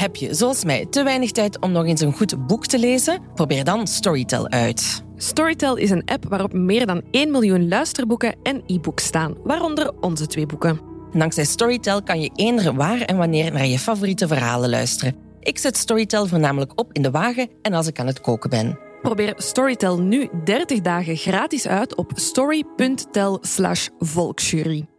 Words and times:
Heb 0.00 0.16
je, 0.16 0.34
zoals 0.34 0.64
mij, 0.64 0.86
te 0.86 1.02
weinig 1.02 1.30
tijd 1.30 1.60
om 1.60 1.72
nog 1.72 1.86
eens 1.86 2.00
een 2.00 2.12
goed 2.12 2.46
boek 2.46 2.66
te 2.66 2.78
lezen? 2.78 3.22
Probeer 3.34 3.64
dan 3.64 3.86
Storytel 3.86 4.48
uit. 4.48 5.04
Storytel 5.16 5.76
is 5.76 5.90
een 5.90 6.04
app 6.04 6.24
waarop 6.28 6.52
meer 6.52 6.86
dan 6.86 7.02
1 7.10 7.30
miljoen 7.30 7.68
luisterboeken 7.68 8.36
en 8.42 8.62
e-books 8.66 9.04
staan, 9.04 9.34
waaronder 9.44 9.92
onze 10.00 10.26
twee 10.26 10.46
boeken. 10.46 10.80
Dankzij 11.12 11.44
Storytel 11.44 12.02
kan 12.02 12.20
je 12.20 12.30
eender 12.34 12.74
waar 12.74 13.00
en 13.00 13.16
wanneer 13.16 13.52
naar 13.52 13.66
je 13.66 13.78
favoriete 13.78 14.26
verhalen 14.26 14.70
luisteren. 14.70 15.16
Ik 15.40 15.58
zet 15.58 15.76
Storytel 15.76 16.26
voornamelijk 16.26 16.80
op 16.80 16.92
in 16.92 17.02
de 17.02 17.10
wagen 17.10 17.48
en 17.62 17.72
als 17.72 17.86
ik 17.86 17.98
aan 17.98 18.06
het 18.06 18.20
koken 18.20 18.50
ben. 18.50 18.78
Probeer 19.02 19.34
Storytel 19.36 20.00
nu 20.00 20.28
30 20.44 20.80
dagen 20.80 21.16
gratis 21.16 21.66
uit 21.66 21.94
op 21.94 22.12
story.tel 22.14 23.38
slash 23.40 23.88
volksjury. 23.98 24.89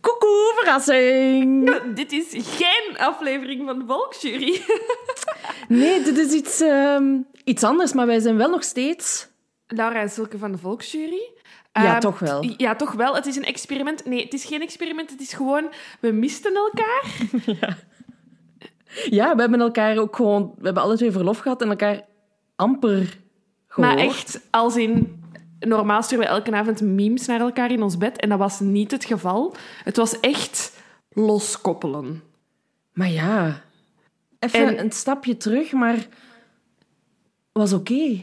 Koekoe, 0.00 0.52
verrassing! 0.56 1.76
Dit 1.94 2.12
is 2.12 2.56
geen 2.56 2.98
aflevering 2.98 3.66
van 3.66 3.78
de 3.78 3.84
Volksjury. 3.86 4.60
Nee, 5.68 6.02
dit 6.02 6.18
is 6.18 6.32
iets, 6.32 6.60
ehm, 6.60 7.16
iets 7.44 7.64
anders, 7.64 7.92
maar 7.92 8.06
wij 8.06 8.20
zijn 8.20 8.36
wel 8.36 8.50
nog 8.50 8.62
steeds... 8.64 9.28
Laura 9.66 10.00
en 10.00 10.10
Silke 10.10 10.38
van 10.38 10.52
de 10.52 10.58
Volksjury. 10.58 11.30
Ja, 11.72 11.92
Ehm, 11.92 12.00
toch 12.00 12.18
wel. 12.18 12.54
Ja, 12.56 12.76
toch 12.76 12.92
wel. 12.92 13.14
Het 13.14 13.26
is 13.26 13.36
een 13.36 13.44
experiment. 13.44 14.04
Nee, 14.04 14.24
het 14.24 14.32
is 14.32 14.44
geen 14.44 14.62
experiment. 14.62 15.10
Het 15.10 15.20
is 15.20 15.32
gewoon... 15.32 15.72
We 16.00 16.12
misten 16.12 16.54
elkaar. 16.54 17.04
Ja, 19.10 19.34
we 19.34 19.40
hebben 19.40 19.60
elkaar 19.60 19.98
ook 19.98 20.16
gewoon... 20.16 20.54
We 20.58 20.64
hebben 20.64 20.82
alle 20.82 20.96
twee 20.96 21.10
verlof 21.10 21.38
gehad 21.38 21.62
en 21.62 21.68
elkaar 21.68 22.00
amper 22.56 23.18
gehoord. 23.66 23.94
Maar 23.94 24.04
echt, 24.04 24.40
als 24.50 24.76
in... 24.76 25.22
Normaal 25.60 26.02
sturen 26.02 26.24
we 26.24 26.30
elke 26.30 26.52
avond 26.52 26.80
memes 26.80 27.26
naar 27.26 27.40
elkaar 27.40 27.70
in 27.70 27.82
ons 27.82 27.96
bed. 27.98 28.16
En 28.20 28.28
dat 28.28 28.38
was 28.38 28.60
niet 28.60 28.90
het 28.90 29.04
geval. 29.04 29.54
Het 29.84 29.96
was 29.96 30.20
echt 30.20 30.72
loskoppelen. 31.12 32.22
Maar 32.92 33.10
ja, 33.10 33.62
even 34.38 34.66
En- 34.66 34.78
een 34.84 34.92
stapje 34.92 35.36
terug, 35.36 35.72
maar 35.72 36.06
was 37.52 37.72
oké. 37.72 38.16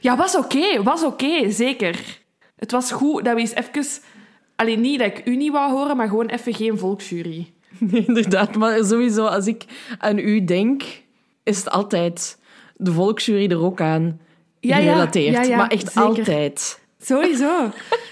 Ja, 0.00 0.16
was 0.16 0.36
oké. 0.36 0.82
was 0.82 1.02
oké, 1.04 1.50
zeker. 1.50 2.18
Het 2.56 2.70
was 2.70 2.92
goed 2.92 3.24
dat 3.24 3.34
we 3.34 3.40
eens 3.40 3.54
even... 3.54 3.84
Alleen 4.56 4.80
niet 4.80 4.98
dat 4.98 5.06
ik 5.18 5.26
u 5.26 5.36
niet 5.36 5.52
wou 5.52 5.72
horen, 5.72 5.96
maar 5.96 6.08
gewoon 6.08 6.26
even 6.28 6.54
geen 6.54 6.78
volksjury. 6.78 7.52
Nee, 7.78 8.04
inderdaad. 8.06 8.54
Maar 8.54 8.84
sowieso, 8.84 9.26
als 9.26 9.46
ik 9.46 9.64
aan 9.98 10.18
u 10.18 10.44
denk, 10.44 10.82
is 11.42 11.56
het 11.58 11.70
altijd 11.70 12.38
de 12.76 12.92
volksjury 12.92 13.50
er 13.50 13.62
ook 13.62 13.80
aan. 13.80 14.20
Gerelateerd. 14.74 15.34
Ja, 15.34 15.42
ja, 15.42 15.56
maar 15.56 15.68
echt 15.68 15.92
zeker. 15.92 16.02
altijd. 16.02 16.80
Sowieso. 17.00 17.70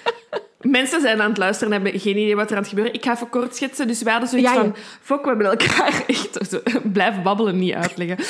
Mensen 0.65 1.01
zijn 1.01 1.21
aan 1.21 1.29
het 1.29 1.39
luisteren 1.39 1.73
en 1.73 1.83
hebben 1.83 2.01
geen 2.01 2.17
idee 2.17 2.37
wat 2.37 2.51
er 2.51 2.57
aan 2.57 2.63
het 2.63 2.69
gebeuren. 2.69 2.95
Ik 2.95 3.05
ga 3.05 3.13
even 3.13 3.29
kort 3.29 3.57
schetsen. 3.57 3.87
Dus 3.87 4.03
we 4.03 4.11
hadden 4.11 4.29
zoiets 4.29 4.49
Ja, 4.49 4.55
ja. 4.55 4.61
van... 4.61 4.75
Fok, 5.01 5.23
we 5.23 5.29
hebben 5.29 5.47
elkaar 5.47 6.05
echt... 6.07 6.61
Blijf 6.93 7.23
babbelen, 7.23 7.59
niet 7.59 7.75
uitleggen. 7.75 8.17
Eh, 8.19 8.25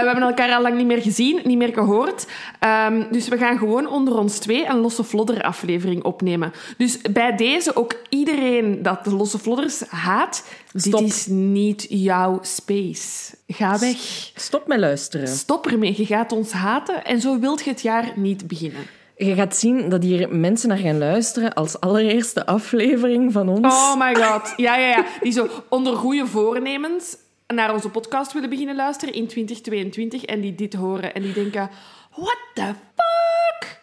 we 0.00 0.06
hebben 0.06 0.22
elkaar 0.22 0.54
al 0.54 0.62
lang 0.62 0.76
niet 0.76 0.86
meer 0.86 1.02
gezien, 1.02 1.40
niet 1.44 1.58
meer 1.58 1.72
gehoord. 1.72 2.26
Ehm, 2.58 3.02
dus 3.10 3.28
we 3.28 3.38
gaan 3.38 3.58
gewoon 3.58 3.88
onder 3.88 4.16
ons 4.16 4.38
twee 4.38 4.66
een 4.66 4.78
Losse 4.78 5.04
Vlodder 5.04 5.42
aflevering 5.42 6.04
opnemen. 6.04 6.52
Dus 6.76 6.98
bij 7.00 7.36
deze 7.36 7.76
ook 7.76 7.94
iedereen 8.08 8.82
dat 8.82 9.04
de 9.04 9.14
Losse 9.14 9.38
Vlodders 9.38 9.80
haat... 9.88 10.44
Stop. 10.74 11.00
Dit 11.00 11.08
is 11.08 11.26
niet 11.26 11.86
jouw 11.88 12.38
space. 12.42 13.34
Ga 13.48 13.78
weg. 13.78 13.96
Stop 14.34 14.66
met 14.66 14.78
luisteren. 14.78 15.28
Stop 15.28 15.66
ermee. 15.66 15.94
Je 15.96 16.06
gaat 16.06 16.32
ons 16.32 16.52
haten 16.52 17.04
en 17.04 17.20
zo 17.20 17.38
wilt 17.38 17.64
je 17.64 17.70
het 17.70 17.82
jaar 17.82 18.12
niet 18.16 18.46
beginnen. 18.46 18.86
Je 19.18 19.34
gaat 19.34 19.56
zien 19.56 19.88
dat 19.88 20.02
hier 20.02 20.36
mensen 20.36 20.68
naar 20.68 20.78
gaan 20.78 20.98
luisteren 20.98 21.54
als 21.54 21.80
allereerste 21.80 22.46
aflevering 22.46 23.32
van 23.32 23.48
ons. 23.48 23.74
Oh 23.74 23.98
my 23.98 24.14
god. 24.14 24.52
Ja, 24.56 24.76
ja, 24.76 24.88
ja. 24.88 25.04
Die 25.20 25.32
zo 25.32 25.48
onder 25.68 25.96
goede 25.96 26.26
voornemens 26.26 27.16
naar 27.46 27.72
onze 27.72 27.88
podcast 27.88 28.32
willen 28.32 28.50
beginnen 28.50 28.76
luisteren 28.76 29.14
in 29.14 29.26
2022 29.26 30.24
en 30.24 30.40
die 30.40 30.54
dit 30.54 30.74
horen 30.74 31.14
en 31.14 31.22
die 31.22 31.32
denken... 31.32 31.70
What 32.14 32.38
the 32.54 32.72
fuck? 32.94 33.80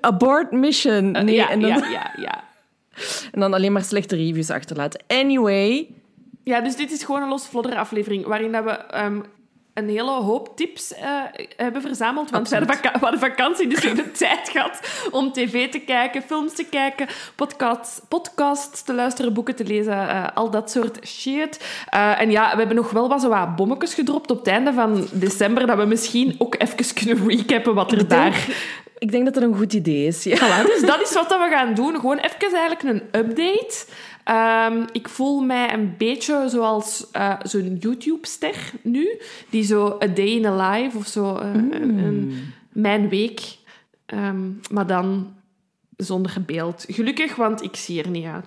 Abort 0.00 0.52
mission. 0.52 1.10
Nee, 1.10 1.24
Eh, 1.24 1.34
ja, 1.34 1.50
en, 1.50 1.60
dan, 1.60 1.70
ja, 1.70 1.88
ja, 1.90 2.12
ja. 2.16 2.44
en 3.32 3.40
dan 3.40 3.54
alleen 3.54 3.72
maar 3.72 3.84
slechte 3.84 4.16
reviews 4.16 4.50
achterlaten. 4.50 5.00
Anyway, 5.06 5.88
Ja, 6.44 6.60
dus 6.60 6.76
dit 6.76 6.90
is 6.90 7.02
gewoon 7.04 7.22
een 7.22 7.28
los 7.28 7.46
vlodder 7.46 7.76
aflevering 7.76 8.26
waarin 8.26 8.52
dat 8.52 8.64
we 8.64 8.70
ehm, 8.70 9.20
een 9.78 9.88
hele 9.88 10.10
hoop 10.10 10.56
tips 10.56 10.94
eh, 10.94 11.04
hebben 11.56 11.82
verzameld. 11.82 12.30
Want 12.30 12.48
we 12.48 12.56
hadden, 12.56 12.76
vaka- 12.76 12.92
we 12.92 12.98
hadden 12.98 13.20
vakantie, 13.20 13.66
dus 13.68 13.80
we 13.80 13.86
hebben 13.86 14.12
tijd 14.26 14.48
gehad 14.48 14.80
om 15.10 15.32
tv 15.32 15.70
te 15.70 15.78
kijken, 15.78 16.22
films 16.22 16.54
te 16.54 16.64
kijken, 16.64 17.06
podcasts, 17.34 18.00
podcasts 18.08 18.82
te 18.82 18.94
luisteren, 18.94 19.32
boeken 19.32 19.56
te 19.56 19.64
lezen, 19.64 20.08
eh, 20.08 20.26
al 20.34 20.50
dat 20.50 20.70
soort 20.70 21.06
shit. 21.06 21.64
Eh, 21.88 22.20
en 22.20 22.30
ja, 22.30 22.50
we 22.50 22.56
hebben 22.58 22.76
nog 22.76 22.90
wel 22.90 23.08
wat, 23.08 23.20
zo 23.20 23.28
wat 23.28 23.56
bommetjes 23.56 23.94
gedropt 23.94 24.30
op 24.30 24.38
het 24.38 24.46
einde 24.46 24.72
van 24.72 25.08
december, 25.12 25.66
dat 25.66 25.76
we 25.76 25.84
misschien 25.84 26.34
ook 26.38 26.54
even 26.58 26.94
kunnen 26.94 27.28
recappen 27.28 27.74
wat 27.74 27.92
er 27.92 27.98
ik 27.98 28.08
daar... 28.10 28.30
denk, 28.30 28.56
ik 28.98 29.10
denk 29.10 29.24
dat 29.24 29.34
dat 29.34 29.42
een 29.42 29.56
goed 29.56 29.72
idee 29.72 30.06
is. 30.06 30.24
Ja. 30.24 30.36
Voilà, 30.36 30.66
dus 30.66 30.80
dat 30.80 31.00
is 31.00 31.12
wat 31.14 31.28
we 31.28 31.48
gaan 31.50 31.74
doen. 31.74 31.94
Gewoon 31.94 32.18
even 32.18 32.56
eigenlijk 32.56 32.82
een 32.82 33.20
update. 33.20 33.84
Ehm, 34.28 34.82
ik 34.92 35.08
voel 35.08 35.40
mij 35.40 35.72
een 35.74 35.94
beetje 35.98 36.44
zoals 36.48 37.06
eh, 37.12 37.34
zo'n 37.42 37.76
YouTube-ster 37.80 38.72
nu. 38.82 39.20
Die 39.50 39.62
zo 39.64 39.98
A 40.02 40.06
Day 40.06 40.26
in 40.26 40.46
a 40.46 40.70
Life 40.70 40.96
of 40.96 41.06
zo. 41.06 41.36
eh, 41.36 41.54
een, 41.54 41.98
een- 41.98 42.52
mijn 42.72 43.08
week. 43.08 43.40
Ehm, 44.06 44.38
maar 44.70 44.86
dan 44.86 45.34
zonder 45.96 46.36
beeld. 46.46 46.84
Gelukkig, 46.88 47.36
want 47.36 47.62
ik 47.62 47.76
zie 47.76 48.02
er 48.02 48.08
niet 48.10 48.24
uit. 48.26 48.46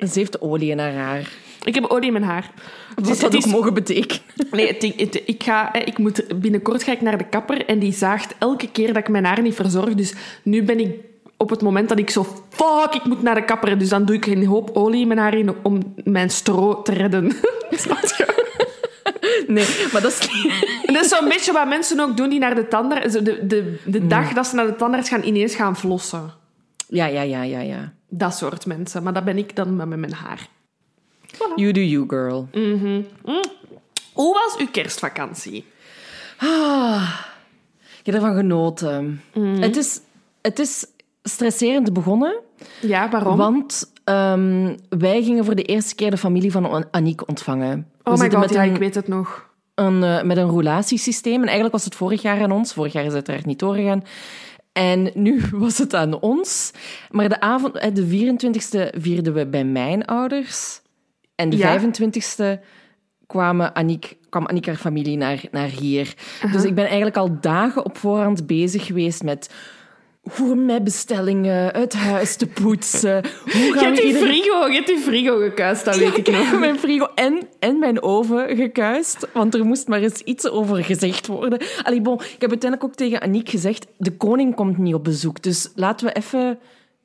Ze 0.12 0.18
heeft 0.18 0.40
olie 0.40 0.70
in 0.70 0.78
haar 0.78 0.94
haar. 0.94 1.32
Ik 1.64 1.74
heb 1.74 1.84
olie 1.84 2.06
in 2.06 2.12
mijn 2.12 2.24
haar. 2.24 2.50
Wat 2.94 3.04
Dus 3.04 3.18
dat 3.18 3.36
ook 3.36 3.46
mogen 3.46 3.74
betekenen. 3.74 4.22
Nee, 4.50 4.66
het, 4.66 4.82
het- 4.96 5.22
ik 5.26 5.42
ga, 5.42 5.72
eh, 5.72 5.86
ik 5.86 5.98
moet, 5.98 6.40
binnenkort 6.40 6.82
ga 6.82 6.92
ik 6.92 7.00
naar 7.00 7.18
de 7.18 7.28
kapper 7.28 7.66
en 7.66 7.78
die 7.78 7.92
zaagt 7.92 8.34
elke 8.38 8.70
keer 8.70 8.86
dat 8.86 8.96
ik 8.96 9.08
mijn 9.08 9.24
haar 9.24 9.42
niet 9.42 9.54
verzorg. 9.54 9.94
Dus 9.94 10.14
nu 10.42 10.62
ben 10.62 10.80
ik 10.80 10.94
op 11.38 11.50
het 11.50 11.62
moment 11.62 11.88
dat 11.88 11.98
ik 11.98 12.10
zo... 12.10 12.26
Fuck, 12.48 12.94
ik 12.94 13.04
moet 13.04 13.22
naar 13.22 13.34
de 13.34 13.44
kapper. 13.44 13.78
Dus 13.78 13.88
dan 13.88 14.04
doe 14.04 14.16
ik 14.16 14.26
een 14.26 14.46
hoop 14.46 14.70
olie 14.76 15.00
in 15.00 15.08
mijn 15.08 15.20
haar 15.20 15.34
in 15.34 15.54
om 15.62 15.94
mijn 16.04 16.30
stro 16.30 16.82
te 16.82 16.92
redden. 16.92 17.32
Snap 17.70 17.98
je? 17.98 18.46
Nee, 19.46 19.66
maar 19.92 20.02
dat 20.02 20.10
is... 20.12 20.18
Dat 20.94 21.04
is 21.04 21.08
zo'n 21.08 21.28
beetje 21.28 21.52
wat 21.52 21.68
mensen 21.68 22.00
ook 22.00 22.16
doen 22.16 22.28
die 22.28 22.38
naar 22.38 22.54
de 22.54 22.68
tandarts... 22.68 23.12
De, 23.12 23.46
de, 23.46 23.80
de 23.86 24.06
dag 24.06 24.32
dat 24.32 24.46
ze 24.46 24.54
naar 24.54 24.66
de 24.66 24.76
tandarts 24.76 25.08
gaan, 25.08 25.22
ineens 25.22 25.54
gaan 25.54 25.76
flossen. 25.76 26.32
Ja, 26.88 27.06
ja, 27.06 27.22
ja, 27.22 27.42
ja, 27.42 27.60
ja. 27.60 27.92
Dat 28.08 28.36
soort 28.36 28.66
mensen. 28.66 29.02
Maar 29.02 29.12
dat 29.12 29.24
ben 29.24 29.38
ik 29.38 29.56
dan 29.56 29.76
met 29.76 29.88
mijn 29.88 30.12
haar. 30.12 30.48
You 31.56 31.72
do 31.72 31.80
you, 31.80 32.04
girl. 32.08 32.48
Hoe 34.12 34.34
was 34.34 34.56
uw 34.58 34.68
kerstvakantie? 34.70 35.64
Ah, 36.38 37.20
ik 37.98 38.06
heb 38.06 38.14
ervan 38.14 38.36
genoten. 38.36 39.22
Het, 39.60 39.76
is, 39.76 40.00
het 40.40 40.58
is 40.58 40.86
stresserend 41.28 41.92
begonnen, 41.92 42.40
Ja, 42.80 43.10
waarom? 43.10 43.36
want 43.36 43.92
ehm, 44.04 44.76
wij 44.88 45.22
gingen 45.22 45.44
voor 45.44 45.54
de 45.54 45.62
eerste 45.62 45.94
keer 45.94 46.10
de 46.10 46.16
familie 46.16 46.52
van 46.52 46.70
An- 46.70 46.86
Aniek 46.90 47.28
ontvangen. 47.28 47.86
We 48.02 48.10
oh 48.10 48.18
my 48.18 48.30
god, 48.30 48.40
met 48.40 48.50
ja, 48.50 48.64
een, 48.64 48.70
ik 48.72 48.78
weet 48.78 48.94
het 48.94 49.08
nog. 49.08 49.46
een, 49.74 50.02
eh, 50.02 50.22
met 50.22 50.36
een 50.36 50.48
roulatiesysteem. 50.48 51.34
En 51.34 51.42
eigenlijk 51.44 51.72
was 51.72 51.84
het 51.84 51.94
vorig 51.94 52.22
jaar 52.22 52.42
aan 52.42 52.50
ons. 52.52 52.72
Vorig 52.72 52.92
jaar 52.92 53.02
is 53.02 53.06
het 53.08 53.16
uiteraard 53.16 53.46
niet 53.46 53.58
doorgegaan. 53.58 54.02
En 54.72 55.10
nu 55.14 55.42
was 55.52 55.78
het 55.78 55.94
aan 55.94 56.20
ons. 56.20 56.72
Maar 57.10 57.28
de, 57.28 57.40
avond, 57.40 57.76
eh, 57.76 57.94
de 57.94 58.06
24e 58.06 58.98
vierden 59.00 59.34
we 59.34 59.46
bij 59.46 59.64
mijn 59.64 60.04
ouders. 60.04 60.80
En 61.34 61.50
de 61.50 61.56
Ja. 61.56 61.80
25e 61.80 62.60
kwamen 63.26 63.74
Aniek, 63.74 64.16
kwam 64.28 64.46
Aniek 64.46 64.66
haar 64.66 64.76
familie 64.76 65.16
naar, 65.16 65.40
naar 65.50 65.68
hier. 65.68 66.14
Dus 66.52 66.64
ik 66.64 66.74
ben 66.74 66.84
eigenlijk 66.86 67.16
al 67.16 67.36
dagen 67.40 67.84
op 67.84 67.96
voorhand 67.98 68.46
bezig 68.46 68.86
geweest 68.86 69.22
met 69.22 69.50
gourmetbestellingen, 70.30 71.76
het 71.76 71.94
huis 71.94 72.36
te 72.36 72.46
poetsen. 72.46 73.24
Hoe 73.44 73.62
Je 73.62 73.72
gaan 73.72 73.84
hebt 73.84 73.96
we 73.96 74.04
die 74.04 74.06
iedereen... 74.06 74.42
frigo, 74.42 74.66
je 74.66 74.74
hebt 74.74 74.86
die 74.86 74.98
frigo 74.98 75.38
gekuist, 75.38 75.84
dat 75.84 75.96
weet 75.96 76.16
ik 76.16 76.30
nog. 76.30 76.58
mijn 76.58 76.78
frigo 76.78 77.08
en, 77.14 77.48
en 77.58 77.78
mijn 77.78 78.02
oven 78.02 78.56
gekuist. 78.56 79.28
Want 79.32 79.54
er 79.54 79.64
moest 79.64 79.88
maar 79.88 80.00
eens 80.00 80.20
iets 80.20 80.48
over 80.48 80.84
gezegd 80.84 81.26
worden. 81.26 81.60
Allee, 81.82 82.00
bon, 82.00 82.14
ik 82.14 82.40
heb 82.40 82.50
uiteindelijk 82.50 82.84
ook 82.84 82.94
tegen 82.94 83.20
Aniek 83.20 83.48
gezegd... 83.48 83.86
De 83.96 84.16
koning 84.16 84.54
komt 84.54 84.78
niet 84.78 84.94
op 84.94 85.04
bezoek, 85.04 85.42
dus 85.42 85.72
laten 85.74 86.06
we 86.06 86.12
even 86.12 86.58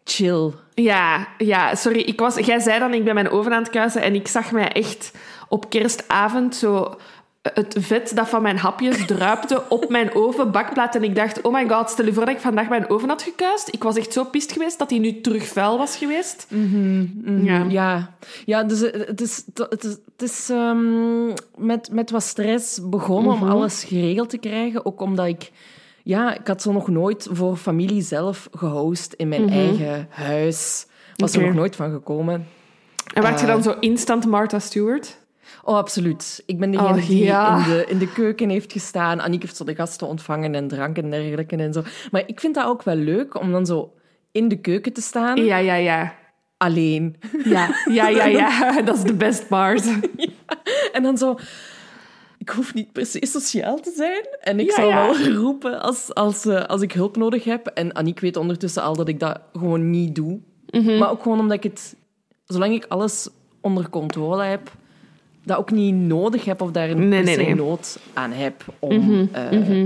chill. 0.04 0.52
Ja, 0.74 1.28
ja, 1.38 1.76
sorry. 1.76 2.00
Ik 2.00 2.20
was, 2.20 2.36
jij 2.36 2.60
zei 2.60 2.80
dan, 2.80 2.94
ik 2.94 3.04
ben 3.04 3.14
mijn 3.14 3.30
oven 3.30 3.54
aan 3.54 3.64
het 3.64 3.72
kuisen 3.72 4.02
en 4.02 4.16
ik 4.16 4.28
zag 4.28 4.52
mij 4.52 4.72
echt 4.72 5.12
op 5.50 5.70
kerstavond 5.70 6.56
zo 6.56 6.96
het 7.44 7.76
vet 7.80 8.16
dat 8.16 8.30
van 8.30 8.42
mijn 8.42 8.58
hapjes 8.58 9.06
druipte 9.06 9.64
op 9.70 9.90
mijn 9.90 10.16
ovenbakplaat. 10.16 10.96
En 10.96 11.04
ik 11.04 11.16
dacht, 11.16 11.42
oh 11.42 11.54
my 11.54 11.70
god, 11.70 11.90
stel 11.90 12.06
je 12.06 12.14
voor 12.14 12.26
dat 12.26 12.36
ik 12.36 12.42
vandaag 12.42 12.70
mijn 12.70 12.90
oven 12.90 13.10
had 13.10 13.22
gekuist. 13.22 13.68
Ik 13.72 13.84
was 13.84 13.98
echt 13.98 14.14
zo 14.14 14.24
pist 14.24 14.52
geweest 14.52 14.80
dat 14.80 14.90
hij 14.90 15.00
nu 15.00 15.22
terug 15.22 15.48
vuil 15.48 15.78
was 15.78 15.98
geweest. 15.98 16.48
Ja. 17.44 17.66
Ja, 17.70 18.14
ja 18.46 18.64
dus 18.64 18.80
het 18.80 19.22
is, 19.22 19.44
het 19.70 19.84
is, 19.84 19.98
het 20.18 20.22
is 20.22 20.50
ehm, 20.50 21.28
met, 21.58 21.90
met 21.92 22.12
wat 22.12 22.24
stress 22.24 22.80
begonnen 22.90 23.34
om 23.34 23.44
alles 23.44 23.84
geregeld 23.84 24.30
te 24.30 24.38
krijgen. 24.38 24.86
Ook 24.86 25.02
omdat 25.02 25.26
ik... 25.26 25.52
Ja, 26.04 26.40
ik 26.40 26.48
had 26.48 26.62
zo 26.62 26.72
nog 26.72 26.88
nooit 26.88 27.28
voor 27.32 27.56
familie 27.56 28.02
zelf 28.02 28.48
gehost 28.52 29.14
in 29.14 29.28
mijn 29.28 29.50
eigen 29.50 30.08
huis. 30.10 30.86
Was 31.16 31.34
er 31.34 31.42
nog 31.42 31.54
nooit 31.54 31.76
van 31.76 31.92
gekomen. 31.92 32.48
En 33.14 33.22
werd 33.22 33.40
je 33.40 33.46
dan 33.46 33.64
zo 33.64 33.76
instant 33.80 34.26
Martha 34.26 34.60
Stewart? 34.60 35.22
Oh, 35.66 35.78
absoluut. 35.78 36.44
Ik 36.46 36.60
ben 36.60 36.72
degene 36.72 36.90
Oh, 36.90 37.08
die 37.08 37.24
ja. 37.24 37.58
in, 37.58 37.64
de, 37.64 37.86
in 37.88 37.98
de 37.98 38.12
keuken 38.14 38.50
heeft 38.50 38.72
gestaan. 38.72 39.22
Aniek 39.22 39.42
heeft 39.42 39.56
zo 39.56 39.64
de 39.64 39.76
gasten 39.76 40.08
ontvangen 40.08 40.56
en 40.56 40.68
drank 40.68 40.98
en 40.98 41.10
dergelijke 41.10 41.56
en 41.56 41.74
zo. 41.74 41.82
Maar 42.12 42.24
ik 42.26 42.40
vind 42.40 42.56
dat 42.56 42.66
ook 42.66 42.84
wel 42.84 42.96
leuk 42.96 43.40
om 43.40 43.52
dan 43.52 43.66
zo 43.66 43.94
in 44.32 44.48
de 44.48 44.60
keuken 44.62 44.94
te 44.94 45.02
staan, 45.02 45.44
Ja, 45.46 45.58
ja, 45.58 45.76
ja. 45.76 46.14
alleen. 46.58 47.16
Ja, 47.44 47.76
ja, 47.90 48.08
ja, 48.08 48.26
ja. 48.26 48.72
Dat 48.82 48.96
is 48.96 49.04
de 49.04 49.14
best 49.14 49.48
part. 49.48 49.98
En 50.92 51.04
dan 51.04 51.18
zo... 51.18 51.36
Ik 52.38 52.50
hoef 52.50 52.74
niet 52.74 52.92
per 52.92 53.06
se 53.06 53.26
sociaal 53.26 53.80
te 53.80 53.94
zijn. 53.96 54.28
En 54.40 54.60
ik 54.60 54.70
Ja, 54.70 54.76
zal 54.76 54.90
ja. 54.90 55.06
wel 55.08 55.32
roepen 55.44 55.82
als, 55.82 56.14
als, 56.14 56.46
eh, 56.46 56.64
als 56.64 56.82
ik 56.82 56.92
hulp 56.92 57.18
nodig 57.18 57.44
heb. 57.44 57.68
En 57.68 57.96
Aniek 57.96 58.20
weet 58.20 58.38
ondertussen 58.38 58.84
al 58.84 58.96
dat 58.96 59.08
ik 59.08 59.20
dat 59.20 59.40
gewoon 59.54 59.90
niet 59.90 60.16
doe. 60.16 60.40
Mhm. 60.70 60.98
Maar 60.98 61.10
ook 61.12 61.22
gewoon 61.22 61.40
omdat 61.40 61.58
ik 61.58 61.64
het... 61.64 61.96
Zolang 62.46 62.74
ik 62.74 62.86
alles 62.88 63.30
onder 63.62 63.90
controle 63.90 64.44
heb, 64.44 64.72
dat 65.44 65.58
ook 65.58 65.72
niet 65.72 65.94
nodig 65.96 66.46
heb 66.46 66.62
of 66.62 66.72
daar 66.72 66.90
een 66.90 67.08
Nee, 67.10 67.56
nood 67.56 68.00
aan 68.14 68.32
heb 68.32 68.66
om... 68.80 69.30
eh, 69.32 69.84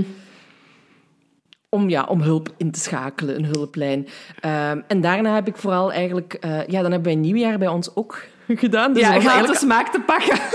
Om, 1.70 1.88
ja, 1.88 2.04
om 2.04 2.20
hulp 2.22 2.48
in 2.56 2.70
te 2.70 2.80
schakelen, 2.80 3.36
een 3.36 3.44
hulplijn. 3.44 4.06
Ehm, 4.40 4.80
en 4.86 5.00
daarna 5.00 5.34
heb 5.34 5.46
ik 5.48 5.56
vooral 5.56 5.92
eigenlijk... 5.92 6.34
eh, 6.34 6.50
ja, 6.66 6.82
dan 6.82 6.90
hebben 6.92 7.02
wij 7.12 7.14
nieuwjaar 7.14 7.58
bij 7.58 7.68
ons 7.68 7.96
ook 7.96 8.22
gedaan. 8.48 8.92
Dus 8.92 9.02
Ja, 9.02 9.18
de 9.18 9.28
eigenlijk- 9.28 9.58
smaak 9.58 9.88
te 9.92 10.00
pakken. 10.00 10.38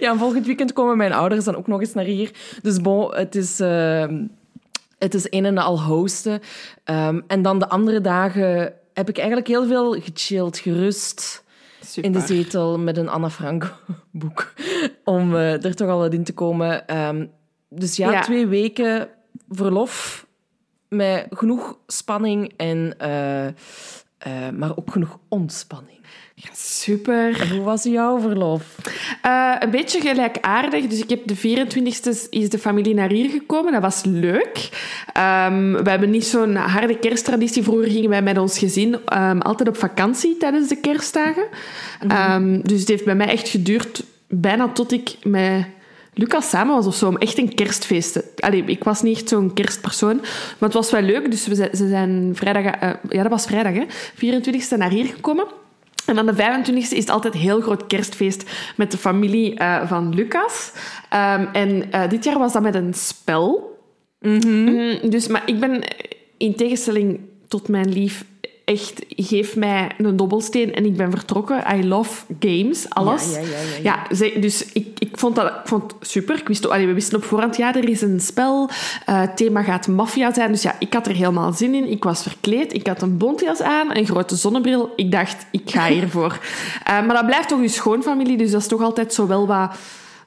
Ja, 0.00 0.10
en 0.12 0.18
volgend 0.18 0.46
weekend 0.46 0.72
komen 0.72 0.96
mijn 0.96 1.12
ouders 1.12 1.44
dan 1.44 1.56
ook 1.56 1.66
nog 1.66 1.80
eens 1.80 1.94
naar 1.94 2.04
hier. 2.04 2.30
Dus 2.62 2.80
bon, 2.80 3.14
het 3.14 3.34
is, 3.34 3.60
ehm, 3.60 4.24
het 4.98 5.14
is 5.14 5.26
een 5.30 5.44
en 5.44 5.58
al 5.58 5.82
hosten. 5.82 6.40
Ehm, 6.84 7.20
en 7.26 7.42
dan 7.42 7.58
de 7.58 7.68
andere 7.68 8.00
dagen 8.00 8.72
heb 8.94 9.08
ik 9.08 9.16
eigenlijk 9.16 9.48
heel 9.48 9.66
veel 9.66 9.92
gechilled, 10.00 10.58
gerust 10.58 11.44
in 12.04 12.12
de 12.12 12.20
zetel 12.20 12.78
met 12.78 12.96
een 12.96 13.08
Anna 13.08 13.30
Frank 13.30 13.74
boek. 14.12 14.52
Om 15.04 15.34
eh, 15.34 15.64
er 15.64 15.74
toch 15.74 15.88
al 15.88 15.98
wat 15.98 16.12
in 16.14 16.24
te 16.24 16.32
komen. 16.34 16.86
Ehm, 16.86 17.26
dus 17.68 17.96
ja, 17.96 18.10
Ja. 18.10 18.20
twee 18.20 18.46
weken 18.46 19.08
verlof 19.48 20.26
met 20.88 21.26
genoeg 21.30 21.78
spanning 21.86 22.52
en... 22.56 22.98
eh, 22.98 23.46
eh, 23.46 23.52
maar 24.54 24.76
ook 24.76 24.90
genoeg 24.90 25.18
ontspanning. 25.28 25.98
Ja, 26.38 26.48
super. 26.52 27.40
En 27.40 27.48
hoe 27.50 27.64
was 27.64 27.82
jouw 27.82 28.20
verlof? 28.20 28.76
Eh, 29.22 29.54
een 29.58 29.70
beetje 29.70 30.00
gelijkaardig. 30.00 30.86
Dus 30.86 30.98
ik 30.98 31.10
heb 31.10 31.26
de 31.26 31.36
24e 31.36 32.28
is 32.30 32.48
de 32.48 32.58
familie 32.58 32.94
naar 32.94 33.10
hier 33.10 33.30
gekomen. 33.30 33.72
Dat 33.72 33.82
was 33.82 34.02
leuk. 34.04 34.68
Ehm, 35.12 35.72
we 35.72 35.90
hebben 35.90 36.10
niet 36.10 36.24
zo'n 36.24 36.54
harde 36.54 36.98
kersttraditie. 36.98 37.62
Vroeger 37.62 37.90
gingen 37.90 38.10
wij 38.10 38.22
met 38.22 38.38
ons 38.38 38.58
gezin 38.58 38.98
ehm, 39.04 39.38
altijd 39.38 39.68
op 39.68 39.76
vakantie 39.76 40.36
tijdens 40.36 40.68
de 40.68 40.80
kerstdagen. 40.80 41.46
Ehm, 42.08 42.60
dus 42.62 42.80
het 42.80 42.88
heeft 42.88 43.04
bij 43.04 43.14
mij 43.14 43.28
echt 43.28 43.48
geduurd 43.48 44.04
bijna 44.28 44.68
tot 44.68 44.92
ik 44.92 45.16
met 45.22 45.66
Lucas 46.14 46.48
samen 46.48 46.74
was 46.74 46.86
of 46.86 46.94
zo, 46.94 47.08
om 47.08 47.16
echt 47.16 47.38
een 47.38 47.54
kerstfeest 47.54 48.12
te... 48.12 48.24
Allee, 48.36 48.64
ik 48.64 48.84
was 48.84 49.02
niet 49.02 49.16
echt 49.16 49.28
zo'n 49.28 49.52
kerstpersoon, 49.52 50.16
maar 50.16 50.68
het 50.68 50.72
was 50.72 50.90
wel 50.90 51.02
leuk. 51.02 51.30
Dus 51.30 51.46
we 51.46 51.54
zijn, 51.54 51.76
ze 51.76 51.88
zijn 51.88 52.32
vrijdag... 52.34 52.64
eh, 52.64 52.90
ja, 53.08 53.22
dat 53.22 53.30
was 53.30 53.46
vrijdag, 53.46 53.72
hè. 53.72 53.84
24e 54.14 54.76
naar 54.76 54.90
hier 54.90 55.06
gekomen. 55.06 55.46
En 56.06 56.14
dan 56.14 56.26
de 56.26 56.34
25e 56.34 56.74
is 56.74 56.90
het 56.90 57.10
altijd 57.10 57.34
een 57.34 57.40
heel 57.40 57.60
groot 57.60 57.86
kerstfeest 57.86 58.50
met 58.76 58.90
de 58.90 58.98
familie 58.98 59.54
eh, 59.54 59.88
van 59.88 60.14
Lucas. 60.14 60.72
Ehm, 61.08 61.46
en 61.52 61.92
eh, 61.92 62.08
dit 62.08 62.24
jaar 62.24 62.38
was 62.38 62.52
dat 62.52 62.62
met 62.62 62.74
een 62.74 62.94
spel. 62.94 63.78
Mm, 64.20 65.10
dus, 65.10 65.28
maar 65.28 65.42
ik 65.46 65.60
ben 65.60 65.82
in 66.36 66.54
tegenstelling 66.54 67.20
tot 67.48 67.68
mijn 67.68 67.88
lief 67.92 68.24
echt, 68.66 69.04
geef 69.08 69.56
mij 69.56 69.90
een 69.98 70.16
dobbelsteen 70.16 70.74
en 70.74 70.84
ik 70.84 70.96
ben 70.96 71.10
vertrokken. 71.10 71.64
I 71.74 71.86
love 71.86 72.24
games, 72.40 72.90
alles. 72.90 73.34
Ja, 73.34 73.40
ja, 73.40 73.46
ja, 73.46 73.82
ja, 73.82 74.26
ja. 74.26 74.40
dus 74.40 74.72
ik, 74.72 74.86
ik 74.98 75.18
vond 75.18 75.36
dat 75.36 75.46
ik 75.46 75.60
vond 75.64 75.94
het 75.98 76.08
super. 76.08 76.38
Ik 76.38 76.48
wist, 76.48 76.68
allee, 76.68 76.86
we 76.86 76.92
wisten 76.92 77.16
op 77.18 77.24
voorhand, 77.24 77.56
ja, 77.56 77.74
er 77.74 77.88
is 77.88 78.02
een 78.02 78.20
spel. 78.20 78.70
eh, 79.06 79.20
het 79.20 79.36
thema 79.36 79.62
gaat 79.62 79.88
maffia 79.88 80.34
zijn. 80.34 80.52
Dus 80.52 80.62
ja, 80.62 80.74
ik 80.78 80.92
had 80.92 81.06
er 81.06 81.14
helemaal 81.14 81.52
zin 81.52 81.74
in. 81.74 81.90
Ik 81.90 82.04
was 82.04 82.22
verkleed. 82.22 82.72
Ik 82.72 82.86
had 82.86 83.02
een 83.02 83.16
bontjas 83.16 83.60
aan, 83.62 83.96
een 83.96 84.06
grote 84.06 84.36
zonnebril. 84.36 84.92
Ik 84.96 85.12
dacht, 85.12 85.46
ik 85.50 85.70
ga 85.70 85.86
hiervoor. 85.96 86.38
Eh, 86.84 87.06
maar 87.06 87.14
dat 87.14 87.26
blijft 87.26 87.48
toch 87.48 87.60
uw 87.60 87.68
schoonfamilie, 87.68 88.36
dus 88.36 88.50
dat 88.50 88.60
is 88.60 88.66
toch 88.66 88.82
altijd 88.82 89.14
zo 89.14 89.26
wel 89.26 89.46
wat 89.46 89.76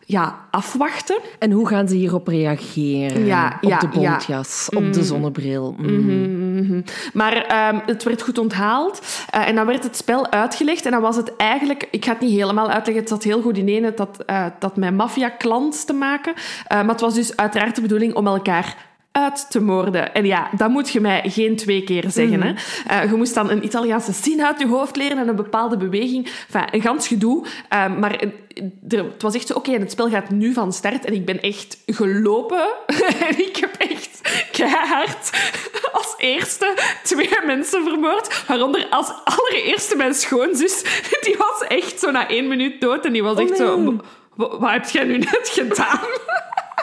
ja, 0.05 0.39
afwachten. 0.51 1.17
En 1.39 1.51
hoe 1.51 1.67
gaan 1.67 1.87
ze 1.87 1.95
hierop 1.95 2.27
reageren? 2.27 3.25
Ja, 3.25 3.57
op 3.61 3.69
ja, 3.69 3.79
de 3.79 3.87
ja. 3.99 4.11
bontjas, 4.11 4.69
op 4.75 4.93
de 4.93 5.03
zonnebril. 5.03 5.75
Mm. 5.77 6.38
Mhm. 6.61 6.81
Maar 7.13 7.33
ehm, 7.33 7.79
het 7.85 8.03
werd 8.03 8.21
goed 8.21 8.37
onthaald. 8.37 9.01
Eh, 9.29 9.47
en 9.47 9.55
dan 9.55 9.65
werd 9.65 9.83
het 9.83 9.95
spel 9.95 10.31
uitgelegd. 10.31 10.85
En 10.85 10.91
dan 10.91 11.01
was 11.01 11.15
het 11.15 11.35
eigenlijk... 11.35 11.87
Ik 11.91 12.05
ga 12.05 12.11
het 12.11 12.21
niet 12.21 12.39
helemaal 12.39 12.69
uitleggen. 12.69 13.03
Het 13.03 13.09
zat 13.09 13.23
heel 13.23 13.41
goed 13.41 13.57
ineen. 13.57 13.83
Het 13.83 13.97
had, 13.97 14.23
eh, 14.25 14.43
het 14.43 14.53
had 14.63 14.75
met 14.75 14.95
maffia-clans 14.95 15.83
te 15.83 15.93
maken. 15.93 16.33
Eh, 16.35 16.77
maar 16.77 16.89
het 16.89 17.01
was 17.01 17.13
dus 17.13 17.35
uiteraard 17.37 17.75
de 17.75 17.81
bedoeling 17.81 18.13
om 18.13 18.27
elkaar 18.27 18.88
uit 19.11 19.45
te 19.51 19.61
moorden. 19.61 20.13
En 20.13 20.25
ja, 20.25 20.49
dat 20.57 20.69
moet 20.69 20.89
je 20.89 20.99
mij 20.99 21.21
geen 21.25 21.55
twee 21.55 21.83
keer 21.83 22.03
zeggen. 22.07 22.41
Hè? 22.43 22.53
Eh, 22.87 23.09
je 23.11 23.17
moest 23.17 23.33
dan 23.33 23.49
een 23.49 23.63
Italiaanse 23.63 24.11
zin 24.13 24.45
uit 24.45 24.59
je 24.59 24.67
hoofd 24.67 24.95
leren 24.95 25.17
en 25.17 25.27
een 25.27 25.35
bepaalde 25.35 25.77
beweging. 25.77 26.25
Enfin, 26.25 26.67
een 26.71 26.81
gans 26.81 27.07
gedoe. 27.07 27.45
Eh, 27.69 27.97
maar 27.97 28.15
eh, 28.15 28.29
er- 28.89 29.03
het 29.03 29.21
was 29.21 29.35
echt 29.35 29.47
zo, 29.47 29.53
oké, 29.53 29.71
het 29.71 29.91
spel 29.91 30.09
gaat 30.09 30.29
nu 30.29 30.53
van 30.53 30.73
start. 30.73 31.05
En 31.05 31.13
ik 31.13 31.25
ben 31.25 31.41
echt 31.41 31.77
gelopen. 31.85 32.67
en 33.29 33.39
ik 33.39 33.57
heb 33.57 33.75
echt 33.77 34.21
keihard 34.51 35.29
als 35.91 36.13
eerste 36.17 36.77
twee 37.03 37.29
mensen 37.45 37.83
vermoord. 37.83 38.43
Waaronder 38.47 38.87
als 38.89 39.11
allereerste 39.23 39.95
mijn 39.95 40.13
schoonzus. 40.13 40.83
Die 41.21 41.35
was 41.37 41.67
echt 41.67 41.99
zo 41.99 42.11
na 42.11 42.27
één 42.29 42.47
minuut 42.47 42.81
dood. 42.81 43.05
En 43.05 43.13
die 43.13 43.23
was 43.23 43.37
echt 43.37 43.57
zo... 43.57 43.77
nee. 43.77 43.95
"Wa- 44.35 44.57
Wat 44.59 44.71
heb 44.71 44.89
jij 44.89 45.03
nu 45.03 45.17
net 45.17 45.49
gedaan? 45.53 45.99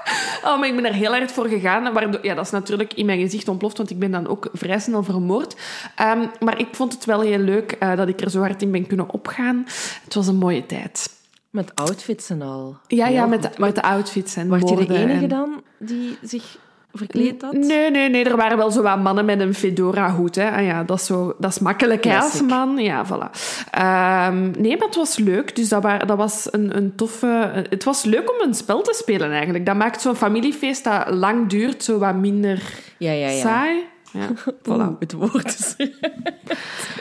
Oh, 0.44 0.58
maar 0.58 0.68
ik 0.68 0.74
ben 0.74 0.84
er 0.84 0.92
heel 0.94 1.10
hard 1.10 1.32
voor 1.32 1.46
gegaan. 1.48 1.92
Waardoor, 1.92 2.24
ja, 2.26 2.34
dat 2.34 2.44
is 2.44 2.50
natuurlijk 2.50 2.94
in 2.94 3.06
mijn 3.06 3.20
gezicht 3.20 3.48
ontploft, 3.48 3.76
want 3.76 3.90
ik 3.90 3.98
ben 3.98 4.10
dan 4.10 4.26
ook 4.26 4.48
vrij 4.52 4.78
snel 4.78 5.02
vermoord. 5.02 5.56
Ehm, 5.96 6.26
maar 6.40 6.58
ik 6.58 6.68
vond 6.72 6.92
het 6.92 7.04
wel 7.04 7.20
heel 7.20 7.38
leuk 7.38 7.72
eh, 7.72 7.96
dat 7.96 8.08
ik 8.08 8.20
er 8.20 8.30
zo 8.30 8.40
hard 8.40 8.62
in 8.62 8.70
ben 8.70 8.86
kunnen 8.86 9.10
opgaan. 9.10 9.64
Het 10.04 10.14
was 10.14 10.26
een 10.26 10.36
mooie 10.36 10.66
tijd. 10.66 11.14
Met 11.50 11.74
outfits 11.74 12.30
en 12.30 12.42
al. 12.42 12.76
Ja, 12.86 13.06
ja 13.08 13.26
met, 13.26 13.42
de, 13.42 13.50
met 13.56 13.74
de 13.74 13.82
outfits 13.82 14.36
en 14.36 14.48
Word 14.48 14.68
je 14.68 14.76
de 14.76 14.94
enige 14.94 15.22
en- 15.22 15.28
dan 15.28 15.62
die 15.78 16.18
zich 16.22 16.58
verkleed 16.96 17.42
had? 17.42 17.52
Nee, 17.52 17.90
nee, 17.90 18.08
nee. 18.10 18.24
Er 18.24 18.36
waren 18.36 18.56
wel 18.56 18.70
zo 18.70 18.82
wat 18.82 19.02
mannen 19.02 19.24
met 19.24 19.40
een 19.40 19.54
fedora-hoed. 19.54 20.38
Ah 20.38 20.64
ja, 20.64 20.84
dat 20.84 20.98
is, 21.00 21.06
zo, 21.06 21.34
dat 21.38 21.50
is 21.50 21.58
makkelijk 21.58 22.04
hè, 22.04 22.18
als 22.18 22.42
man. 22.42 22.78
Ja, 22.78 23.06
voilà. 23.06 23.30
Ehm, 23.70 24.50
nee, 24.60 24.76
maar 24.76 24.86
het 24.86 24.96
was 24.96 25.16
leuk. 25.18 25.56
Dus 25.56 25.68
dat, 25.68 25.82
wa- 25.82 25.98
dat 25.98 26.16
was 26.16 26.48
een, 26.50 26.76
een 26.76 26.94
toffe... 26.94 27.64
Het 27.70 27.84
was 27.84 28.04
leuk 28.04 28.30
om 28.32 28.48
een 28.48 28.54
spel 28.54 28.82
te 28.82 28.94
spelen, 28.98 29.30
eigenlijk. 29.32 29.66
Dat 29.66 29.76
maakt 29.76 30.00
zo'n 30.00 30.16
familiefeest 30.16 30.84
dat 30.84 31.10
lang 31.10 31.48
duurt, 31.48 31.84
zo 31.84 31.98
wat 31.98 32.14
minder 32.14 32.62
Ja, 32.98 33.12
ja, 33.12 33.28
ja. 33.28 33.40
saai. 33.40 33.84
Ja, 34.12 34.26
Oeh, 34.68 34.76
voilà. 34.94 34.98
het 34.98 35.12
woord 35.12 35.46
is. 35.58 35.76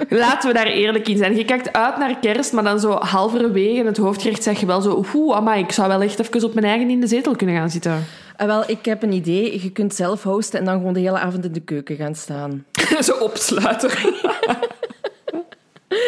Laten 0.09 0.47
we 0.49 0.53
daar 0.55 0.65
eerlijk 0.65 1.07
in 1.07 1.17
zijn. 1.17 1.35
Je 1.35 1.45
kijkt 1.45 1.73
uit 1.73 1.97
naar 1.97 2.17
kerst, 2.19 2.53
maar 2.53 2.63
dan 2.63 2.79
zo 2.79 2.91
halverwege 2.91 3.79
in 3.79 3.85
het 3.85 3.97
hoofdgerecht 3.97 4.43
zeg 4.43 4.59
je 4.59 4.65
wel 4.65 4.81
zo... 4.81 5.05
Oeh, 5.13 5.35
amai, 5.35 5.63
ik 5.63 5.71
zou 5.71 5.87
wel 5.87 6.01
echt 6.01 6.19
even 6.19 6.43
op 6.47 6.53
mijn 6.53 6.65
eigen 6.65 6.89
in 6.89 6.99
de 6.99 7.07
zetel 7.07 7.35
kunnen 7.35 7.55
gaan 7.55 7.69
zitten. 7.69 8.03
Ah, 8.37 8.47
wel, 8.47 8.69
ik 8.69 8.85
heb 8.85 9.03
een 9.03 9.11
idee. 9.13 9.61
Je 9.63 9.71
kunt 9.71 9.95
zelf 9.95 10.23
hosten 10.23 10.59
en 10.59 10.65
dan 10.65 10.77
gewoon 10.77 10.93
de 10.93 10.99
hele 10.99 11.19
avond 11.19 11.45
in 11.45 11.51
de 11.53 11.59
keuken 11.59 11.95
gaan 11.95 12.15
staan. 12.15 12.65
zo 13.03 13.11
opsluiten. 13.17 13.89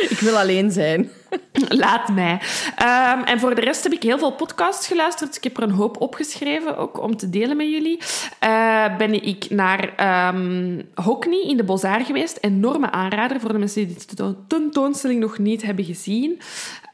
Ik 0.09 0.19
wil 0.19 0.37
alleen 0.37 0.71
zijn. 0.71 1.09
Laat 1.69 2.09
mij. 2.09 2.39
Ehm, 2.75 3.23
en 3.23 3.39
voor 3.39 3.55
de 3.55 3.61
rest 3.61 3.83
heb 3.83 3.91
ik 3.91 4.03
heel 4.03 4.17
veel 4.17 4.31
podcasts 4.31 4.87
geluisterd. 4.87 5.35
Ik 5.35 5.43
heb 5.43 5.57
er 5.57 5.63
een 5.63 5.71
hoop 5.71 6.01
opgeschreven, 6.01 6.77
ook 6.77 7.01
om 7.01 7.17
te 7.17 7.29
delen 7.29 7.57
met 7.57 7.69
jullie. 7.69 7.99
Eh, 8.39 8.97
ben 8.97 9.23
ik 9.23 9.49
naar 9.49 9.93
ehm 9.95 10.81
Hockney 10.95 11.41
in 11.41 11.57
de 11.57 11.63
Bozar 11.63 12.05
geweest. 12.05 12.37
Enorme 12.41 12.91
aanrader 12.91 13.39
voor 13.39 13.51
de 13.51 13.57
mensen 13.59 13.87
die 13.87 13.95
de 13.97 14.05
tentoon- 14.05 14.37
tentoonstelling 14.47 15.19
nog 15.19 15.37
niet 15.37 15.61
hebben 15.61 15.85
gezien. 15.85 16.41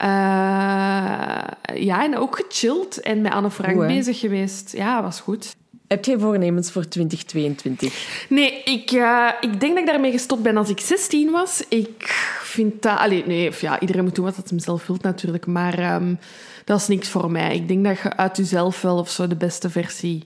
Eh, 0.03 1.79
ja, 1.83 2.03
en 2.03 2.17
ook 2.17 2.35
gechilled 2.45 2.99
en 3.01 3.21
met 3.21 3.31
Anne 3.31 3.51
Frank 3.51 3.77
bezig 3.87 4.19
geweest. 4.19 4.71
Ja, 4.77 5.01
was 5.03 5.19
goed. 5.19 5.55
Heb 5.87 6.05
jij 6.05 6.17
voornemens 6.19 6.71
voor 6.71 6.87
2022? 6.87 8.25
Nee, 8.29 8.63
ik, 8.63 8.91
eh, 8.91 9.27
ik 9.41 9.59
denk 9.59 9.73
dat 9.73 9.77
ik 9.83 9.85
daarmee 9.85 10.11
gestopt 10.11 10.41
ben 10.41 10.57
als 10.57 10.69
ik 10.69 10.79
16 10.79 11.31
was. 11.31 11.65
Ik 11.69 12.03
vind 12.41 12.81
dat... 12.81 12.97
Allee, 12.97 13.23
nee, 13.25 13.51
ja, 13.59 13.79
iedereen 13.79 14.03
moet 14.03 14.15
doen 14.15 14.25
wat 14.25 14.35
hij 14.35 14.43
hem 14.47 14.59
zelf 14.59 14.87
wil 14.87 14.97
natuurlijk. 15.01 15.45
Maar 15.45 15.79
ehm, 15.79 16.15
dat 16.65 16.79
is 16.79 16.87
niks 16.87 17.09
voor 17.09 17.31
mij. 17.31 17.55
Ik 17.55 17.67
denk 17.67 17.85
dat 17.85 17.99
je 17.99 18.15
uit 18.17 18.37
jezelf 18.37 18.81
wel 18.81 18.97
of 18.97 19.09
zo 19.09 19.27
de 19.27 19.35
beste 19.35 19.69
versie 19.69 20.23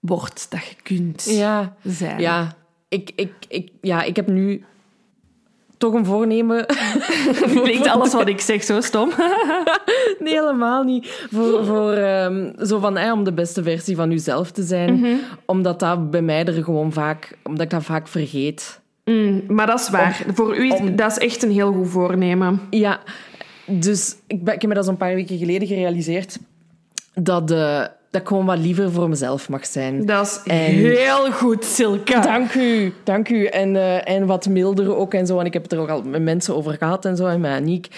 wordt 0.00 0.46
dat 0.50 0.64
je 0.64 0.74
kunt 0.82 1.24
Ja, 1.28 1.76
zijn. 1.84 2.20
ja. 2.20 2.54
Ik, 2.88 3.10
ik, 3.14 3.32
ik, 3.48 3.70
ja, 3.80 4.02
ik 4.02 4.16
heb 4.16 4.26
nu 4.28 4.64
toch 5.80 5.94
een 5.94 6.04
voornemen. 6.04 6.66
Klinkt 7.62 7.86
alles 7.94 8.12
wat 8.12 8.28
ik 8.28 8.40
zeg 8.40 8.62
zo 8.64 8.80
stom. 8.80 9.10
Nee, 10.18 10.34
helemaal 10.34 10.82
niet. 10.82 11.26
Voor, 11.32 11.64
voor 11.64 11.92
ehm, 11.92 12.64
zo 12.66 12.78
van, 12.78 13.10
om 13.12 13.24
de 13.24 13.32
beste 13.32 13.62
versie 13.62 13.96
van 13.96 14.10
uzelf 14.10 14.50
te 14.50 14.62
zijn. 14.62 15.20
Omdat 15.44 15.80
dat 15.80 16.10
bij 16.10 16.22
mij 16.22 16.44
er 16.44 16.64
gewoon 16.64 16.92
vaak... 16.92 17.36
Omdat 17.42 17.62
ik 17.62 17.70
dat 17.70 17.82
vaak 17.84 18.08
vergeet. 18.08 18.80
Mm, 19.04 19.42
maar 19.48 19.66
dat 19.66 19.80
is 19.80 19.88
waar. 19.90 20.24
voor 20.34 20.56
u 20.56 20.72
is 20.72 20.78
om- 20.80 20.96
dat 20.96 21.10
is 21.10 21.18
echt 21.18 21.42
een 21.42 21.50
heel 21.50 21.72
goed 21.72 21.88
voornemen. 21.88 22.60
Ja, 22.70 23.00
dus 23.66 24.16
ik, 24.26 24.44
ben, 24.44 24.54
ik 24.54 24.60
heb 24.60 24.70
me 24.70 24.76
dat 24.76 24.84
zo'n 24.84 24.96
paar 24.96 25.14
weken 25.14 25.38
geleden 25.38 25.68
gerealiseerd 25.68 26.38
dat, 27.14 27.50
eh, 27.50 27.84
dat 28.10 28.20
ik 28.20 28.28
gewoon 28.28 28.46
wat 28.46 28.58
liever 28.58 28.92
voor 28.92 29.08
mezelf 29.08 29.48
mag 29.48 29.66
zijn. 29.66 30.06
Dat 30.06 30.26
is 30.26 30.52
En- 30.52 30.56
heel 30.74 31.32
goed, 31.32 31.64
Silke. 31.64 32.20
Dank 32.20 32.54
u, 32.54 32.92
dank 33.04 33.28
u. 33.28 33.44
En, 33.44 33.76
eh, 33.76 34.08
en 34.14 34.26
wat 34.26 34.48
milder 34.48 34.96
ook 34.96 35.14
en 35.14 35.26
zo. 35.26 35.38
En 35.38 35.46
ik 35.46 35.52
heb 35.52 35.62
het 35.62 35.72
er 35.72 35.78
ook 35.78 35.88
al 35.88 36.02
met 36.02 36.22
mensen 36.22 36.56
over 36.56 36.76
gehad 36.76 37.04
en 37.04 37.16
zo, 37.16 37.26
en 37.26 37.40
met 37.40 37.50
Aniek. 37.52 37.88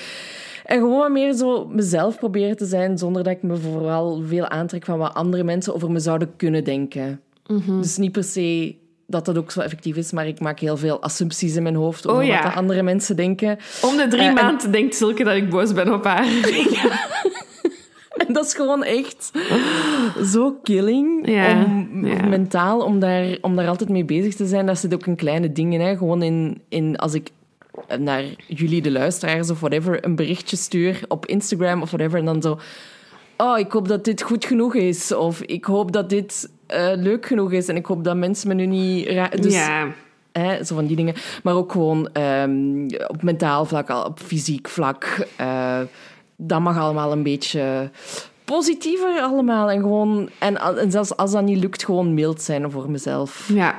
En 0.65 0.79
gewoon 0.79 0.99
wat 0.99 1.11
meer 1.11 1.33
zo 1.33 1.67
mezelf 1.67 2.19
proberen 2.19 2.57
te 2.57 2.65
zijn, 2.67 2.99
zonder 2.99 3.23
dat 3.25 3.33
ik 3.33 3.43
me 3.43 3.57
vooral 3.57 4.23
veel 4.27 4.49
aantrek 4.49 4.85
van 4.85 4.99
wat 4.99 5.15
andere 5.15 5.45
mensen 5.45 5.75
over 5.75 5.91
me 5.91 5.99
zouden 6.01 6.33
kunnen 6.37 6.65
denken. 6.65 7.21
Mhm. 7.47 7.81
Dus 7.81 7.97
niet 7.97 8.13
per 8.13 8.25
se 8.25 8.75
dat 9.07 9.25
dat 9.25 9.39
ook 9.39 9.51
zo 9.51 9.61
effectief 9.61 9.97
is, 9.97 10.13
maar 10.13 10.27
ik 10.27 10.41
maak 10.41 10.59
heel 10.61 10.77
veel 10.77 11.03
assumpties 11.03 11.57
in 11.57 11.63
mijn 11.63 11.75
hoofd 11.75 12.07
over 12.09 12.23
Oh 12.23 12.27
ja. 12.29 12.43
wat 12.43 12.53
de 12.53 12.59
andere 12.59 12.83
mensen 12.83 13.17
denken. 13.17 13.59
Om 13.83 13.97
de 13.97 14.07
drie 14.09 14.23
en- 14.23 14.35
maanden 14.35 14.73
denkt 14.73 14.95
Silke 14.95 15.25
dat 15.25 15.35
ik 15.35 15.51
boos 15.51 15.73
ben 15.73 15.93
op 15.93 16.05
haar. 16.05 16.27
En 18.27 18.33
dat 18.33 18.45
is 18.45 18.55
gewoon 18.55 18.85
echt 18.85 19.31
zo 20.25 20.59
killing 20.63 21.29
Ja, 21.29 21.65
om 21.65 22.07
ja. 22.07 22.27
mentaal 22.27 22.81
om 22.81 22.99
daar, 22.99 23.37
om 23.41 23.57
daar 23.57 23.69
altijd 23.69 23.91
mee 23.91 24.05
bezig 24.05 24.35
te 24.35 24.47
zijn. 24.47 24.67
Dat 24.67 24.79
zit 24.79 24.95
ook 24.95 25.07
in 25.07 25.17
kleine 25.17 25.53
dingen. 25.53 25.81
Hè. 25.81 25.97
Gewoon 25.97 26.23
in, 26.23 26.61
in 26.69 26.97
als 26.97 27.15
ik 27.15 27.29
naar 27.99 28.25
jullie, 28.47 28.83
de 28.83 28.91
luisteraars 28.91 29.51
of 29.51 29.61
whatever, 29.61 30.05
een 30.05 30.17
berichtje 30.17 30.57
stuur 30.57 31.01
op 31.09 31.27
Instagram 31.27 31.83
of 31.83 31.91
whatever. 31.91 32.19
En 32.19 32.25
dan 32.25 32.43
zo. 32.43 32.59
Oh, 33.37 33.59
ik 33.59 33.73
hoop 33.73 33.89
dat 33.89 34.05
dit 34.05 34.23
goed 34.23 34.45
genoeg 34.45 34.75
is. 34.75 35.13
Of 35.15 35.43
ik 35.43 35.65
hoop 35.65 35.93
dat 35.93 36.09
dit 36.11 36.51
eh, 36.67 36.91
leuk 36.95 37.27
genoeg 37.27 37.53
is. 37.53 37.69
En 37.69 37.77
ik 37.77 37.87
hoop 37.87 38.05
dat 38.05 38.17
mensen 38.17 38.49
me 38.49 38.55
nu 38.55 38.67
niet. 38.67 39.07
Dus, 39.43 39.55
ja. 39.55 39.89
Hè, 40.33 40.65
zo 40.65 40.75
van 40.75 40.87
die 40.87 40.97
dingen. 40.97 41.15
Maar 41.43 41.55
ook 41.55 41.73
gewoon 41.73 42.09
ehm, 42.13 42.89
op 43.07 43.23
mentaal 43.23 43.65
vlak, 43.65 43.89
op 43.89 44.19
fysiek 44.21 44.69
vlak. 44.69 45.27
eh, 45.37 45.81
dat 46.37 46.61
mag 46.61 46.79
allemaal 46.79 47.13
een 47.13 47.23
beetje 47.23 47.91
positiever 48.45 49.21
allemaal. 49.21 49.71
En, 49.71 49.81
gewoon, 49.81 50.31
en, 50.39 50.57
en 50.79 50.91
zelfs 50.91 51.17
als 51.17 51.31
dat 51.33 51.43
niet 51.43 51.59
lukt, 51.63 51.85
gewoon 51.85 52.15
mild 52.15 52.43
zijn 52.43 52.71
voor 52.71 52.91
mezelf. 52.91 53.51
ja, 53.55 53.79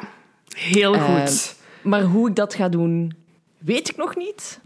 heel 0.55 0.93
Eh, 0.95 1.03
goed. 1.03 1.55
Maar 1.81 2.01
hoe 2.01 2.29
ik 2.29 2.35
dat 2.35 2.53
ga 2.53 2.69
doen, 2.69 3.13
weet 3.57 3.89
ik 3.89 3.97
nog 3.97 4.15
niet. 4.15 4.59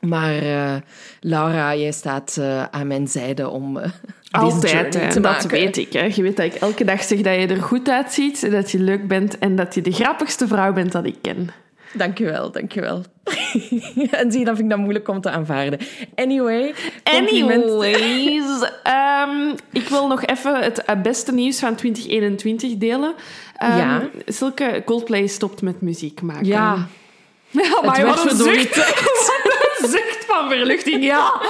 Maar 0.00 0.36
eh, 0.38 0.74
Laura, 1.20 1.74
jij 1.74 1.92
staat 1.92 2.36
eh, 2.40 2.62
aan 2.64 2.86
mijn 2.86 3.08
zijde 3.08 3.48
om 3.48 3.76
eh, 3.76 3.90
Altijd, 4.30 4.94
hè. 4.94 5.06
dat 5.08 5.22
maken. 5.22 5.48
weet 5.48 5.76
ik. 5.76 5.92
Hè. 5.92 6.02
Je 6.14 6.22
weet 6.22 6.36
dat 6.36 6.46
ik 6.46 6.54
elke 6.54 6.84
dag 6.84 7.02
zeg 7.02 7.20
dat 7.20 7.34
je 7.34 7.46
er 7.46 7.62
goed 7.62 7.88
uitziet, 7.88 8.50
dat 8.50 8.70
je 8.70 8.78
leuk 8.78 9.08
bent 9.08 9.38
en 9.38 9.56
dat 9.56 9.74
je 9.74 9.80
de 9.82 9.92
grappigste 9.92 10.46
vrouw 10.46 10.72
bent 10.72 10.92
dat 10.92 11.04
ik 11.04 11.16
ken. 11.22 11.50
Dankjewel, 11.92 12.50
dankjewel. 12.50 13.02
en 14.10 14.30
zie 14.30 14.38
je, 14.38 14.44
dan 14.44 14.54
vind 14.56 14.58
ik 14.58 14.68
dat 14.70 14.78
moeilijk 14.78 15.08
om 15.08 15.20
te 15.20 15.30
aanvaarden. 15.30 15.78
Anyway. 16.14 16.74
Anyways, 17.04 18.70
ehm, 18.82 19.54
ik 19.72 19.88
wil 19.88 20.06
nog 20.06 20.24
even 20.24 20.62
het 20.62 20.84
eh, 20.84 21.00
beste 21.02 21.32
nieuws 21.32 21.58
van 21.58 21.74
2021 21.74 22.76
delen. 22.76 23.14
Ehm, 23.56 23.76
Ja. 23.76 24.08
Zulke 24.26 24.82
Coldplay 24.84 25.26
stopt 25.26 25.62
met 25.62 25.80
muziek 25.80 26.22
maken. 26.22 26.46
Ja, 26.46 26.86
Ja, 27.50 27.80
maar 27.84 28.06
wat 28.06 28.30
een 28.30 28.36
zucht. 28.36 28.76
Een 29.82 29.88
zucht 29.88 30.24
van 30.26 30.48
verluchting, 30.48 31.04
ja. 31.04 31.40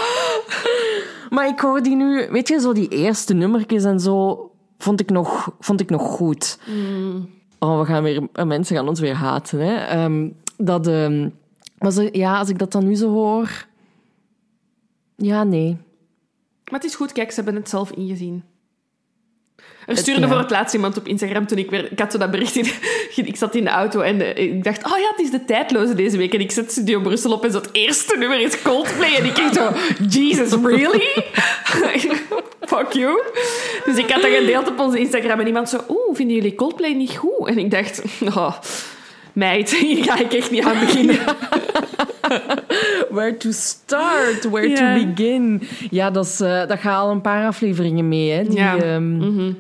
maar 1.35 1.49
ik 1.49 1.61
hoor 1.61 1.83
die 1.83 1.97
nu... 1.97 2.27
Weet 2.31 2.49
je, 2.49 2.61
zo 2.61 2.73
die 2.73 2.89
eerste 2.89 3.35
nummertjes 3.35 3.85
en 3.85 4.01
zo... 4.01 4.43
Vond 4.79 5.01
ik 5.01 5.11
nog, 5.11 5.51
vond 5.61 5.81
ik 5.81 5.91
nog 5.91 6.03
goed. 6.03 6.59
Oh, 7.59 7.79
we 7.79 7.85
gaan 7.87 8.03
weer... 8.03 8.29
eh, 8.33 8.45
Mensen 8.45 8.77
gaan 8.77 8.89
ons 8.89 9.01
weer 9.01 9.15
haten, 9.15 9.59
hè. 9.61 9.75
Ehm, 9.75 10.29
dat... 10.57 10.87
ehm, 10.87 11.29
maar 11.79 12.17
ja, 12.17 12.39
als 12.39 12.49
ik 12.49 12.59
dat 12.59 12.73
dan 12.73 12.85
nu 12.85 12.95
zo 12.95 13.11
hoor... 13.11 13.67
Ja, 15.17 15.45
nee. 15.45 15.77
Maar 16.71 16.81
het 16.81 16.85
is 16.85 16.95
goed, 16.95 17.13
kijk, 17.13 17.31
ze 17.31 17.35
hebben 17.43 17.55
het 17.61 17.69
zelf 17.69 17.91
ingezien. 17.91 18.43
Er 19.89 19.97
stuurde 19.97 20.21
ja. 20.21 20.29
voor 20.29 20.39
het 20.39 20.51
laatst 20.51 20.75
iemand 20.75 20.97
op 20.97 21.07
Instagram 21.07 21.47
toen 21.47 21.59
ik 21.59 21.71
weer... 21.71 21.93
Ik 21.93 21.99
had 21.99 22.13
zo 22.13 22.19
dat 22.19 22.31
bericht 22.31 22.57
in... 22.57 22.67
Ik 23.27 23.37
zat 23.37 23.55
in 23.55 23.65
de 23.65 23.71
auto 23.71 24.01
en 24.01 24.21
eh, 24.21 24.45
ik 24.45 24.65
dacht... 24.65 24.85
Oh 24.85 24.99
ja, 24.99 25.09
het 25.17 25.21
is 25.21 25.31
de 25.31 25.45
tijdloze 25.45 25.95
deze 25.95 26.17
week. 26.17 26.35
En 26.35 26.41
ik 26.41 26.51
zet 26.51 26.71
Studio 26.71 27.01
Brussel 27.01 27.33
op 27.33 27.45
en 27.45 27.53
zo 27.53 27.59
het 27.59 27.69
eerste 27.73 28.17
nummer 28.19 28.41
is 28.41 28.63
Coldplay. 28.63 29.15
En 29.15 29.25
ik 29.25 29.37
dacht 29.37 29.55
zo... 29.55 29.73
Jesus, 30.21 30.53
really? 30.63 31.25
Fuck 32.71 32.93
you. 32.93 33.23
Dus 33.85 33.97
ik 33.97 34.11
had 34.11 34.23
dat 34.23 34.31
gedeeld 34.31 34.69
op 34.69 34.79
onze 34.79 34.99
Instagram 34.99 35.41
en 35.41 35.47
iemand 35.47 35.69
zo... 35.69 35.77
Oeh, 35.89 36.17
vinden 36.17 36.37
jullie 36.37 36.55
Coldplay 36.55 36.93
niet 36.93 37.17
goed? 37.17 37.47
En 37.47 37.59
ik 37.59 37.71
dacht... 37.71 38.03
Oh, 38.25 38.53
meid, 39.33 39.75
hier 39.75 40.05
ga 40.05 40.19
ik 40.19 40.33
echt 40.33 40.51
niet 40.51 40.65
aan 40.65 40.81
beginnen. 40.81 41.19
Where 43.11 43.37
to 43.37 43.51
start, 43.53 44.45
where 44.51 44.73
to 44.73 45.05
begin. 45.05 45.63
Ja, 45.91 46.11
dat, 46.11 46.25
is, 46.27 46.41
eh, 46.41 46.67
dat 46.67 46.79
gaat 46.79 47.01
al 47.01 47.11
een 47.11 47.21
paar 47.21 47.47
afleveringen 47.47 48.09
mee, 48.09 48.31
hè. 48.31 48.43
Die, 48.43 48.59
Ja. 48.59 48.77
ehm, 48.77 49.53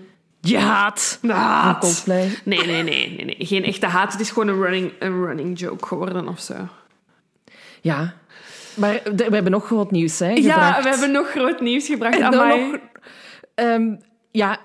Je 0.48 0.58
haat 0.58 1.18
Haat. 1.26 1.80
Coldplay. 1.80 2.38
Nee, 2.44 2.66
nee, 2.66 2.82
nee, 2.82 3.14
nee, 3.16 3.24
nee. 3.24 3.36
Geen 3.38 3.64
echte 3.64 3.86
haat. 3.86 4.12
Het 4.12 4.20
is 4.20 4.30
gewoon 4.30 4.48
een 4.48 4.62
running, 4.62 4.92
een 4.98 5.24
running 5.24 5.58
joke 5.58 5.86
geworden 5.86 6.28
of 6.28 6.40
zo. 6.40 6.54
Ja. 7.80 8.14
Maar 8.74 9.00
we 9.16 9.24
hebben 9.30 9.50
nog 9.50 9.66
groot 9.66 9.90
nieuws, 9.90 10.18
hè, 10.18 10.30
Ja, 10.30 10.52
gebracht. 10.52 10.82
we 10.82 10.88
hebben 10.88 11.10
nog 11.10 11.30
groot 11.30 11.60
nieuws 11.60 11.86
gebracht. 11.86 12.20
Amai. 12.20 12.70
nog... 12.70 12.80
ehm, 13.54 13.94
ja, 14.30 14.58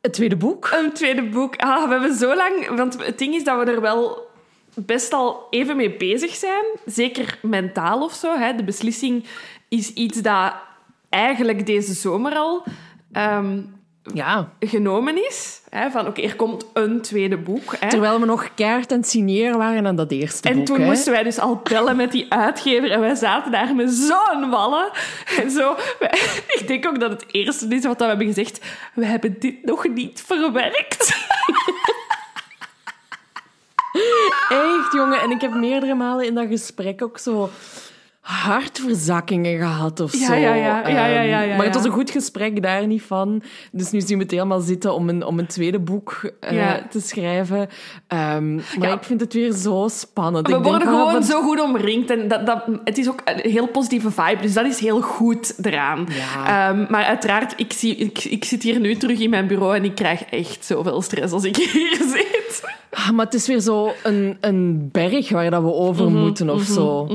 het 0.00 0.12
tweede 0.12 0.36
boek. 0.36 0.70
Een 0.72 0.92
tweede 0.92 1.22
boek. 1.22 1.56
Ah, 1.56 1.84
we 1.84 1.90
hebben 1.90 2.14
zo 2.14 2.34
lang... 2.36 2.68
Want 2.76 3.06
het 3.06 3.18
ding 3.18 3.34
is 3.34 3.44
dat 3.44 3.64
we 3.64 3.70
er 3.72 3.80
wel 3.80 4.28
best 4.74 5.12
al 5.12 5.46
even 5.50 5.76
mee 5.76 5.96
bezig 5.96 6.34
zijn. 6.34 6.64
Zeker 6.86 7.38
mentaal 7.42 8.02
of 8.04 8.12
zo. 8.12 8.36
Hè. 8.38 8.54
De 8.54 8.64
beslissing 8.64 9.24
is 9.68 9.92
iets 9.92 10.22
dat 10.22 10.52
eigenlijk 11.08 11.66
deze 11.66 11.92
zomer 11.92 12.32
al 12.34 12.64
ehm, 13.12 13.60
Ja. 14.14 14.48
genomen 14.60 15.26
is. 15.26 15.60
Hè. 15.70 15.90
Van, 15.90 16.06
oké, 16.06 16.20
er 16.22 16.36
komt 16.36 16.66
een 16.72 17.00
tweede 17.02 17.36
boek. 17.38 17.74
Hè. 17.78 17.88
Terwijl 17.88 18.20
we 18.20 18.26
nog 18.26 18.54
kaart 18.54 18.92
aan 18.92 18.98
het 18.98 19.08
signeren 19.08 19.58
waren 19.58 19.86
aan 19.86 19.96
dat 19.96 20.10
eerste 20.10 20.48
En 20.48 20.56
boek, 20.56 20.66
toen 20.66 20.80
hè. 20.80 20.86
moesten 20.86 21.12
wij 21.12 21.22
dus 21.22 21.38
al 21.38 21.60
bellen 21.62 21.96
met 21.96 22.12
die 22.12 22.32
uitgever 22.32 22.90
en 22.90 23.00
wij 23.00 23.14
zaten 23.14 23.52
daar 23.52 23.74
met 23.74 23.90
zo'n 23.90 24.50
wallen. 24.50 24.90
En 25.38 25.50
zo, 25.50 25.76
wij- 25.98 26.20
ik 26.58 26.64
denk 26.66 26.86
ook 26.86 27.00
dat 27.00 27.10
het 27.10 27.24
eerste 27.30 27.66
is 27.68 27.84
wat 27.84 27.98
we 27.98 28.04
hebben 28.04 28.26
gezegd. 28.26 28.60
We 28.94 29.04
hebben 29.04 29.36
dit 29.38 29.64
nog 29.64 29.88
niet 29.88 30.22
verwerkt. 30.26 31.16
Echt, 34.48 34.92
jongen. 34.92 35.20
En 35.20 35.30
ik 35.30 35.40
heb 35.40 35.54
meerdere 35.54 35.94
malen 35.94 36.26
in 36.26 36.34
dat 36.34 36.46
gesprek 36.48 37.02
ook 37.02 37.18
zo 37.18 37.50
hartverzakkingen 38.20 39.58
gehad 39.58 40.00
of 40.00 40.12
Ja, 40.12 40.26
zo. 40.26 40.34
ja, 40.34 40.54
ja. 40.54 40.88
Ja, 40.88 41.06
ja, 41.06 41.20
ja, 41.20 41.40
Ehm, 41.40 41.48
ja, 41.48 41.56
maar 41.56 41.66
het 41.66 41.74
was 41.74 41.84
een 41.84 41.90
goed 41.90 42.10
gesprek, 42.10 42.62
daar 42.62 42.86
niet 42.86 43.02
van. 43.02 43.42
Dus 43.72 43.90
nu 43.90 44.00
zien 44.00 44.16
we 44.16 44.22
het 44.22 44.32
helemaal 44.32 44.60
zitten 44.60 44.94
om 44.94 45.08
een, 45.08 45.24
om 45.24 45.38
een 45.38 45.46
tweede 45.46 45.78
boek 45.78 46.30
eh, 46.40 46.74
te 46.90 47.00
schrijven. 47.00 47.68
Ehm, 48.06 48.54
maar 48.54 48.92
ik 48.92 49.02
vind 49.02 49.20
het 49.20 49.32
weer 49.32 49.52
zo 49.52 49.88
spannend. 49.90 50.46
We 50.46 50.54
Ik 50.56 50.62
worden 50.62 50.88
gewoon 50.88 51.22
zo 51.24 51.42
goed 51.42 51.60
omringd. 51.60 52.10
En 52.10 52.28
dat, 52.28 52.46
dat, 52.46 52.64
het 52.84 52.98
is 52.98 53.08
ook 53.08 53.20
een 53.24 53.50
heel 53.50 53.66
positieve 53.68 54.10
vibe, 54.10 54.42
dus 54.42 54.52
dat 54.52 54.66
is 54.66 54.78
heel 54.78 55.00
goed 55.00 55.54
eraan. 55.62 56.08
Ehm, 56.46 56.86
maar 56.88 57.04
uiteraard, 57.04 57.52
ik, 57.56 57.72
zie, 57.72 57.96
ik, 57.96 58.24
ik 58.24 58.44
zit 58.44 58.62
hier 58.62 58.80
nu 58.80 58.94
terug 58.96 59.18
in 59.20 59.30
mijn 59.30 59.46
bureau 59.46 59.76
en 59.76 59.84
ik 59.84 59.94
krijg 59.94 60.22
echt 60.24 60.64
zoveel 60.64 61.02
stress 61.02 61.32
als 61.32 61.44
ik 61.44 61.56
hier 61.72 61.96
zit. 61.96 62.62
Ah, 62.90 63.10
maar 63.10 63.24
het 63.24 63.34
is 63.34 63.46
weer 63.46 63.60
zo 63.60 63.92
een, 64.02 64.36
een 64.40 64.88
berg 64.92 65.30
waar 65.30 65.50
dat 65.50 65.62
we 65.62 65.72
over 65.72 66.10
Mhm, 66.10 66.20
moeten 66.20 66.50
of 66.50 66.62
zo. 66.62 67.08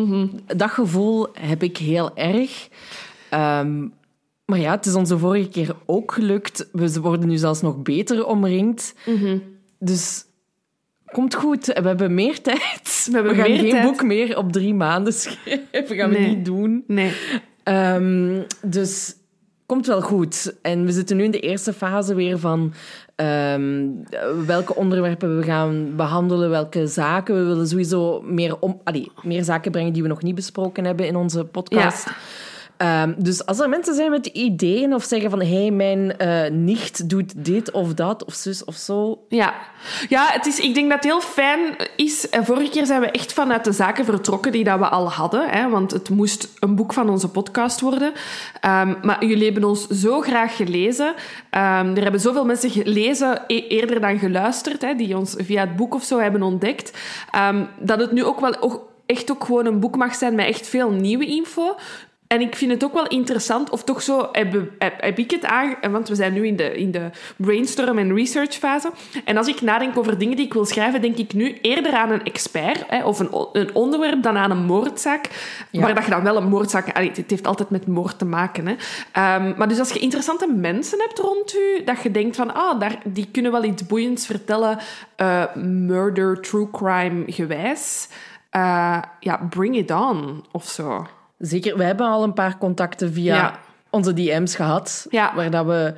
Dat 0.55 0.70
gevoel 0.70 1.27
heb 1.34 1.63
ik 1.63 1.77
heel 1.77 2.15
erg. 2.17 2.67
Ehm, 3.29 3.88
maar 4.46 4.60
ja, 4.60 4.72
het 4.72 4.86
is 4.86 4.94
onze 4.94 5.17
vorige 5.17 5.50
keer 5.50 5.75
ook 5.86 6.12
gelukt. 6.12 6.70
We 6.72 7.00
worden 7.01 7.27
nu 7.27 7.38
zelfs 7.38 7.62
nog 7.62 7.82
beter 7.82 8.25
omringd. 8.25 8.94
Mhm. 9.05 9.38
Dus 9.79 10.25
komt 11.05 11.36
goed. 11.36 11.65
We 11.65 11.74
hebben 11.88 12.13
meer 12.13 12.41
tijd. 12.41 13.08
We, 13.10 13.12
hebben 13.15 13.36
gaan 13.36 13.50
meer 13.50 13.60
geen 13.60 13.70
tijd. 13.70 13.84
boek 13.86 14.03
meer 14.03 14.38
op 14.38 14.51
drie 14.51 14.74
maanden 14.74 15.13
schrijven. 15.22 15.96
gaan 15.98 16.10
we 16.10 16.20
niet 16.20 16.46
doen. 16.46 16.84
Nee. 16.88 17.12
Ehm, 17.63 18.41
dus 18.62 19.15
komt 19.65 19.88
wel 19.88 20.01
goed. 20.01 20.55
En 20.62 20.86
we 20.86 20.91
zitten 20.91 21.17
nu 21.17 21.24
in 21.24 21.31
de 21.31 21.39
eerste 21.39 21.74
fase 21.74 22.15
weer 22.15 22.39
van 22.39 22.74
ehm, 23.15 23.89
welke 24.45 24.75
onderwerpen 24.75 25.38
we 25.38 25.43
gaan 25.43 25.95
behandelen, 25.95 26.50
welke 26.50 26.88
zaken. 26.88 27.36
We 27.36 27.43
willen 27.43 27.67
sowieso 27.67 28.22
meer, 28.22 28.60
om, 28.60 28.81
meer 29.22 29.43
zaken 29.43 29.72
brengen 29.72 29.93
die 29.93 30.01
we 30.01 30.07
nog 30.07 30.22
niet 30.22 30.36
besproken 30.36 30.86
hebben 30.86 31.07
in 31.07 31.15
onze 31.15 31.45
podcast. 31.45 32.07
Ehm, 32.77 33.13
dus 33.17 33.46
als 33.46 33.60
er 33.60 33.70
mensen 33.70 33.96
zijn 33.96 34.12
met 34.12 34.25
ideeën 34.25 34.94
of 34.94 35.03
zeggen 35.03 35.29
van 35.29 35.41
hé, 35.41 35.62
hey, 35.62 35.72
mijn 35.72 36.17
eh, 36.17 36.51
nicht 36.51 37.10
doet 37.10 37.46
dit 37.46 37.72
of 37.72 37.94
dat 37.94 38.25
of 38.25 38.34
zus 38.34 38.63
of 38.63 38.75
zo. 38.75 39.25
Ja, 39.29 39.53
ja 40.10 40.25
het 40.32 40.46
is, 40.46 40.60
ik 40.60 40.74
denk 40.74 40.89
dat 40.89 41.03
het 41.03 41.12
heel 41.12 41.22
fijn 41.22 41.75
is. 41.96 42.27
Vorige 42.32 42.70
keer 42.70 42.86
zijn 42.86 43.01
we 43.01 43.12
echt 43.12 43.34
vanuit 43.34 43.63
de 43.63 43.72
zaken 43.72 44.05
vertrokken 44.05 44.51
die 44.51 44.63
dat 44.63 44.79
we 44.79 44.88
al 44.88 45.12
hadden. 45.12 45.50
Hè, 45.50 45.70
want 45.70 45.91
het 45.91 46.10
moest 46.10 46.50
een 46.60 46.75
boek 46.75 46.94
van 46.94 47.10
onze 47.10 47.29
podcast 47.29 47.82
worden. 47.82 48.13
Ehm, 48.62 48.94
maar 49.01 49.25
jullie 49.25 49.46
hebben 49.46 49.63
ons 49.63 49.88
zo 49.88 50.22
graag 50.22 50.55
gelezen. 50.55 51.13
Ehm, 51.50 51.96
er 51.96 52.01
hebben 52.01 52.22
zoveel 52.22 52.46
mensen 52.46 52.70
gelezen 52.70 53.41
e- 53.48 53.67
eerder 53.67 54.01
dan 54.01 54.20
geluisterd. 54.20 54.82
Hè, 54.82 54.96
die 54.96 55.17
ons 55.17 55.36
via 55.38 55.62
het 55.62 55.75
boek 55.75 55.94
of 55.94 56.03
zo 56.03 56.20
hebben 56.20 56.41
ontdekt. 56.41 56.98
dat 57.79 58.00
het 58.00 58.12
nu 58.12 58.24
ook 58.24 58.39
wel 58.39 58.84
echt 59.05 59.32
ook 59.32 59.44
gewoon 59.44 59.65
een 59.65 59.79
boek 59.79 59.96
mag 59.96 60.15
zijn 60.15 60.36
met 60.36 60.48
echt 60.48 60.67
veel 60.67 60.91
nieuwe 60.91 61.25
info. 61.25 61.75
En 62.27 62.41
ik 62.41 62.55
vind 62.55 62.72
het 62.72 62.84
ook 62.84 62.94
wel 62.94 63.08
interessant, 63.08 63.70
of 63.70 63.84
toch 63.84 64.01
zo 64.01 64.29
heb, 64.32 64.53
heb, 64.79 65.01
heb 65.01 65.17
ik 65.17 65.32
het 65.32 65.46
aan... 65.46 65.75
Want 65.91 66.08
we 66.08 66.15
zijn 66.15 66.34
nu 66.34 66.48
in 66.48 66.55
de, 66.55 66.77
in 66.77 66.91
de 66.91 67.10
brainstorm- 67.36 67.98
en 67.98 68.15
research-fase. 68.15 68.91
En 69.25 69.38
als 69.38 69.48
ik 69.48 69.62
nadenk 69.62 69.98
over 69.98 70.17
dingen 70.17 70.36
die 70.36 70.46
ik 70.46 70.53
wil 70.53 70.65
schrijven, 70.65 71.01
denk 71.01 71.17
ik 71.17 71.34
nu 71.34 71.58
eerder 71.62 71.94
aan 71.94 72.12
een 72.12 72.24
expert 72.24 72.84
hè, 72.88 73.03
of 73.03 73.20
een, 73.20 73.29
een 73.53 73.75
onderwerp 73.75 74.24
dan 74.24 74.38
aan 74.38 74.51
een 74.51 74.65
moordzaak. 74.65 75.29
Ja. 75.72 75.82
Maar 75.82 75.96
dat 75.96 76.03
je 76.03 76.12
dan 76.12 76.24
wel 76.24 76.38
een 76.38 76.48
moordzaak... 76.48 76.96
Allee, 76.96 77.12
het 77.13 77.29
heeft 77.29 77.48
altijd 77.48 77.70
met 77.70 77.88
moord 77.88 78.17
te 78.17 78.25
maken. 78.25 78.67
Hè. 78.67 78.75
Ehm, 79.12 79.53
maar 79.58 79.67
dus 79.67 79.79
als 79.79 79.91
je 79.91 80.00
interessante 80.00 80.48
mensen 80.48 81.00
hebt 81.00 81.20
rond 81.20 81.51
je, 81.51 81.82
dat 81.86 82.01
je 82.01 82.12
denkt 82.12 82.36
van, 82.36 82.53
ah, 82.53 82.79
daar, 82.79 82.98
die 83.03 83.27
kunnen 83.32 83.51
wel 83.51 83.63
iets 83.63 83.86
boeiends 83.86 84.25
vertellen, 84.25 84.79
eh, 85.15 85.55
murder, 85.55 86.41
true 86.41 86.72
crime 86.72 87.24
gewijs... 87.27 88.08
eh, 88.50 88.98
ja, 89.20 89.48
bring 89.50 89.75
it 89.75 89.91
on, 89.91 90.46
of 90.51 90.65
zo. 90.67 91.05
Zeker, 91.38 91.77
we 91.77 91.84
hebben 91.84 92.08
al 92.08 92.24
een 92.24 92.34
paar 92.34 92.58
contacten 92.58 93.13
via 93.13 93.36
Ja. 93.36 93.60
onze 93.89 94.13
DM's 94.13 94.56
gehad. 94.56 95.06
Ja. 95.10 95.36
Waar 95.36 95.50
dat 95.51 95.65
we, 95.65 95.94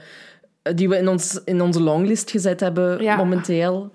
die 0.75 0.89
we 0.89 0.97
in, 0.97 1.07
ons, 1.07 1.41
in 1.45 1.61
onze 1.61 1.81
longlist 1.81 2.31
gezet 2.31 2.59
hebben 2.59 3.01
Ja. 3.03 3.15
momenteel. 3.15 3.91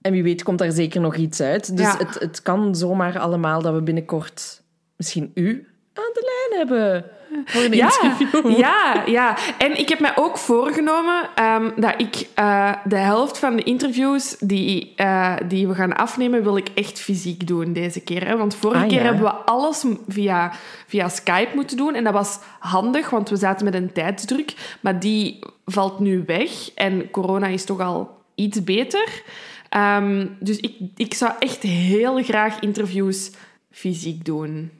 En 0.00 0.12
wie 0.12 0.22
weet 0.22 0.42
komt 0.42 0.58
daar 0.58 0.72
zeker 0.72 1.00
nog 1.00 1.16
iets 1.16 1.40
uit. 1.40 1.76
Dus 1.76 1.98
het, 1.98 2.16
het 2.20 2.42
kan 2.42 2.74
zomaar 2.74 3.18
allemaal 3.18 3.62
dat 3.62 3.74
we 3.74 3.82
binnenkort 3.82 4.62
misschien 4.96 5.30
u 5.34 5.68
aan 5.92 6.10
de 6.12 6.46
lijn 6.48 6.66
hebben. 6.66 7.04
Voor 7.44 7.62
een 7.62 7.72
Ja, 7.72 7.90
interview. 8.02 8.58
ja, 8.58 9.02
ja. 9.06 9.36
En 9.58 9.78
ik 9.78 9.88
heb 9.88 10.00
mij 10.00 10.12
ook 10.16 10.38
voorgenomen 10.38 11.28
ehm, 11.34 11.70
dat 11.76 11.94
ik 11.96 12.26
eh, 12.34 12.72
de 12.84 12.96
helft 12.96 13.38
van 13.38 13.56
de 13.56 13.62
interviews 13.62 14.36
die, 14.38 14.92
eh, 14.96 15.34
die 15.48 15.68
we 15.68 15.74
gaan 15.74 15.96
afnemen, 15.96 16.42
wil 16.42 16.56
ik 16.56 16.68
echt 16.74 17.00
fysiek 17.00 17.46
doen 17.46 17.72
deze 17.72 18.00
keer. 18.00 18.26
Hè? 18.26 18.36
Want 18.36 18.54
vorige 18.54 18.82
Ah, 18.82 18.88
keer 18.88 18.98
ja. 18.98 19.04
hebben 19.04 19.22
we 19.22 19.30
alles 19.32 19.84
via, 20.08 20.52
via 20.86 21.08
Skype 21.08 21.50
moeten 21.54 21.76
doen. 21.76 21.94
En 21.94 22.04
dat 22.04 22.12
was 22.12 22.38
handig, 22.58 23.10
want 23.10 23.28
we 23.28 23.36
zaten 23.36 23.64
met 23.64 23.74
een 23.74 23.92
tijdsdruk. 23.92 24.54
Maar 24.80 25.00
die 25.00 25.38
valt 25.64 25.98
nu 25.98 26.22
weg. 26.26 26.50
En 26.74 27.10
corona 27.10 27.46
is 27.46 27.64
toch 27.64 27.80
al 27.80 28.14
iets 28.34 28.64
beter. 28.64 29.22
Ehm, 29.68 30.26
dus 30.40 30.56
ik, 30.56 30.74
ik 30.96 31.14
zou 31.14 31.32
echt 31.38 31.62
heel 31.62 32.22
graag 32.22 32.60
interviews 32.60 33.30
fysiek 33.70 34.24
doen. 34.24 34.70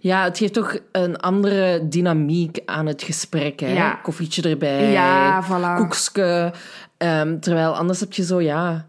Ja, 0.00 0.24
het 0.24 0.38
geeft 0.38 0.52
toch 0.52 0.76
een 0.92 1.16
andere 1.16 1.88
dynamiek 1.88 2.58
aan 2.64 2.86
het 2.86 3.02
gesprek. 3.02 3.60
Hè? 3.60 3.72
Ja. 3.72 3.94
Koffietje 4.02 4.42
erbij, 4.48 4.90
Ja, 4.90 5.44
voilà. 5.44 5.76
koekske. 5.76 6.52
Ehm, 6.96 7.38
terwijl 7.38 7.76
anders 7.76 8.00
heb 8.00 8.12
je 8.12 8.24
zo, 8.24 8.40
ja... 8.40 8.86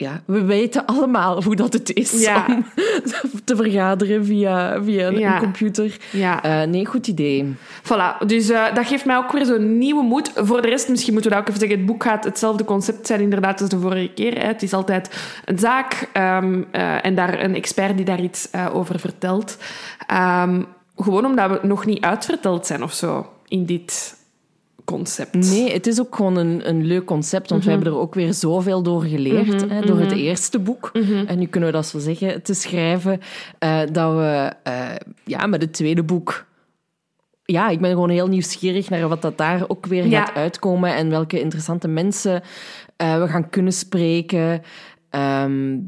Ja, 0.00 0.20
we 0.24 0.44
weten 0.44 0.86
allemaal 0.86 1.42
hoe 1.42 1.56
dat 1.56 1.72
het 1.72 1.92
is 1.94 2.22
Ja. 2.22 2.44
om 2.48 2.64
te 3.44 3.56
vergaderen 3.56 4.24
via, 4.24 4.82
via 4.82 5.06
een, 5.06 5.18
Ja. 5.18 5.34
een 5.34 5.40
computer. 5.40 5.96
Ja. 6.10 6.42
Eh, 6.42 6.68
nee, 6.68 6.86
goed 6.86 7.06
idee. 7.06 7.54
Voilà, 7.82 8.26
dus 8.26 8.48
eh, 8.48 8.74
dat 8.74 8.86
geeft 8.86 9.04
mij 9.04 9.16
ook 9.16 9.32
weer 9.32 9.44
zo'n 9.44 9.78
nieuwe 9.78 10.02
moed. 10.02 10.30
Voor 10.34 10.62
de 10.62 10.68
rest, 10.68 10.88
misschien 10.88 11.12
moeten 11.12 11.30
we 11.30 11.36
dat 11.36 11.46
ook 11.46 11.54
even 11.54 11.60
zeggen, 11.68 11.78
het 11.78 11.88
boek 11.92 12.02
gaat 12.02 12.24
hetzelfde 12.24 12.64
concept 12.64 13.06
zijn 13.06 13.20
inderdaad 13.20 13.60
als 13.60 13.70
de 13.70 13.78
vorige 13.78 14.10
keer. 14.14 14.38
Hè. 14.38 14.46
Het 14.46 14.62
is 14.62 14.72
altijd 14.72 15.30
een 15.44 15.58
zaak 15.58 16.08
ehm, 16.12 16.62
eh, 16.70 17.04
en 17.04 17.14
daar 17.14 17.40
een 17.42 17.54
expert 17.54 17.96
die 17.96 18.04
daar 18.04 18.20
iets 18.22 18.48
over 18.72 18.98
vertelt. 19.00 19.56
Ehm, 20.06 20.62
gewoon 20.96 21.24
omdat 21.26 21.50
we 21.50 21.58
nog 21.66 21.86
niet 21.86 22.04
uitverteld 22.04 22.66
zijn 22.66 22.82
of 22.82 22.92
zo 22.92 23.26
in 23.48 23.66
dit 23.66 24.16
concept. 24.88 25.34
Nee, 25.50 25.72
het 25.72 25.86
is 25.86 26.00
ook 26.00 26.16
gewoon 26.16 26.36
een, 26.36 26.68
een 26.68 26.84
leuk 26.84 27.04
concept, 27.04 27.50
want 27.50 27.64
we 27.64 27.70
hebben 27.70 27.92
er 27.92 27.98
ook 27.98 28.14
weer 28.14 28.34
zoveel 28.34 28.82
door 28.82 29.02
geleerd, 29.02 29.68
hè, 29.70 29.80
door 29.80 29.98
het 29.98 30.12
eerste 30.12 30.58
boek. 30.58 30.90
En 31.26 31.38
nu 31.38 31.46
kunnen 31.46 31.70
we 31.70 31.74
dat 31.76 31.86
zo 31.86 31.98
zeggen, 31.98 32.42
te 32.42 32.54
schrijven, 32.54 33.20
eh, 33.58 33.80
dat 33.92 34.14
we 34.14 34.52
eh, 34.62 34.94
ja, 35.24 35.46
met 35.46 35.62
het 35.62 35.72
tweede 35.72 36.02
boek... 36.02 36.46
Ja, 37.42 37.68
ik 37.68 37.80
ben 37.80 37.90
gewoon 37.90 38.10
heel 38.10 38.26
nieuwsgierig 38.28 38.88
naar 38.90 39.08
wat 39.08 39.22
dat 39.22 39.38
daar 39.38 39.64
ook 39.68 39.86
weer 39.86 40.06
Ja. 40.06 40.24
gaat 40.24 40.36
uitkomen 40.36 40.94
en 40.94 41.10
welke 41.10 41.40
interessante 41.40 41.88
mensen 41.88 42.42
eh, 42.96 43.20
we 43.20 43.28
gaan 43.28 43.48
kunnen 43.50 43.72
spreken. 43.72 44.62
Ehm, 45.10 45.78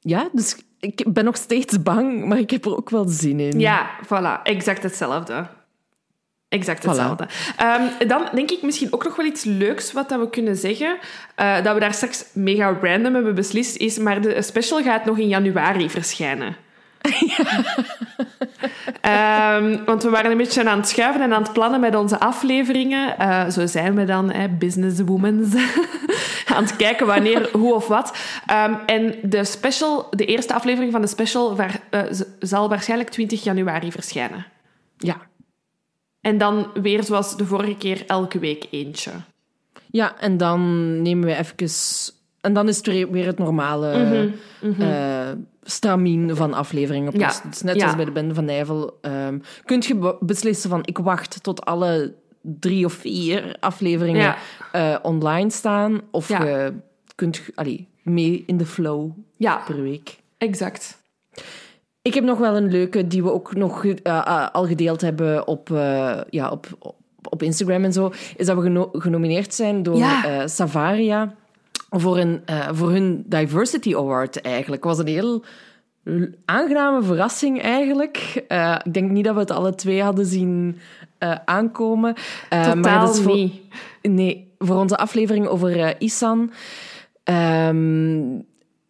ja, 0.00 0.28
dus 0.32 0.56
ik 0.80 1.12
ben 1.12 1.24
nog 1.24 1.36
steeds 1.36 1.82
bang, 1.82 2.24
maar 2.24 2.38
ik 2.38 2.50
heb 2.50 2.64
er 2.64 2.76
ook 2.76 2.90
wel 2.90 3.08
zin 3.08 3.40
in. 3.40 3.60
Ja, 3.60 3.90
voilà, 4.06 4.42
exact 4.42 4.82
hetzelfde. 4.82 5.46
Exact 6.50 6.82
Voilà. 6.82 6.86
hetzelfde. 6.88 7.26
Ehm, 7.56 8.08
dan 8.08 8.28
denk 8.34 8.50
ik 8.50 8.62
misschien 8.62 8.92
ook 8.92 9.04
nog 9.04 9.16
wel 9.16 9.26
iets 9.26 9.44
leuks 9.44 9.92
wat 9.92 10.08
dat 10.08 10.20
we 10.20 10.30
kunnen 10.30 10.56
zeggen. 10.56 10.96
eh, 11.34 11.62
dat 11.62 11.74
we 11.74 11.80
daar 11.80 11.94
straks 11.94 12.24
mega 12.32 12.76
random 12.82 13.14
hebben 13.14 13.34
beslist, 13.34 13.76
is... 13.76 13.98
Maar 13.98 14.20
de 14.20 14.42
special 14.42 14.82
gaat 14.82 15.04
nog 15.04 15.18
in 15.18 15.28
januari 15.28 15.90
verschijnen. 15.90 16.56
Ehm, 19.00 19.84
want 19.84 20.02
we 20.02 20.08
waren 20.10 20.30
een 20.30 20.36
beetje 20.36 20.68
aan 20.68 20.78
het 20.78 20.88
schuiven 20.88 21.22
en 21.22 21.32
aan 21.32 21.42
het 21.42 21.52
plannen 21.52 21.80
met 21.80 21.94
onze 21.94 22.20
afleveringen. 22.20 23.18
Eh, 23.18 23.48
zo 23.48 23.66
zijn 23.66 23.94
we 23.94 24.04
dan, 24.04 24.30
hè, 24.32 24.48
businesswomen. 24.48 25.50
aan 26.54 26.62
het 26.62 26.76
kijken 26.76 27.06
wanneer, 27.06 27.48
hoe 27.52 27.74
of 27.74 27.86
wat. 27.88 28.16
Ehm, 28.46 28.74
en 28.86 29.14
de 29.22 29.44
special, 29.44 30.06
de 30.10 30.24
eerste 30.24 30.54
aflevering 30.54 30.92
van 30.92 31.00
de 31.00 31.06
special 31.06 31.56
eh, 31.90 32.00
zal 32.38 32.68
waarschijnlijk 32.68 33.10
20 33.10 33.44
januari 33.44 33.92
verschijnen. 33.92 34.46
Ja. 34.98 35.16
En 36.20 36.38
dan 36.38 36.66
weer 36.82 37.04
zoals 37.04 37.36
de 37.36 37.46
vorige 37.46 37.76
keer 37.76 38.04
elke 38.06 38.38
week 38.38 38.66
eentje. 38.70 39.10
Ja, 39.90 40.18
en 40.18 40.36
dan 40.36 40.62
nemen 41.02 41.24
we 41.28 41.36
even... 41.36 41.68
En 42.40 42.52
dan 42.52 42.68
is 42.68 42.76
het 42.76 42.86
weer, 42.86 43.10
weer 43.10 43.26
het 43.26 43.38
normale 43.38 43.90
eh, 44.78 45.28
stramien 45.62 46.36
van 46.36 46.54
afleveringen. 46.54 47.18
Ja, 47.18 47.32
net 47.62 47.76
ja. 47.76 47.84
als 47.86 47.96
bij 47.96 48.04
de 48.04 48.10
Bende 48.10 48.34
van 48.34 48.44
Nijvel. 48.44 48.98
ehm 49.00 49.38
kunt 49.64 49.86
je 49.86 49.94
be- 49.94 50.16
beslissen 50.20 50.70
van... 50.70 50.80
Ik 50.84 50.98
wacht 50.98 51.42
tot 51.42 51.64
alle 51.64 52.14
drie 52.42 52.84
of 52.84 52.92
vier 52.92 53.56
afleveringen 53.60 54.20
Ja. 54.20 54.36
eh, 54.72 54.96
online 55.02 55.50
staan. 55.50 56.00
Of 56.10 56.28
je 56.28 56.72
kunt 57.14 57.40
allee, 57.54 57.88
mee 58.02 58.42
in 58.46 58.56
de 58.56 58.66
flow 58.66 59.10
per 59.66 59.82
week. 59.82 60.18
exact. 60.38 60.98
Ik 62.02 62.14
heb 62.14 62.24
nog 62.24 62.38
wel 62.38 62.56
een 62.56 62.70
leuke 62.70 63.06
die 63.06 63.22
we 63.22 63.32
ook 63.32 63.54
nog 63.54 63.84
eh, 63.84 63.94
eh, 64.02 64.48
al 64.52 64.66
gedeeld 64.66 65.00
hebben 65.00 65.46
op, 65.46 65.70
eh, 65.70 66.20
ja, 66.30 66.50
op, 66.50 66.66
op, 67.28 67.42
Instagram 67.42 67.84
en 67.84 67.92
zo. 67.92 68.12
Is 68.36 68.46
dat 68.46 68.56
we 68.56 68.62
geno- 68.62 68.88
genomineerd 68.92 69.54
zijn 69.54 69.82
door 69.82 69.96
Ja. 69.96 70.46
Savaria 70.46 71.34
voor, 71.90 72.18
een, 72.18 72.42
voor 72.72 72.90
hun 72.90 73.24
Diversity 73.26 73.94
Award 73.94 74.40
eigenlijk. 74.40 74.84
Het 74.84 74.96
was 74.96 74.98
een 75.06 75.12
heel 75.12 75.44
aangename 76.44 77.02
verrassing 77.02 77.62
eigenlijk. 77.62 78.44
Ik 78.84 78.94
denk 78.94 79.10
niet 79.10 79.24
dat 79.24 79.34
we 79.34 79.40
het 79.40 79.50
alle 79.50 79.74
twee 79.74 80.02
hadden 80.02 80.26
zien 80.26 80.78
aankomen. 81.44 82.14
Eh, 82.48 82.58
maar 82.64 82.74
Totaal 82.74 83.06
dat 83.06 83.14
is 83.14 83.22
voor- 83.22 83.34
niet. 83.34 83.54
Nee, 84.02 84.54
voor 84.58 84.76
onze 84.76 84.96
aflevering 84.96 85.46
over 85.46 86.00
Isan. 86.00 86.50
Ehm, 87.24 88.38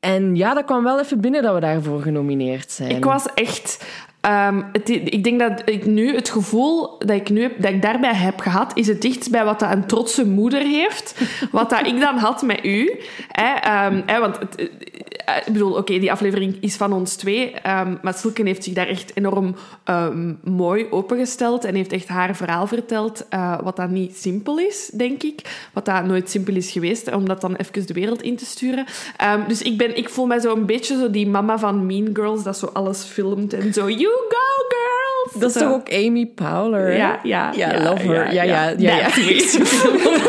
en 0.00 0.36
ja, 0.36 0.54
dat 0.54 0.64
kwam 0.64 0.84
wel 0.84 1.00
even 1.00 1.20
binnen 1.20 1.42
dat 1.42 1.54
we 1.54 1.60
daarvoor 1.60 2.02
genomineerd 2.02 2.70
zijn. 2.72 2.90
Ik 2.90 3.04
was 3.04 3.26
echt... 3.34 3.84
ehm, 4.20 4.62
ik 5.04 5.24
denk 5.24 5.40
dat 5.40 5.62
ik 5.64 5.86
nu 5.86 6.14
het 6.14 6.30
gevoel 6.30 6.98
dat 6.98 7.10
ik, 7.10 7.30
nu, 7.30 7.52
dat 7.58 7.70
ik 7.70 7.82
daarbij 7.82 8.14
heb 8.14 8.40
gehad, 8.40 8.70
is 8.74 8.86
het 8.86 9.02
dichtst 9.02 9.30
bij 9.30 9.44
wat 9.44 9.60
dat 9.60 9.72
een 9.72 9.86
trotse 9.86 10.26
moeder 10.26 10.60
heeft. 10.60 11.20
Wat 11.50 11.70
dat 11.70 11.86
ik 11.86 12.00
dan 12.00 12.16
had 12.16 12.42
met 12.42 12.64
u. 12.64 13.00
Hè, 13.28 13.52
ehm, 13.52 14.02
hè, 14.06 14.20
want 14.20 14.38
het, 14.38 14.70
ik 15.46 15.52
bedoel, 15.52 15.72
oké, 15.72 15.98
die 15.98 16.12
aflevering 16.12 16.56
is 16.60 16.76
van 16.76 16.92
ons 16.92 17.14
twee. 17.14 17.50
ehm, 17.52 17.96
maar 18.02 18.14
Silke 18.14 18.42
heeft 18.42 18.64
zich 18.64 18.72
daar 18.72 18.86
echt 18.86 19.12
enorm 19.14 19.54
ehm, 19.84 20.32
mooi 20.42 20.86
opengesteld 20.90 21.64
en 21.64 21.74
heeft 21.74 21.92
echt 21.92 22.08
haar 22.08 22.36
verhaal 22.36 22.66
verteld. 22.66 23.26
eh, 23.28 23.58
wat 23.62 23.76
dat 23.76 23.90
niet 23.90 24.16
simpel 24.16 24.58
is, 24.58 24.90
denk 24.94 25.22
ik. 25.22 25.68
Wat 25.72 25.84
dat 25.84 26.04
nooit 26.04 26.30
simpel 26.30 26.54
is 26.54 26.70
geweest, 26.70 27.14
om 27.14 27.28
dat 27.28 27.40
dan 27.40 27.54
even 27.56 27.86
de 27.86 27.92
wereld 27.94 28.22
in 28.22 28.36
te 28.36 28.44
sturen. 28.44 28.84
Ehm, 29.16 29.40
dus 29.48 29.62
ik, 29.62 29.78
ben, 29.78 29.96
ik 29.96 30.08
voel 30.08 30.26
mij 30.26 30.40
zo 30.40 30.54
een 30.54 30.66
beetje 30.66 30.98
zo 30.98 31.10
die 31.10 31.26
mama 31.28 31.58
van 31.58 31.86
Mean 31.86 32.08
Girls, 32.12 32.42
dat 32.42 32.58
zo 32.58 32.66
alles 32.72 33.02
filmt 33.04 33.52
en 33.52 33.72
zo. 33.72 33.88
You 33.88 34.12
go, 34.28 34.64
girls! 34.68 35.40
Dat 35.40 35.50
is 35.54 35.62
toch 35.62 35.72
ook 35.72 35.92
Amy 35.92 36.26
Powler? 36.26 36.96
Ja, 36.96 37.20
ja, 37.22 37.52
ja, 37.56 37.72
ja, 37.72 37.82
love 37.90 38.06
her. 38.06 38.32
Ja, 38.32 38.42
ja, 38.42 38.68
ja, 38.68 38.96
ja 38.96 39.08
me. 39.16 40.28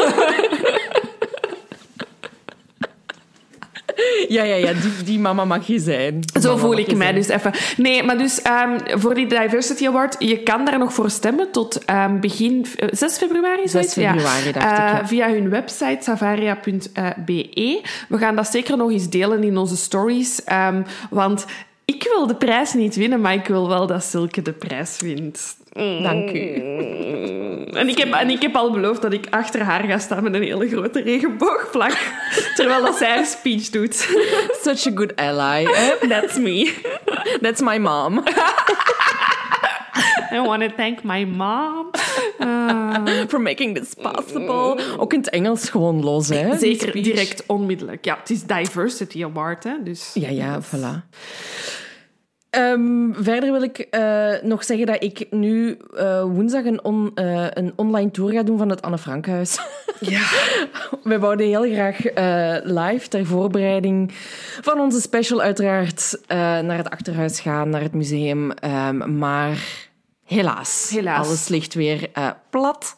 ja, 4.28 4.44
ja, 4.44 4.56
ja, 4.56 4.74
die, 4.74 5.04
die 5.04 5.20
mama 5.20 5.46
mag 5.46 5.68
je 5.68 5.80
zijn. 5.80 6.20
Die 6.20 6.42
Zo 6.42 6.58
voel 6.58 6.78
ik 6.78 6.96
mij 6.96 6.98
zijn. 6.98 7.16
dus 7.16 7.28
even. 7.28 7.52
Nee, 7.78 8.04
maar 8.04 8.18
dus 8.18 8.42
ehm, 8.42 9.00
voor 9.00 9.14
die 9.14 9.28
Diversity 9.28 9.88
Award, 9.88 10.16
je 10.20 10.44
kan 10.44 10.66
daar 10.66 10.78
nog 10.80 10.94
voor 10.94 11.10
stemmen 11.10 11.52
tot 11.52 11.86
ehm, 11.86 12.20
begin 12.20 12.66
eh, 12.76 12.88
6 12.92 13.18
februari. 13.18 13.62
6 13.68 13.72
zoiets? 13.72 13.94
Ja. 13.96 14.12
februari, 14.12 14.52
dacht 14.52 14.78
ik, 14.78 15.00
Eh. 15.02 15.08
Via 15.08 15.30
hun 15.30 15.50
website 15.50 15.98
savaria.be. 16.02 17.82
We 18.10 18.18
gaan 18.18 18.36
dat 18.36 18.48
zeker 18.48 18.78
nog 18.78 18.92
eens 18.92 19.10
delen 19.10 19.44
in 19.44 19.58
onze 19.58 19.78
stories. 19.78 20.44
ehm, 20.44 20.82
want 21.10 21.46
ik 21.86 22.10
wil 22.16 22.28
de 22.28 22.36
prijs 22.36 22.74
niet 22.74 22.96
winnen, 22.96 23.22
maar 23.22 23.34
ik 23.34 23.48
wil 23.48 23.68
wel 23.68 23.88
dat 23.88 24.04
Silke 24.04 24.42
de 24.42 24.52
prijs 24.54 24.98
wint. 25.00 25.56
Mm. 25.74 26.04
Dank 26.04 26.32
u. 26.32 26.54
En 27.74 27.88
ik, 27.88 27.98
heb, 27.98 28.14
en 28.14 28.30
ik 28.30 28.42
heb 28.42 28.56
al 28.56 28.72
beloofd 28.72 29.02
dat 29.02 29.14
ik 29.14 29.28
achter 29.30 29.62
haar 29.62 29.84
ga 29.84 29.98
staan 29.98 30.24
met 30.24 30.34
een 30.34 30.44
hele 30.44 30.68
grote 30.68 31.02
regenboogvlag. 31.02 31.98
terwijl 32.56 32.82
dat 32.82 32.96
zij 32.98 33.10
haar 33.10 33.26
speech 33.26 33.70
doet. 33.70 33.96
Such 34.64 34.88
a 34.88 34.92
good 34.96 35.16
ally. 35.16 35.66
That's 36.08 36.38
me. 36.38 36.74
That's 37.42 37.62
my 37.62 37.78
mom. 37.78 38.24
I 40.32 40.40
want 40.40 40.62
to 40.62 40.70
thank 40.76 41.04
my 41.04 41.26
mom. 41.26 41.90
Uh, 42.40 43.26
For 43.28 43.42
making 43.42 43.76
this 43.76 43.94
possible. 43.94 44.98
Ook 44.98 45.14
in 45.14 45.20
het 45.20 45.30
Engels 45.30 45.70
gewoon 45.70 46.04
los, 46.04 46.30
hè? 46.30 46.58
zeker, 46.58 46.92
direct, 46.92 47.44
onmiddellijk. 47.48 48.06
Ja, 48.06 48.18
het 48.20 48.30
is 48.30 48.44
Diversity 48.44 49.24
Award, 49.24 49.64
hè. 49.64 49.74
Dus... 49.84 50.12
Ja, 50.14 50.30
ja, 50.30 50.60
voilà. 50.62 51.10
Ehm, 52.52 53.14
verder 53.14 53.52
wil 53.52 53.62
ik 53.64 53.78
eh, 53.78 54.32
nog 54.44 54.64
zeggen 54.64 54.86
dat 54.86 55.04
ik 55.04 55.28
nu 55.30 55.78
eh, 55.96 56.22
woensdag 56.24 56.66
een, 56.66 56.84
on- 56.84 57.12
eh, 57.16 57.46
een 57.50 57.74
online 57.76 58.12
tour 58.12 58.32
ga 58.34 58.44
doen 58.44 58.58
van 58.58 58.70
het 58.70 58.82
Anne 58.82 58.98
Frankhuis. 58.98 59.60
Ja. 60.00 60.20
We 61.04 61.20
wouden 61.20 61.46
heel 61.48 61.72
graag 61.74 61.98
live 62.64 63.08
ter 63.08 63.26
voorbereiding 63.26 64.12
van 64.62 64.80
onze 64.80 65.02
special 65.02 65.42
uiteraard 65.42 66.20
naar 66.28 66.78
het 66.78 66.90
Achterhuis 66.90 67.40
gaan, 67.40 67.70
naar 67.70 67.82
het 67.82 67.94
museum. 67.94 68.52
Ehm, 68.52 69.18
maar 69.18 69.58
helaas, 70.26 70.90
Helaas. 70.94 71.26
alles 71.28 71.48
ligt 71.48 71.74
weer 71.74 72.10
plat. 72.50 72.96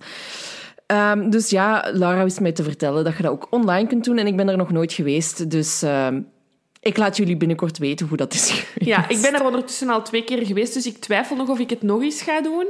Ehm, 0.85 1.29
dus 1.29 1.49
ja, 1.49 1.89
Laura 1.93 2.23
wist 2.23 2.39
mij 2.39 2.51
te 2.51 2.63
vertellen 2.63 3.03
dat 3.03 3.17
je 3.17 3.23
dat 3.23 3.31
ook 3.31 3.47
online 3.49 3.87
kunt 3.87 4.03
doen. 4.03 4.17
En 4.17 4.27
ik 4.27 4.35
ben 4.37 4.49
er 4.49 4.57
nog 4.57 4.71
nooit 4.71 4.93
geweest, 4.93 5.49
dus 5.49 5.83
ik 6.83 6.97
laat 6.97 7.17
jullie 7.17 7.37
binnenkort 7.37 7.77
weten 7.77 8.07
hoe 8.07 8.17
dat 8.17 8.33
is. 8.33 8.65
Ja, 8.75 9.09
ik 9.09 9.21
ben 9.21 9.33
er 9.33 9.45
ondertussen 9.45 9.89
al 9.89 10.01
twee 10.01 10.23
keer 10.23 10.45
geweest, 10.45 10.73
dus 10.73 10.85
ik 10.85 10.97
twijfel 10.97 11.35
nog 11.35 11.49
of 11.49 11.59
ik 11.59 11.69
het 11.69 11.81
nog 11.81 12.01
eens 12.01 12.21
ga 12.21 12.41
doen. 12.41 12.67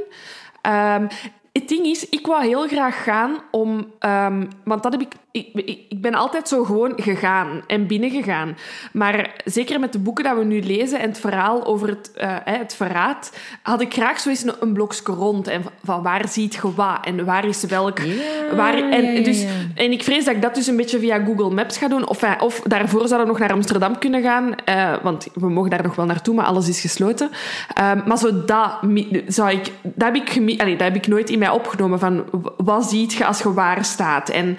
Ehm, 0.62 1.06
het 1.52 1.68
ding 1.68 1.86
is, 1.86 2.08
ik 2.08 2.26
wou 2.26 2.46
heel 2.46 2.68
graag 2.68 3.02
gaan 3.02 3.36
om... 3.50 3.92
ehm, 3.98 4.46
want 4.64 4.82
dat 4.82 4.92
heb 4.92 5.00
ik, 5.00 5.12
ik... 5.34 5.48
ik- 5.54 5.82
Ik 5.94 6.10
ben 6.10 6.18
altijd 6.20 6.48
zo 6.48 6.64
gewoon 6.64 6.92
gegaan 6.96 7.62
en 7.66 7.86
binnengegaan. 7.86 8.56
Maar 8.92 9.30
zeker 9.44 9.80
met 9.80 9.92
de 9.92 9.98
boeken 9.98 10.24
dat 10.24 10.36
we 10.36 10.44
nu 10.44 10.62
lezen 10.62 11.00
en 11.00 11.08
het 11.08 11.18
verhaal 11.20 11.64
over 11.64 11.88
het, 11.88 12.12
eh, 12.12 12.36
het 12.44 12.74
verraad, 12.74 13.32
had 13.62 13.80
ik 13.80 13.92
graag 13.92 14.20
zo 14.20 14.28
eens 14.28 14.42
een, 14.44 14.52
een 14.60 14.72
blokje 14.72 15.12
rond. 15.12 15.48
En 15.48 15.62
van 15.84 16.02
waar 16.02 16.28
ziet 16.28 16.54
je 16.54 16.74
wat 16.74 16.98
en 17.04 17.24
waar 17.24 17.44
is 17.46 17.64
welk... 17.64 17.98
Ja, 17.98 18.56
waar, 18.56 18.74
en, 18.90 19.04
ja, 19.04 19.10
ja, 19.10 19.22
dus, 19.24 19.44
en 19.74 19.92
ik 19.92 20.02
vrees 20.02 20.24
dat 20.24 20.34
ik 20.34 20.42
dat 20.42 20.54
dus 20.54 20.66
een 20.66 20.76
beetje 20.76 20.98
via 20.98 21.24
Google 21.24 21.50
Maps 21.50 21.76
ga 21.78 21.88
doen. 21.88 22.08
Of, 22.08 22.22
eh, 22.22 22.32
of 22.40 22.60
daarvoor 22.60 23.06
zouden 23.08 23.20
we 23.26 23.32
nog 23.32 23.38
naar 23.38 23.52
Amsterdam 23.52 23.98
kunnen 23.98 24.22
gaan. 24.22 24.54
eh, 24.64 24.92
want 25.02 25.26
we 25.34 25.48
mogen 25.50 25.70
daar 25.70 25.82
nog 25.82 25.94
wel 25.96 26.06
naartoe, 26.06 26.34
maar 26.34 26.44
alles 26.46 26.68
is 26.68 26.80
gesloten. 26.80 27.30
Ehm, 27.74 28.00
maar 28.06 28.18
zo 28.18 28.44
dat, 28.44 28.78
zou 29.26 29.50
ik, 29.50 29.72
dat, 29.82 30.12
heb 30.12 30.16
ik 30.16 30.60
allee, 30.60 30.76
dat 30.76 30.86
heb 30.86 30.96
ik 30.96 31.06
nooit 31.06 31.30
in 31.30 31.38
mij 31.38 31.50
opgenomen. 31.50 31.98
Van, 31.98 32.24
wat 32.56 32.88
ziet 32.90 33.12
je 33.12 33.24
als 33.26 33.38
je 33.42 33.52
waar 33.52 33.84
staat? 33.84 34.28
En 34.28 34.58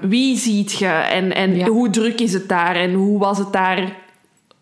ehm, 0.00 0.08
wie 0.08 0.36
ziet 0.36 0.72
je? 0.72 0.86
En, 0.86 1.34
en 1.34 1.56
Ja. 1.56 1.66
hoe 1.66 1.90
druk 1.90 2.20
is 2.20 2.32
het 2.32 2.48
daar? 2.48 2.76
En 2.76 2.92
hoe 2.92 3.18
was 3.18 3.38
het 3.38 3.52
daar 3.52 3.92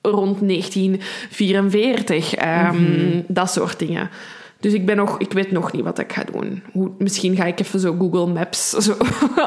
rond 0.03 0.41
1944? 0.49 2.35
Ehm, 2.35 3.21
Dat 3.29 3.51
soort 3.53 3.79
dingen. 3.79 4.11
Dus 4.67 4.75
ik, 4.75 4.87
ben 4.87 4.97
nog, 4.97 5.19
ik 5.19 5.33
weet 5.33 5.51
nog 5.51 5.73
niet 5.73 5.85
wat 5.85 5.99
ik 5.99 6.13
ga 6.13 6.23
doen. 6.33 6.63
Hoe, 6.73 6.91
misschien 6.99 7.37
ga 7.37 7.45
ik 7.45 7.61
even 7.61 7.81
zo 7.81 7.97
Google 7.99 8.27
Maps, 8.27 8.71
zo 8.87 8.93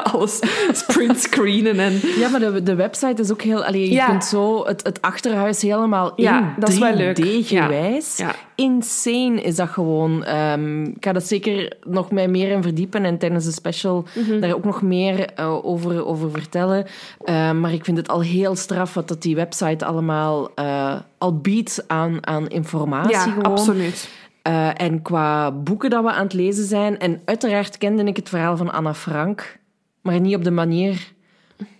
alles 0.02 0.38
printscreenen. 0.86 1.78
En, 1.78 2.00
Ja, 2.18 2.28
maar 2.28 2.40
de, 2.40 2.62
de 2.62 2.74
website 2.74 3.22
is 3.22 3.30
ook 3.32 3.42
heel... 3.42 3.64
Allee, 3.64 3.80
je 3.88 3.94
Ja. 3.94 4.06
kunt 4.06 4.24
zo 4.24 4.64
het, 4.66 4.82
het 4.82 5.02
achterhuis 5.02 5.62
helemaal 5.62 6.12
in 6.16 6.24
Ja, 6.24 6.54
dat 6.58 6.68
is 6.68 6.78
wel 6.78 6.94
leuk. 6.94 7.18
3D-gewijs. 7.20 8.16
Ja, 8.16 8.26
ja. 8.26 8.34
Insane 8.54 9.42
is 9.42 9.56
dat 9.56 9.68
gewoon. 9.68 10.24
Ehm, 10.24 10.82
ik 10.84 11.04
ga 11.04 11.12
dat 11.12 11.26
zeker 11.26 11.72
nog 11.86 12.10
mij 12.10 12.28
meer 12.28 12.50
in 12.50 12.62
verdiepen 12.62 13.04
en 13.04 13.18
tijdens 13.18 13.44
de 13.44 13.52
special 13.52 14.04
Mhm. 14.14 14.40
daar 14.40 14.54
ook 14.54 14.64
nog 14.64 14.82
meer 14.82 15.24
eh, 15.34 15.64
over, 15.66 16.06
over 16.06 16.30
vertellen. 16.30 16.86
Ehm, 17.24 17.60
maar 17.60 17.72
ik 17.72 17.84
vind 17.84 17.96
het 17.96 18.08
al 18.08 18.20
heel 18.22 18.56
straf 18.56 18.94
wat 18.94 19.08
dat 19.08 19.22
die 19.22 19.34
website 19.34 19.84
allemaal 19.84 20.50
eh, 20.54 20.94
al 21.18 21.36
biedt 21.36 21.84
aan, 21.86 22.26
aan 22.26 22.48
informatie. 22.48 23.10
ja 23.10 23.20
gewoon. 23.22 23.42
absoluut. 23.44 24.08
Eh, 24.42 24.80
en 24.80 25.02
qua 25.02 25.50
boeken 25.50 25.90
dat 25.90 26.04
we 26.04 26.10
aan 26.10 26.24
het 26.24 26.32
lezen 26.32 26.64
zijn. 26.64 26.98
En 26.98 27.20
uiteraard 27.24 27.78
kende 27.78 28.04
ik 28.04 28.16
het 28.16 28.28
verhaal 28.28 28.56
van 28.56 28.72
Anna 28.72 28.94
Frank, 28.94 29.58
maar 30.02 30.20
niet 30.20 30.36
op 30.36 30.44
de 30.44 30.50
manier 30.50 31.12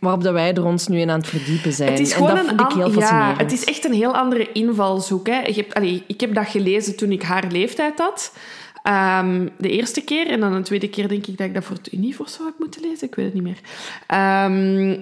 waarop 0.01 0.23
dat 0.23 0.33
wij 0.33 0.55
er 0.55 0.64
ons 0.64 0.87
nu 0.87 0.99
in 0.99 1.11
aan 1.11 1.18
het 1.18 1.29
verdiepen 1.29 1.73
zijn. 1.73 1.90
Het 1.90 2.01
is 2.01 2.11
en 2.11 2.16
gewoon 2.16 2.31
dat 2.31 2.38
een 2.38 2.46
vind 2.46 2.61
ik 2.61 2.77
heel 2.77 2.90
fascinerend. 2.90 3.37
Ja, 3.37 3.42
het 3.42 3.53
is 3.53 3.64
echt 3.64 3.85
een 3.85 3.92
heel 3.92 4.16
andere 4.16 4.53
invalshoek. 4.53 5.27
Hè. 5.27 5.40
Ik, 5.40 5.57
heb, 5.57 5.75
allee, 5.75 6.05
ik 6.07 6.20
heb 6.20 6.35
dat 6.35 6.46
gelezen 6.46 6.96
toen 6.96 7.12
ik 7.12 7.23
haar 7.23 7.46
leeftijd 7.51 7.99
had. 7.99 8.33
Ehm, 8.83 9.49
de 9.59 9.70
eerste 9.70 10.01
keer. 10.01 10.27
En 10.27 10.40
dan 10.40 10.55
de 10.55 10.61
tweede 10.61 10.88
keer 10.88 11.09
denk 11.09 11.27
ik 11.27 11.38
dat 11.38 11.46
ik 11.46 11.55
dat 11.55 11.64
voor 11.64 11.77
het 11.77 11.92
Unief 11.92 12.20
of 12.20 12.29
zo 12.29 12.44
heb 12.44 12.55
moeten 12.59 12.83
lezen. 12.83 13.07
Ik 13.07 13.14
weet 13.14 13.25
het 13.25 13.35
niet 13.35 13.42
meer. 13.42 13.61
Ehm, 14.07 14.99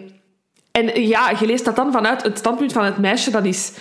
en 0.70 1.02
ja, 1.06 1.30
je 1.38 1.46
leest 1.46 1.64
dat 1.64 1.76
dan 1.76 1.92
vanuit 1.92 2.22
het 2.22 2.38
standpunt 2.38 2.72
van 2.72 2.84
het 2.84 2.98
meisje 2.98 3.30
dat 3.30 3.44
is... 3.44 3.72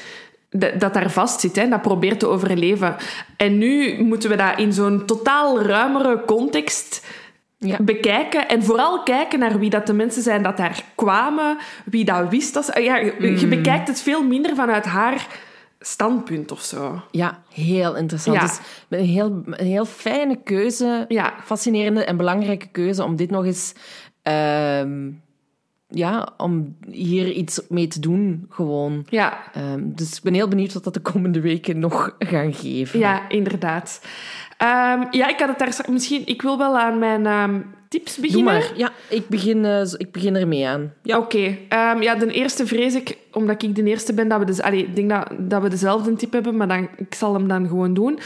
Dat 0.49 0.93
daar 0.93 1.11
vast 1.11 1.39
zit, 1.39 1.55
hè, 1.55 1.67
dat 1.69 1.81
probeert 1.81 2.19
te 2.19 2.27
overleven. 2.27 2.95
En 3.37 3.57
nu 3.57 4.03
moeten 4.03 4.29
we 4.29 4.35
dat 4.35 4.57
in 4.59 4.73
zo'n 4.73 5.05
totaal 5.05 5.61
ruimere 5.61 6.23
context 6.25 7.05
Ja. 7.57 7.77
bekijken. 7.81 8.47
En 8.47 8.63
vooral 8.63 9.03
kijken 9.03 9.39
naar 9.39 9.59
wie 9.59 9.69
dat 9.69 9.87
de 9.87 9.93
mensen 9.93 10.21
zijn 10.21 10.43
dat 10.43 10.57
daar 10.57 10.83
kwamen, 10.95 11.57
wie 11.85 12.05
dat 12.05 12.29
wist. 12.29 12.53
Dat 12.53 12.65
ze- 12.65 12.81
ja, 12.81 12.97
je, 12.97 13.15
je 13.19 13.43
Mm. 13.43 13.49
bekijkt 13.49 13.87
het 13.87 14.01
veel 14.01 14.23
minder 14.23 14.55
vanuit 14.55 14.85
haar 14.85 15.27
standpunt 15.79 16.51
of 16.51 16.61
zo. 16.61 17.01
Ja, 17.11 17.41
heel 17.53 17.95
interessant. 17.95 18.35
Ja. 18.35 18.41
Dus 18.41 18.59
een 18.89 19.05
heel, 19.05 19.41
een 19.45 19.65
heel 19.65 19.85
fijne 19.85 20.39
keuze, 20.43 21.05
Ja. 21.07 21.33
fascinerende 21.43 22.03
en 22.03 22.17
belangrijke 22.17 22.67
keuze 22.67 23.03
om 23.03 23.15
dit 23.15 23.29
nog 23.29 23.45
eens... 23.45 23.73
ehm, 24.23 25.09
ja, 25.89 26.29
om 26.37 26.75
hier 26.89 27.31
iets 27.31 27.61
mee 27.69 27.87
te 27.87 27.99
doen, 27.99 28.45
gewoon. 28.49 29.05
Ja, 29.09 29.37
Ehm, 29.53 29.81
dus 29.83 30.17
ik 30.17 30.23
ben 30.23 30.33
heel 30.33 30.47
benieuwd 30.47 30.73
wat 30.73 30.83
dat 30.83 30.93
de 30.93 30.99
komende 30.99 31.41
weken 31.41 31.79
nog 31.79 32.15
gaan 32.19 32.53
geven. 32.53 32.99
ja 32.99 33.29
inderdaad. 33.29 34.01
Ehm, 34.57 35.03
ja, 35.11 35.27
ik 35.27 35.39
had 35.39 35.47
het 35.49 35.59
daar 35.59 35.85
misschien. 35.91 36.21
Ik 36.25 36.41
wil 36.41 36.57
wel 36.57 36.77
aan 36.79 36.99
mijn 36.99 37.25
ehm, 37.25 37.59
tips 37.89 38.15
Doe 38.15 38.25
beginnen. 38.25 38.53
maar. 38.53 38.71
Ja, 38.75 38.91
ik 39.09 39.27
begin, 39.27 39.65
eh, 39.65 39.81
ik 39.97 40.11
begin 40.11 40.35
ermee 40.35 40.67
aan. 40.67 40.93
Ja. 41.03 41.17
Oké. 41.17 41.57
Ja, 41.99 42.15
de 42.15 42.31
eerste 42.31 42.67
vrees 42.67 42.95
ik, 42.95 43.17
omdat 43.31 43.63
ik 43.63 43.75
de 43.75 43.83
eerste 43.83 44.13
ben, 44.13 44.27
dat 44.27 44.39
we, 44.39 44.45
dus, 44.45 44.61
allee, 44.61 44.83
ik 44.83 44.95
denk 44.95 45.09
dat, 45.09 45.27
dat 45.39 45.61
we 45.61 45.69
dezelfde 45.69 46.13
tip 46.15 46.33
hebben, 46.33 46.57
maar 46.57 46.67
dan, 46.67 46.89
ik 46.97 47.15
zal 47.15 47.33
hem 47.33 47.47
dan 47.47 47.67
gewoon 47.67 47.93
doen. 47.93 48.19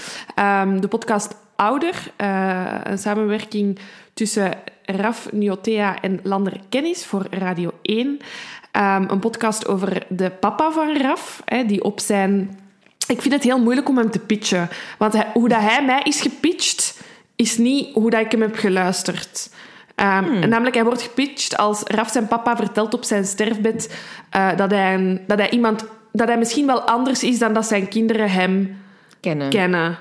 De 0.80 0.88
podcast 0.90 1.36
Ouder, 1.62 2.12
eh, 2.18 2.76
een 2.84 2.98
samenwerking 2.98 3.80
tussen 4.14 4.54
Raf 4.86 5.32
Niotea 5.32 6.02
en 6.02 6.20
Lander 6.24 6.54
Kennis 6.70 7.06
voor 7.06 7.26
Radio 7.30 7.72
1. 7.82 8.20
Ehm, 8.72 9.06
een 9.10 9.20
podcast 9.20 9.68
over 9.68 10.04
de 10.10 10.30
papa 10.30 10.72
van 10.72 10.98
Raf, 10.98 11.42
hè, 11.46 11.66
die 11.66 11.84
op 11.84 12.00
zijn... 12.00 12.60
Ik 13.08 13.22
vind 13.22 13.34
het 13.34 13.44
heel 13.44 13.60
moeilijk 13.60 13.90
om 13.90 13.98
hem 13.98 14.12
te 14.12 14.20
pitchen. 14.20 14.70
Want 14.98 15.14
hij- 15.14 15.28
hoe 15.34 15.50
dat 15.50 15.60
hij 15.62 15.86
mij 15.86 16.02
is 16.04 16.22
gepitcht, 16.22 17.02
is 17.36 17.58
niet 17.58 17.94
hoe 17.94 18.10
dat 18.10 18.20
ik 18.22 18.32
hem 18.32 18.42
heb 18.42 18.56
geluisterd. 18.56 19.50
Ehm, 19.96 20.40
Namelijk, 20.50 20.76
hij 20.76 20.84
wordt 20.84 21.02
gepitcht 21.02 21.58
als 21.58 21.82
Raf 21.84 22.10
zijn 22.12 22.28
papa 22.28 22.56
vertelt 22.56 22.94
op 22.94 23.04
zijn 23.04 23.26
sterfbed 23.26 23.96
eh, 24.30 24.58
dat, 24.58 24.72
hij 24.72 24.94
een, 24.94 25.22
dat 25.28 25.38
hij 25.38 25.50
iemand... 25.50 25.86
Dat 26.14 26.28
hij 26.28 26.38
misschien 26.38 26.66
wel 26.66 26.82
anders 26.82 27.24
is 27.24 27.40
dan 27.40 27.54
dat 27.54 27.66
zijn 27.66 27.88
kinderen 27.88 28.30
hem 28.32 28.78
Kennen. 29.20 29.50
kennen. 29.50 29.98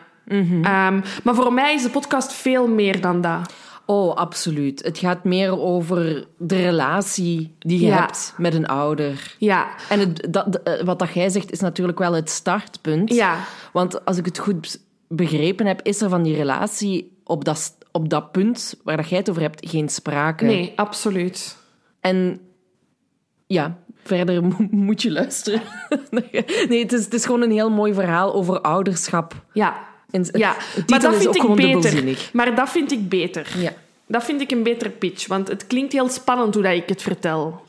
Ehm, 0.64 1.00
maar 1.22 1.34
voor 1.34 1.52
mij 1.52 1.74
is 1.74 1.82
de 1.82 1.90
podcast 1.90 2.32
veel 2.32 2.68
meer 2.68 3.00
dan 3.00 3.20
dat. 3.20 3.52
Oh, 3.90 4.14
absoluut. 4.14 4.84
Het 4.84 4.98
gaat 4.98 5.24
meer 5.24 5.58
over 5.60 6.26
de 6.38 6.56
relatie 6.62 7.54
die 7.58 7.80
je 7.80 7.86
Ja. 7.86 7.96
hebt 8.00 8.34
met 8.36 8.54
een 8.54 8.66
ouder. 8.66 9.34
Ja, 9.38 9.68
En 9.88 9.98
het, 10.00 10.26
dat, 10.30 10.62
eh, 10.62 10.82
wat 10.84 10.98
dat 10.98 11.12
jij 11.14 11.28
zegt 11.28 11.52
is 11.52 11.60
natuurlijk 11.60 11.98
wel 11.98 12.12
het 12.12 12.30
startpunt. 12.30 13.14
Ja. 13.14 13.36
Want 13.72 14.04
als 14.04 14.16
ik 14.16 14.24
het 14.24 14.38
goed 14.38 14.80
begrepen 15.08 15.66
heb, 15.66 15.80
is 15.82 16.00
er 16.00 16.08
van 16.08 16.22
die 16.22 16.36
relatie 16.36 17.16
op 17.24 17.44
dat, 17.44 17.76
op 17.92 18.08
dat 18.08 18.32
punt 18.32 18.74
waar 18.84 18.96
dat 18.96 19.08
jij 19.08 19.18
het 19.18 19.30
over 19.30 19.42
hebt 19.42 19.68
geen 19.70 19.88
sprake. 19.88 20.44
nee, 20.44 20.72
absoluut. 20.76 21.56
En 22.00 22.40
ja, 23.46 23.78
verder 24.04 24.42
mo- 24.44 24.66
moet 24.70 25.02
je 25.02 25.10
luisteren. 25.10 25.62
nee, 26.68 26.82
het 26.82 26.92
is, 26.92 27.04
het 27.04 27.14
is 27.14 27.24
gewoon 27.24 27.42
een 27.42 27.50
heel 27.50 27.70
mooi 27.70 27.94
verhaal 27.94 28.34
over 28.34 28.60
ouderschap. 28.60 29.44
Ja, 29.52 29.88
En 30.10 30.26
ja. 30.32 30.56
maar 30.86 31.00
dat 31.00 31.16
vind 31.16 31.36
ik 31.36 31.54
beter. 31.54 32.28
Maar 32.32 32.54
dat 32.54 32.70
vind 32.70 32.92
ik 32.92 33.08
beter. 33.08 33.46
Ja. 33.58 33.72
Dat 34.06 34.24
vind 34.24 34.40
ik 34.40 34.50
een 34.50 34.62
betere 34.62 34.90
pitch, 34.90 35.26
want 35.26 35.48
het 35.48 35.66
klinkt 35.66 35.92
heel 35.92 36.08
spannend 36.08 36.54
hoe 36.54 36.62
dat 36.62 36.72
ik 36.72 36.88
het 36.88 37.02
vertel. 37.02 37.62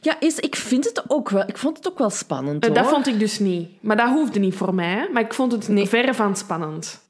Ja, 0.00 0.20
is, 0.20 0.38
ik 0.38 0.56
vind 0.56 0.84
het 0.84 1.02
ook 1.08 1.30
wel. 1.30 1.42
Ik 1.46 1.58
vond 1.58 1.76
het 1.76 1.88
ook 1.88 1.98
wel 1.98 2.10
spannend. 2.10 2.62
Eh, 2.62 2.68
Hoor. 2.68 2.78
Dat 2.78 2.88
vond 2.88 3.06
ik 3.06 3.18
dus 3.18 3.38
niet. 3.38 3.68
Maar 3.80 3.96
dat 3.96 4.08
hoefde 4.08 4.38
niet 4.38 4.54
voor 4.54 4.74
mij. 4.74 5.08
Maar 5.12 5.22
ik 5.22 5.34
vond 5.34 5.52
het 5.52 5.88
verre 5.88 6.14
van 6.14 6.36
spannend. 6.36 7.00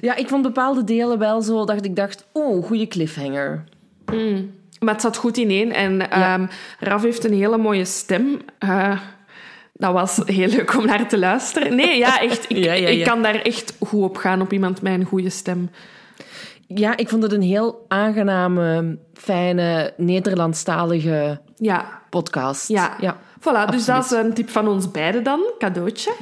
Ja, 0.00 0.14
ik 0.14 0.28
vond 0.28 0.42
bepaalde 0.42 0.84
delen 0.84 1.18
wel 1.18 1.42
zo 1.42 1.64
dat 1.64 1.84
ik 1.84 1.96
dacht, 1.96 2.26
oh, 2.32 2.66
goede 2.66 2.88
cliffhanger. 2.88 3.64
Maar 4.78 4.94
het 4.94 5.02
zat 5.02 5.16
goed 5.16 5.36
ineen. 5.36 5.72
En 5.72 6.10
ehm 6.10 6.46
Raf 6.80 7.02
heeft 7.02 7.24
een 7.24 7.34
hele 7.34 7.58
mooie 7.58 7.84
stem. 7.84 8.40
Eh, 8.58 9.00
dat 9.78 9.92
was 9.92 10.20
heel 10.24 10.48
leuk 10.48 10.76
om 10.76 10.86
naar 10.86 11.08
te 11.08 11.18
luisteren. 11.18 11.74
Nee, 11.76 11.98
ja, 11.98 12.20
echt. 12.20 12.44
Ik, 12.50 12.56
Ja, 12.64 12.72
ja, 12.72 12.88
ik 12.88 13.04
kan 13.04 13.22
daar 13.22 13.34
echt 13.42 13.76
goed 13.80 14.02
op 14.02 14.16
gaan, 14.16 14.40
op 14.40 14.52
iemand 14.52 14.82
met 14.82 14.92
een 14.92 15.04
goede 15.04 15.30
stem. 15.30 15.70
Ja, 16.66 16.96
ik 16.96 17.08
vond 17.08 17.22
het 17.22 17.32
een 17.32 17.42
heel 17.42 17.84
aangename, 17.88 18.98
fijne, 19.14 19.92
Nederlandstalige 19.96 21.40
Ja, 21.56 22.00
podcast. 22.10 22.68
ja. 22.68 22.96
ja. 23.00 23.16
Voilà, 23.40 23.70
dus 23.70 23.84
dat 23.84 24.04
is 24.04 24.10
een 24.10 24.34
tip 24.34 24.48
van 24.50 24.68
ons 24.68 24.90
beiden 24.90 25.22
dan. 25.22 25.40
Cadeautje. 25.58 26.12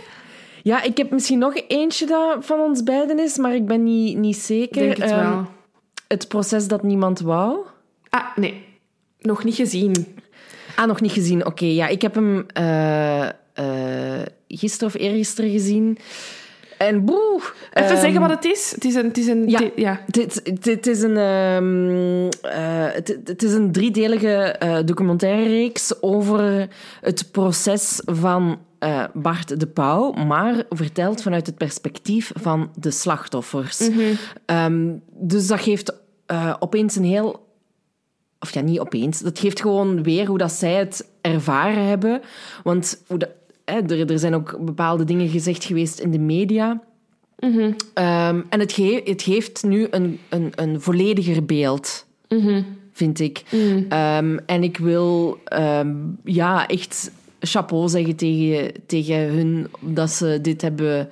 Ja, 0.63 0.83
ik 0.83 0.97
heb 0.97 1.11
misschien 1.11 1.39
nog 1.39 1.55
eentje 1.69 2.07
dat 2.07 2.37
van 2.47 2.61
ons 2.61 2.83
beiden 2.83 3.19
is, 3.19 3.37
maar 3.37 3.55
ik 3.55 3.67
ben 3.67 3.83
niet, 3.83 4.17
niet 4.17 4.37
zeker. 4.37 4.83
Denk 4.83 4.97
het 4.97 5.11
Ehm, 5.11 5.31
wel. 5.31 5.47
het 6.09 6.29
proces 6.29 6.69
dat 6.69 6.83
niemand 6.83 7.21
wou. 7.21 7.57
Ah, 8.11 8.37
nee. 8.37 8.65
Nog 9.19 9.45
niet 9.45 9.55
gezien. 9.55 10.19
Ah, 10.77 10.87
nog 10.87 11.01
niet 11.01 11.13
gezien. 11.13 11.47
Oké, 11.47 11.65
ja, 11.65 11.87
ik 11.87 12.03
heb 12.03 12.15
hem 12.15 12.47
eh, 12.53 13.29
gisteren 14.49 14.95
of 14.95 15.01
eergisteren 15.01 15.51
gezien. 15.51 15.99
En 16.79 17.05
boe. 17.05 17.41
Even 17.73 17.91
ehm, 17.91 18.01
zeggen 18.01 18.21
wat 18.21 18.31
het 18.31 18.45
is. 18.45 18.73
Het 18.75 18.85
is 18.85 18.95
een... 18.95 19.05
Het 19.07 19.19
is 19.19 19.27
een 19.27 19.49
ja. 19.77 20.01
Het, 20.07 20.41
het, 20.45 20.65
het 20.65 20.87
is 20.87 21.03
een, 21.03 21.17
ehm, 21.17 22.29
eh, 22.53 22.95
het, 22.95 23.19
het 23.25 23.43
is 23.43 23.53
een 23.53 23.73
driedelige 23.73 24.35
eh 24.35 24.79
documentaire-reeks 24.85 26.03
over 26.03 26.69
het 27.01 27.31
proces 27.31 28.01
van 28.05 28.59
eh, 28.79 29.05
Bart 29.15 29.61
de 29.61 29.67
Pauw, 29.67 30.13
maar 30.13 30.65
verteld 30.69 31.23
vanuit 31.23 31.47
het 31.47 31.57
perspectief 31.57 32.33
van 32.35 32.71
de 32.75 32.91
slachtoffers. 32.91 33.91
Ehm, 34.47 34.93
dus 35.11 35.47
dat 35.47 35.61
geeft 35.61 35.95
eh, 36.27 36.55
opeens 36.59 36.97
een 36.97 37.05
heel 37.05 37.45
of 38.41 38.55
ja, 38.55 38.61
niet 38.61 38.81
opeens. 38.81 39.21
Dat 39.21 39.39
geeft 39.39 39.61
gewoon 39.61 40.03
weer 40.03 40.27
hoe 40.27 40.39
dat 40.39 40.53
zij 40.53 40.75
het 40.75 41.09
ervaren 41.21 41.87
hebben. 41.87 42.21
Want 42.63 43.03
hoe 43.07 43.19
dat, 43.19 43.31
hè, 43.67 43.81
er, 43.81 44.11
er 44.11 44.19
zijn 44.19 44.35
ook 44.35 44.59
bepaalde 44.65 45.05
dingen 45.05 45.29
gezegd 45.29 45.65
geweest 45.65 45.99
in 46.01 46.11
de 46.11 46.19
media. 46.19 46.81
Ehm, 47.95 48.41
en 48.49 48.61
het, 48.61 48.73
ge- 48.73 49.01
het 49.05 49.23
geeft 49.23 49.65
nu 49.65 49.87
een, 49.91 50.19
een, 50.29 50.53
een 50.55 50.81
vollediger 50.81 51.45
beeld, 51.45 52.07
vind 52.93 53.21
ik. 53.21 53.43
Ehm, 53.89 54.39
en 54.47 54.63
ik 54.63 54.77
wil 54.79 55.39
ehm, 55.45 55.95
ja, 56.25 56.67
echt 56.67 57.11
chapeau 57.41 57.89
zeggen 57.89 58.17
tegen, 58.17 58.73
tegen 58.87 59.17
hun 59.17 59.67
dat 59.81 60.11
ze 60.11 60.39
dit 60.43 60.63
hebben 60.63 61.09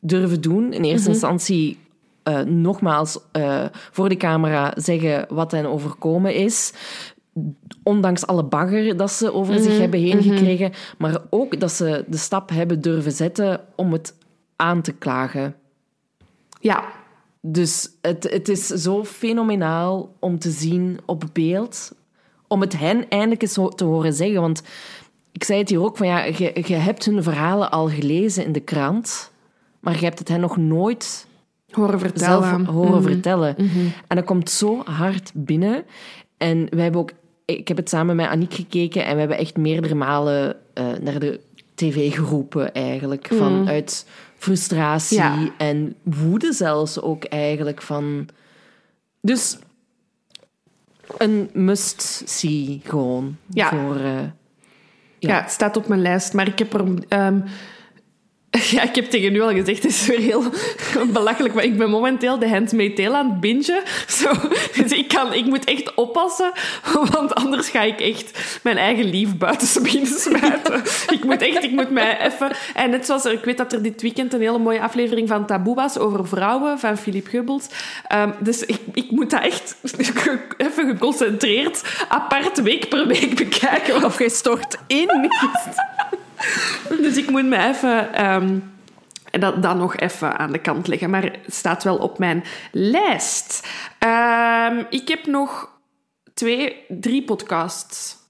durven 0.00 0.40
doen. 0.40 0.72
In 0.72 0.84
eerste 0.84 1.08
instantie 1.12 1.78
eh, 2.22 2.40
nogmaals 2.40 3.18
eh, 3.32 3.64
voor 3.90 4.08
de 4.08 4.16
camera 4.16 4.72
zeggen 4.76 5.26
wat 5.28 5.50
hen 5.50 5.66
overkomen 5.66 6.34
is. 6.34 6.72
Ondanks 7.84 8.26
alle 8.26 8.44
bagger 8.44 8.96
dat 8.96 9.10
ze 9.12 9.32
over 9.32 9.58
zich 9.60 9.78
hebben 9.78 10.00
heen 10.00 10.22
gekregen. 10.22 10.72
Maar 10.98 11.18
ook 11.30 11.60
dat 11.60 11.72
ze 11.72 12.04
de 12.08 12.16
stap 12.16 12.50
hebben 12.50 12.80
durven 12.80 13.12
zetten 13.12 13.60
om 13.76 13.92
het 13.92 14.14
aan 14.56 14.82
te 14.82 14.92
klagen. 14.92 15.54
Ja. 16.60 16.84
Dus 17.40 17.90
het, 18.00 18.30
het 18.30 18.48
is 18.48 18.66
zo 18.66 19.04
fenomenaal 19.04 20.14
om 20.18 20.38
te 20.38 20.50
zien 20.50 20.98
op 21.04 21.24
beeld. 21.32 21.92
Om 22.48 22.60
het 22.60 22.78
hen 22.78 23.08
eindelijk 23.08 23.42
eens 23.42 23.58
te 23.74 23.84
horen 23.84 24.12
zeggen. 24.12 24.40
Want 24.40 24.62
ik 25.32 25.44
zei 25.44 25.58
het 25.58 25.68
hier 25.68 25.82
ook, 25.82 25.96
van 25.96 26.06
ja, 26.06 26.24
je, 26.24 26.62
je 26.66 26.74
hebt 26.74 27.04
hun 27.04 27.22
verhalen 27.22 27.70
al 27.70 27.88
gelezen 27.88 28.44
in 28.44 28.52
de 28.52 28.60
krant. 28.60 29.32
Maar 29.80 29.94
je 29.98 30.04
hebt 30.04 30.18
het 30.18 30.28
hen 30.28 30.40
nog 30.40 30.56
nooit 30.56 31.26
Horen 31.70 31.98
vertellen. 31.98 32.48
zelf 32.48 32.66
horen 32.66 33.00
Mhm. 33.00 33.02
vertellen. 33.02 33.56
En 34.08 34.16
dat 34.16 34.24
komt 34.24 34.50
zo 34.50 34.82
hard 34.84 35.30
binnen. 35.34 35.84
En 36.36 36.66
wij 36.70 36.82
hebben 36.82 37.00
ook... 37.00 37.10
Ik 37.44 37.68
heb 37.68 37.76
het 37.76 37.88
samen 37.88 38.16
met 38.16 38.26
Aniek 38.26 38.54
gekeken 38.54 39.04
en 39.04 39.12
we 39.14 39.18
hebben 39.20 39.38
echt 39.38 39.56
meerdere 39.56 39.94
malen 39.94 40.56
eh, 40.74 40.86
naar 41.00 41.18
de 41.18 41.40
tv 41.74 42.14
geroepen 42.14 42.72
eigenlijk. 42.74 43.28
Vanuit 43.32 44.06
frustratie 44.36 45.16
Ja. 45.16 45.50
en 45.58 45.94
woede 46.02 46.52
zelfs 46.52 47.00
ook 47.00 47.24
eigenlijk. 47.24 47.82
Van... 47.82 48.28
Dus 49.20 49.58
een 51.18 51.50
must-see 51.52 52.80
gewoon. 52.84 53.36
Ja. 53.46 53.68
Voor, 53.68 53.96
eh, 53.96 54.18
Ja. 55.18 55.40
het 55.42 55.50
staat 55.50 55.76
op 55.76 55.88
mijn 55.88 56.02
lijst, 56.02 56.32
maar 56.32 56.46
ik 56.46 56.58
heb 56.58 56.72
er... 56.74 56.84
ehm, 57.08 57.40
ja, 58.70 58.82
ik 58.82 58.94
heb 58.94 59.04
tegen 59.04 59.34
u 59.34 59.40
al 59.40 59.48
gezegd, 59.48 59.82
het 59.82 59.92
is 59.92 60.06
weer 60.06 60.18
heel 60.18 60.44
belachelijk, 61.12 61.54
maar 61.54 61.64
ik 61.64 61.76
ben 61.78 61.90
momenteel 61.90 62.38
de 62.38 62.48
Handmaid's 62.48 62.96
Tale 63.02 63.16
aan 63.16 63.30
het 63.30 63.40
bingen. 63.40 63.82
Zo, 64.18 64.30
dus 64.74 64.92
ik, 64.92 65.08
kan, 65.08 65.32
ik 65.32 65.44
moet 65.44 65.64
echt 65.64 65.94
oppassen, 65.94 66.52
want 67.10 67.34
anders 67.34 67.68
ga 67.68 67.82
ik 67.82 68.00
echt 68.00 68.58
mijn 68.62 68.76
eigen 68.76 69.04
lief 69.04 69.36
buiten 69.36 69.82
beginnen 69.82 70.18
smijten. 70.18 70.82
ik 71.10 71.24
moet 71.24 71.42
echt, 71.42 71.62
ik 71.62 71.70
moet 71.70 71.90
mij 71.90 72.20
even... 72.20 72.50
En 72.74 72.90
net 72.90 73.06
zoals, 73.06 73.24
er- 73.24 73.32
ik 73.32 73.44
weet 73.44 73.56
dat 73.56 73.72
er 73.72 73.82
dit 73.82 74.02
weekend 74.02 74.32
een 74.32 74.40
hele 74.40 74.58
mooie 74.58 74.80
aflevering 74.80 75.28
van 75.28 75.46
Taboe 75.46 75.74
was 75.74 75.98
over 75.98 76.26
vrouwen, 76.28 76.78
van 76.78 76.96
Philippe 76.98 77.30
Gubbels. 77.30 77.66
Ehm, 78.06 78.30
dus 78.38 78.64
ik, 78.64 78.78
ik 78.92 79.10
moet 79.10 79.30
dat 79.30 79.42
echt 79.42 79.76
even 80.56 80.88
geconcentreerd, 80.88 81.82
apart 82.08 82.62
week 82.62 82.88
per 82.88 83.06
week 83.06 83.36
bekijken. 83.36 84.04
Of 84.04 84.18
jij 84.18 84.28
stort 84.28 84.76
in. 84.86 85.08
Dus 87.04 87.16
ik 87.16 87.30
moet 87.30 87.44
me 87.44 87.58
even... 87.58 88.14
ehm, 88.14 88.58
dat, 89.40 89.62
dat 89.62 89.76
nog 89.76 89.96
even 89.96 90.38
aan 90.38 90.52
de 90.52 90.58
kant 90.58 90.86
leggen. 90.86 91.10
Maar 91.10 91.22
het 91.22 91.54
staat 91.54 91.84
wel 91.84 91.96
op 91.96 92.18
mijn 92.18 92.44
lijst. 92.72 93.68
Ehm, 93.98 94.82
ik 94.90 95.08
heb 95.08 95.26
nog 95.26 95.70
twee, 96.34 96.84
drie 96.88 97.24
podcasts. 97.24 98.22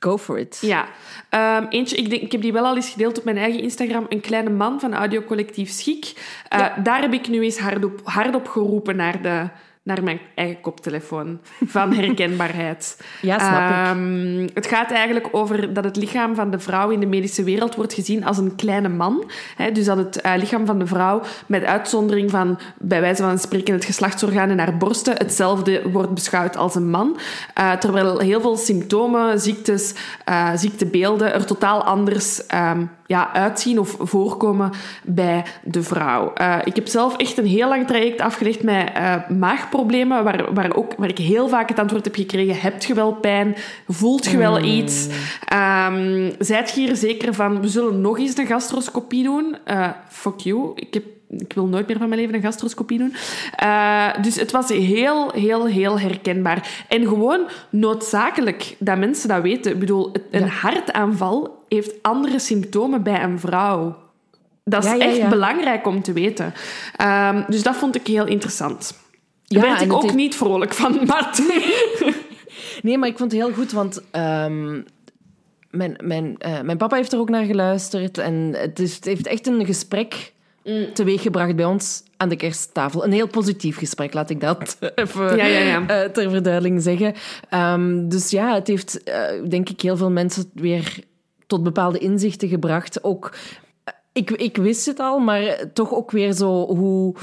Go 0.00 0.18
for 0.18 0.38
it. 0.38 0.58
Ja. 0.60 0.88
Ehm, 1.28 1.66
eentje, 1.68 1.96
ik, 1.96 2.10
denk, 2.10 2.22
ik 2.22 2.32
heb 2.32 2.40
die 2.40 2.52
wel 2.52 2.64
al 2.64 2.76
eens 2.76 2.90
gedeeld 2.90 3.18
op 3.18 3.24
mijn 3.24 3.36
eigen 3.36 3.60
Instagram. 3.60 4.06
Een 4.08 4.20
kleine 4.20 4.50
man 4.50 4.80
van 4.80 4.94
audiocollectief 4.94 5.70
Schik. 5.70 6.12
Eh, 6.48 6.66
Daar 6.82 7.00
heb 7.00 7.12
ik 7.12 7.28
nu 7.28 7.42
eens 7.42 7.58
hardop, 7.58 8.00
hardop 8.04 8.48
geroepen 8.48 8.96
naar, 8.96 9.22
de, 9.22 9.48
naar 9.88 10.02
mijn 10.02 10.20
eigen 10.34 10.60
koptelefoon. 10.60 11.38
Van 11.66 11.92
herkenbaarheid. 11.92 12.66
Ja, 13.20 13.38
snap 13.38 13.70
ik. 13.70 13.96
Ehm, 13.96 14.48
het 14.54 14.66
gaat 14.66 14.90
eigenlijk 14.90 15.28
over 15.30 15.72
dat 15.72 15.84
het 15.84 15.96
lichaam 15.96 16.34
van 16.34 16.50
de 16.50 16.58
vrouw 16.58 16.90
in 16.90 17.00
de 17.00 17.06
medische 17.06 17.42
wereld 17.42 17.74
wordt 17.74 17.94
gezien 17.94 18.24
als 18.24 18.38
een 18.38 18.54
kleine 18.56 18.88
man. 18.88 19.30
Hè, 19.56 19.72
dus 19.72 19.84
dat 19.84 19.96
het 19.96 20.20
eh, 20.20 20.32
lichaam 20.36 20.66
van 20.66 20.78
de 20.78 20.86
vrouw, 20.86 21.22
met 21.46 21.64
uitzondering 21.64 22.30
van 22.30 22.58
bij 22.78 23.00
wijze 23.00 23.22
van 23.22 23.38
spreken 23.38 23.74
het 23.74 23.84
geslachtsorgaan 23.84 24.50
en 24.50 24.58
haar 24.58 24.76
borsten, 24.76 25.16
hetzelfde 25.16 25.90
wordt 25.90 26.14
beschouwd 26.14 26.56
als 26.56 26.74
een 26.74 26.90
man. 26.90 27.18
Eh, 27.54 27.72
terwijl 27.72 28.18
heel 28.18 28.40
veel 28.40 28.56
symptomen, 28.56 29.40
ziektes, 29.40 29.94
eh, 30.24 30.50
ziektebeelden 30.54 31.34
er 31.34 31.46
totaal 31.46 31.84
anders 31.84 32.46
ehm, 32.46 32.84
ja, 33.08 33.32
uitzien 33.32 33.78
of 33.78 33.96
voorkomen 33.98 34.70
bij 35.04 35.44
de 35.62 35.82
vrouw. 35.82 36.32
Eh, 36.34 36.56
ik 36.64 36.74
heb 36.74 36.86
zelf 36.86 37.16
echt 37.16 37.38
een 37.38 37.46
heel 37.46 37.68
lang 37.68 37.86
traject 37.86 38.20
afgelegd 38.20 38.62
met 38.62 38.90
eh, 38.94 39.28
maagproblemen, 39.28 40.24
waar, 40.24 40.54
waar, 40.54 40.76
ook, 40.76 40.94
waar 40.96 41.08
ik 41.08 41.18
heel 41.18 41.48
vaak 41.48 41.68
het 41.68 41.78
antwoord 41.78 42.04
heb 42.04 42.14
gekregen, 42.14 42.60
hebt 42.60 42.84
je 42.84 42.94
wel 42.94 43.12
pijn? 43.12 43.56
Voelt 43.88 44.26
je 44.26 44.36
wel 44.36 44.62
iets? 44.62 45.08
Ehm 45.44 46.30
zijt 46.38 46.70
je 46.70 46.80
hier 46.80 46.96
zeker 46.96 47.34
van, 47.34 47.60
we 47.60 47.68
zullen 47.68 48.00
nog 48.00 48.18
eens 48.18 48.36
een 48.36 48.46
gastroscopie 48.46 49.22
doen? 49.22 49.56
Eh, 49.64 49.88
fuck 50.08 50.38
you, 50.38 50.72
ik 50.74 50.94
heb 50.94 51.04
ik 51.28 51.52
wil 51.52 51.66
nooit 51.66 51.86
meer 51.86 51.98
van 51.98 52.08
mijn 52.08 52.20
leven 52.20 52.36
een 52.36 52.42
gastroscopie 52.42 52.98
doen. 52.98 53.14
Eh, 53.56 54.22
dus 54.22 54.36
het 54.36 54.50
was 54.50 54.68
heel, 54.68 55.30
heel, 55.30 55.66
heel 55.66 56.00
herkenbaar. 56.00 56.84
En 56.88 57.06
gewoon 57.06 57.48
noodzakelijk 57.70 58.76
dat 58.78 58.98
mensen 58.98 59.28
dat 59.28 59.42
weten. 59.42 59.72
Ik 59.72 59.78
bedoel, 59.78 60.12
een 60.30 60.48
hartaanval 60.48 61.64
heeft 61.68 61.92
andere 62.02 62.38
symptomen 62.38 63.02
bij 63.02 63.22
een 63.22 63.40
vrouw. 63.40 63.96
Dat 64.64 64.84
is 64.84 64.90
Ja, 64.90 64.96
ja, 64.96 65.04
echt 65.04 65.28
belangrijk 65.28 65.86
om 65.86 66.02
te 66.02 66.12
weten. 66.12 66.54
Ehm, 66.96 67.42
dus 67.46 67.62
dat 67.62 67.76
vond 67.76 67.96
ik 67.96 68.06
heel 68.06 68.26
interessant. 68.26 68.98
Daar 69.46 69.62
werd 69.62 69.80
ik 69.80 69.92
ook 69.92 70.02
heeft- 70.02 70.14
niet 70.14 70.36
vrolijk 70.36 70.74
van, 70.74 70.98
maar... 71.06 71.30
Nee, 72.82 72.98
maar 72.98 73.08
ik 73.08 73.18
vond 73.18 73.32
het 73.32 73.40
heel 73.40 73.52
goed, 73.52 73.72
want 73.72 74.02
ehm, 74.10 74.80
mijn, 75.70 75.96
mijn, 76.02 76.34
eh, 76.38 76.60
mijn 76.60 76.78
papa 76.78 76.96
heeft 76.96 77.12
er 77.12 77.18
ook 77.18 77.28
naar 77.28 77.44
geluisterd. 77.44 78.18
En 78.18 78.54
het, 78.56 78.78
is, 78.78 78.94
het 78.94 79.04
heeft 79.04 79.26
echt 79.26 79.46
een 79.46 79.66
gesprek 79.66 80.32
teweeggebracht 80.94 81.56
bij 81.56 81.64
ons 81.64 82.02
aan 82.16 82.28
de 82.28 82.36
kersttafel. 82.36 83.04
Een 83.04 83.12
heel 83.12 83.28
positief 83.28 83.78
gesprek, 83.78 84.14
laat 84.14 84.30
ik 84.30 84.40
dat 84.40 84.76
even 84.94 85.36
Ja, 85.36 85.44
ja, 85.44 85.58
ja. 85.58 85.86
eh, 85.86 86.10
ter 86.10 86.30
verduidelijking 86.30 86.82
zeggen. 86.82 87.14
Ehm, 87.48 88.08
dus 88.08 88.30
ja, 88.30 88.54
het 88.54 88.66
heeft, 88.66 89.02
eh, 89.02 89.22
denk 89.48 89.68
ik, 89.68 89.80
heel 89.80 89.96
veel 89.96 90.10
mensen 90.10 90.50
weer 90.54 90.98
tot 91.46 91.62
bepaalde 91.62 91.98
inzichten 91.98 92.48
gebracht. 92.48 93.04
Ook, 93.04 93.34
eh, 93.84 93.94
ik, 94.12 94.30
ik 94.30 94.56
wist 94.56 94.86
het 94.86 94.98
al, 94.98 95.18
maar 95.18 95.56
toch 95.72 95.94
ook 95.94 96.10
weer 96.10 96.32
zo 96.32 96.66
hoe... 96.66 97.14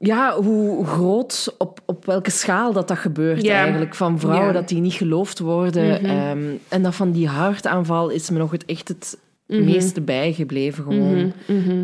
Ja, 0.00 0.34
hoe 0.42 0.86
groot, 0.86 1.54
op, 1.58 1.80
op 1.86 2.04
welke 2.04 2.30
schaal 2.30 2.72
dat 2.72 2.88
dat 2.88 2.98
gebeurt 2.98 3.48
eigenlijk. 3.48 3.94
Van 3.94 4.18
vrouwen 4.18 4.54
dat 4.54 4.68
die 4.68 4.80
niet 4.80 4.92
geloofd 4.92 5.38
worden. 5.38 6.04
Ehm, 6.04 6.44
en 6.68 6.82
dat 6.82 6.94
van 6.94 7.12
die 7.12 7.28
hartaanval 7.28 8.08
is 8.08 8.30
me 8.30 8.38
nog 8.38 8.50
het, 8.50 8.64
echt 8.64 8.88
het 8.88 9.18
meeste 9.48 10.00
bijgebleven. 10.00 10.84
Gewoon. 10.84 11.32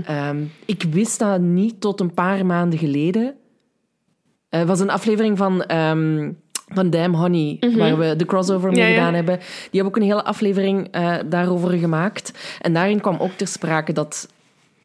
Ehm, 0.06 0.42
ik 0.64 0.82
wist 0.90 1.18
dat 1.18 1.40
niet 1.40 1.80
tot 1.80 2.00
een 2.00 2.14
paar 2.14 2.46
maanden 2.46 2.78
geleden. 2.78 3.34
Eh, 4.48 4.58
Het 4.60 4.68
was 4.68 4.80
een 4.80 4.90
aflevering 4.90 5.38
van, 5.38 5.62
ehm 5.64 6.32
van 6.68 6.90
Damn 6.90 7.14
Honey, 7.14 7.56
waar 7.76 7.98
we 7.98 8.16
de 8.16 8.24
crossover 8.24 8.70
mee 8.70 8.78
Ja, 8.80 8.86
ja. 8.86 8.94
gedaan 8.94 9.14
hebben. 9.14 9.38
Die 9.38 9.46
hebben 9.80 9.86
ook 9.92 9.96
een 9.96 10.08
hele 10.08 10.24
aflevering 10.24 10.88
eh, 10.90 11.16
daarover 11.26 11.70
gemaakt. 11.70 12.56
En 12.60 12.72
daarin 12.72 13.00
kwam 13.00 13.16
ook 13.18 13.30
ter 13.30 13.46
sprake 13.46 13.92
dat 13.92 14.28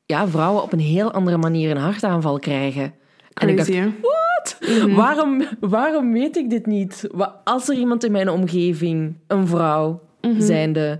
ja, 0.05 0.27
vrouwen 0.27 0.63
op 0.63 0.73
een 0.73 0.79
heel 0.79 1.11
andere 1.11 1.37
manier 1.37 1.71
een 1.71 1.77
hartaanval 1.77 2.39
krijgen. 2.39 2.93
En 3.33 3.49
ik 3.49 3.57
dacht, 3.57 3.69
wat? 4.01 4.57
Waarom, 4.89 5.43
waarom 5.59 6.11
weet 6.11 6.37
ik 6.37 6.49
dit 6.49 6.65
niet? 6.65 7.09
Als 7.43 7.69
er 7.69 7.75
iemand 7.75 8.03
in 8.03 8.11
mijn 8.11 8.29
omgeving, 8.29 9.15
een 9.27 9.47
vrouw 9.47 10.01
zijnde, 10.37 10.99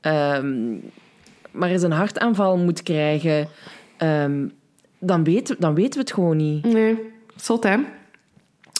ehm, 0.00 0.74
maar 1.52 1.70
eens 1.70 1.82
een 1.82 1.92
hartaanval 1.92 2.56
moet 2.58 2.82
krijgen, 2.82 3.48
ehm, 3.96 4.46
dan, 4.98 5.24
weten, 5.24 5.56
dan 5.58 5.74
weten 5.74 5.92
we 5.92 5.98
het 6.00 6.12
gewoon 6.12 6.36
niet. 6.36 6.64
Nee, 6.64 6.98
zot 7.36 7.64
hè? 7.64 7.76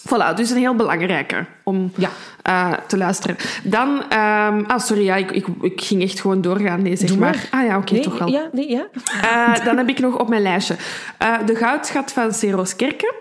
Voilà, 0.09 0.35
dus 0.35 0.51
een 0.51 0.57
heel 0.57 0.75
belangrijke 0.75 1.45
om 1.65 1.93
Ja. 1.97 2.11
eh, 2.43 2.73
te 2.87 2.97
luisteren. 2.97 3.37
Dan, 3.65 4.03
ehm, 4.09 4.63
ah 4.67 4.79
sorry, 4.79 5.05
ja, 5.05 5.17
ik, 5.17 5.31
ik, 5.31 5.47
ik 5.61 5.81
ging 5.81 6.03
echt 6.03 6.21
gewoon 6.21 6.41
doorgaan. 6.41 6.83
Nee, 6.83 6.97
zeg 6.97 7.09
Doe 7.09 7.19
maar. 7.19 7.49
maar. 7.51 7.61
Ah 7.61 7.67
ja, 7.67 7.77
oké, 7.79 7.93
nee, 7.93 8.03
toch 8.03 8.19
wel. 8.19 8.29
Ja, 8.29 8.49
nee, 8.53 8.69
ja. 8.71 8.87
Eh, 9.23 9.65
dan 9.65 9.77
heb 9.77 9.89
ik 9.89 9.99
nog 9.99 10.19
op 10.19 10.29
mijn 10.29 10.43
lijstje 10.43 10.77
eh, 11.19 11.35
de 11.47 11.55
goudschat 11.57 12.13
van 12.13 12.33
Seros 12.33 12.77
Kerken. 12.77 13.15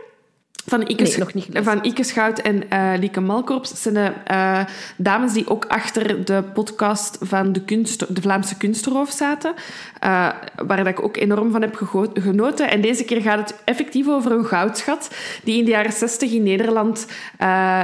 Van 0.65 0.81
Ike, 0.81 1.03
Nee, 1.03 1.17
nog 1.17 1.33
niet 1.33 1.45
gelezen. 1.45 1.63
van 1.63 1.83
Ike 1.85 2.03
Schout 2.03 2.39
en 2.39 2.69
eh, 2.69 2.91
Lieke 2.99 3.19
Malkorps. 3.19 3.81
zijn 3.81 3.93
de 3.93 4.11
eh, 4.25 4.59
dames 4.97 5.33
die 5.33 5.47
ook 5.49 5.65
achter 5.67 6.25
de 6.25 6.43
podcast 6.53 7.17
van 7.21 7.51
de, 7.53 7.61
kunst, 7.61 8.15
de 8.15 8.21
Vlaamse 8.21 8.57
Kunstroof 8.57 9.11
zaten. 9.11 9.53
eh, 9.99 10.27
waar 10.67 10.77
dat 10.77 10.87
ik 10.87 11.03
ook 11.03 11.17
enorm 11.17 11.51
van 11.51 11.61
heb 11.61 11.75
genoten. 12.13 12.69
En 12.69 12.81
deze 12.81 13.03
keer 13.03 13.21
gaat 13.21 13.39
het 13.49 13.55
effectief 13.65 14.07
over 14.07 14.31
een 14.31 14.45
goudschat 14.45 15.09
die 15.43 15.57
in 15.57 15.65
de 15.65 15.71
jaren 15.71 15.91
60 15.91 16.31
in 16.31 16.43
Nederland, 16.43 17.07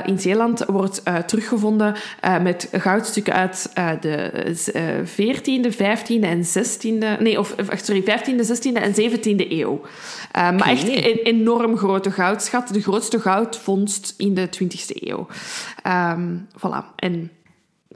in 0.06 0.20
Zeeland, 0.20 0.64
wordt 0.68 1.02
teruggevonden 1.26 1.96
met 2.42 2.70
goudstukken 2.72 3.34
uit 3.34 3.70
de 4.02 4.32
eh, 4.74 4.84
14e, 5.06 5.72
15e 5.74 6.20
en 6.22 6.44
16e... 6.46 7.20
Nee, 7.22 7.40
of, 7.40 7.56
sorry, 7.84 8.02
15e, 8.04 8.46
16e 8.48 8.74
en 8.74 8.94
17e 8.94 9.52
eeuw. 9.52 9.82
Maar 10.34 10.68
echt 10.68 10.88
een 10.88 11.20
enorm 11.24 11.78
grote 11.78 12.12
goudschat. 12.12 12.65
De 12.74 12.82
grootste 12.82 13.20
goudvondst 13.20 14.14
in 14.18 14.34
de 14.34 14.50
20e 14.50 14.96
eeuw. 15.08 15.28
Ehm, 15.84 16.38
voilà. 16.58 16.96
En 16.96 17.32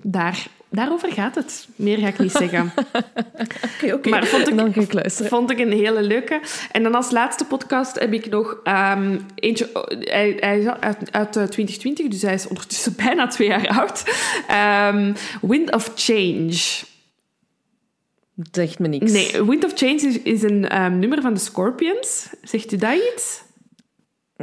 daar, 0.02 0.48
daarover 0.70 1.12
gaat 1.12 1.36
het. 1.36 1.68
Meer 1.76 1.98
ga 1.98 2.08
ik 2.08 2.20
niet 2.20 2.32
zeggen. 2.32 2.72
Oké, 3.84 3.94
oké. 3.94 4.10
Maar 4.10 4.26
vond 4.26 4.48
ik- 4.48 4.58
Dan 4.58 4.74
ga 4.74 4.82
ik 4.82 4.94
luisteren. 4.94 5.30
Vond 5.32 5.52
ik 5.52 5.60
een 5.60 5.72
hele 5.72 6.02
leuke. 6.02 6.42
En 6.72 6.84
dan 6.84 6.96
als 6.96 7.12
laatste 7.12 7.46
podcast 7.46 8.00
heb 8.00 8.14
ik 8.14 8.30
nog 8.30 8.58
ehm, 8.64 9.20
eentje. 9.36 9.70
oh, 9.74 9.84
Hij, 10.00 10.38
hij 10.40 10.60
is 10.60 10.66
uit, 10.66 11.12
uit 11.12 11.36
eh, 11.36 11.44
2020, 11.44 12.08
dus 12.08 12.22
hij 12.22 12.34
is 12.34 12.48
ondertussen 12.48 12.96
bijna 13.06 13.28
twee 13.28 13.48
jaar 13.48 13.68
oud. 13.68 14.04
Ehm, 14.48 15.14
Wind 15.42 15.74
of 15.74 15.92
Change. 15.96 16.58
Dat 18.36 18.48
zegt 18.52 18.80
me 18.80 18.88
niks. 18.88 19.12
Nee, 19.12 19.44
Wind 19.46 19.66
of 19.66 19.72
Change 19.76 19.96
is, 20.02 20.20
is 20.22 20.42
een 20.44 20.60
nummer 21.00 21.22
van 21.22 21.34
de 21.34 21.40
Scorpions. 21.40 22.28
Zegt 22.44 22.72
u 22.72 22.78
dat 22.78 22.96
iets? 23.14 23.42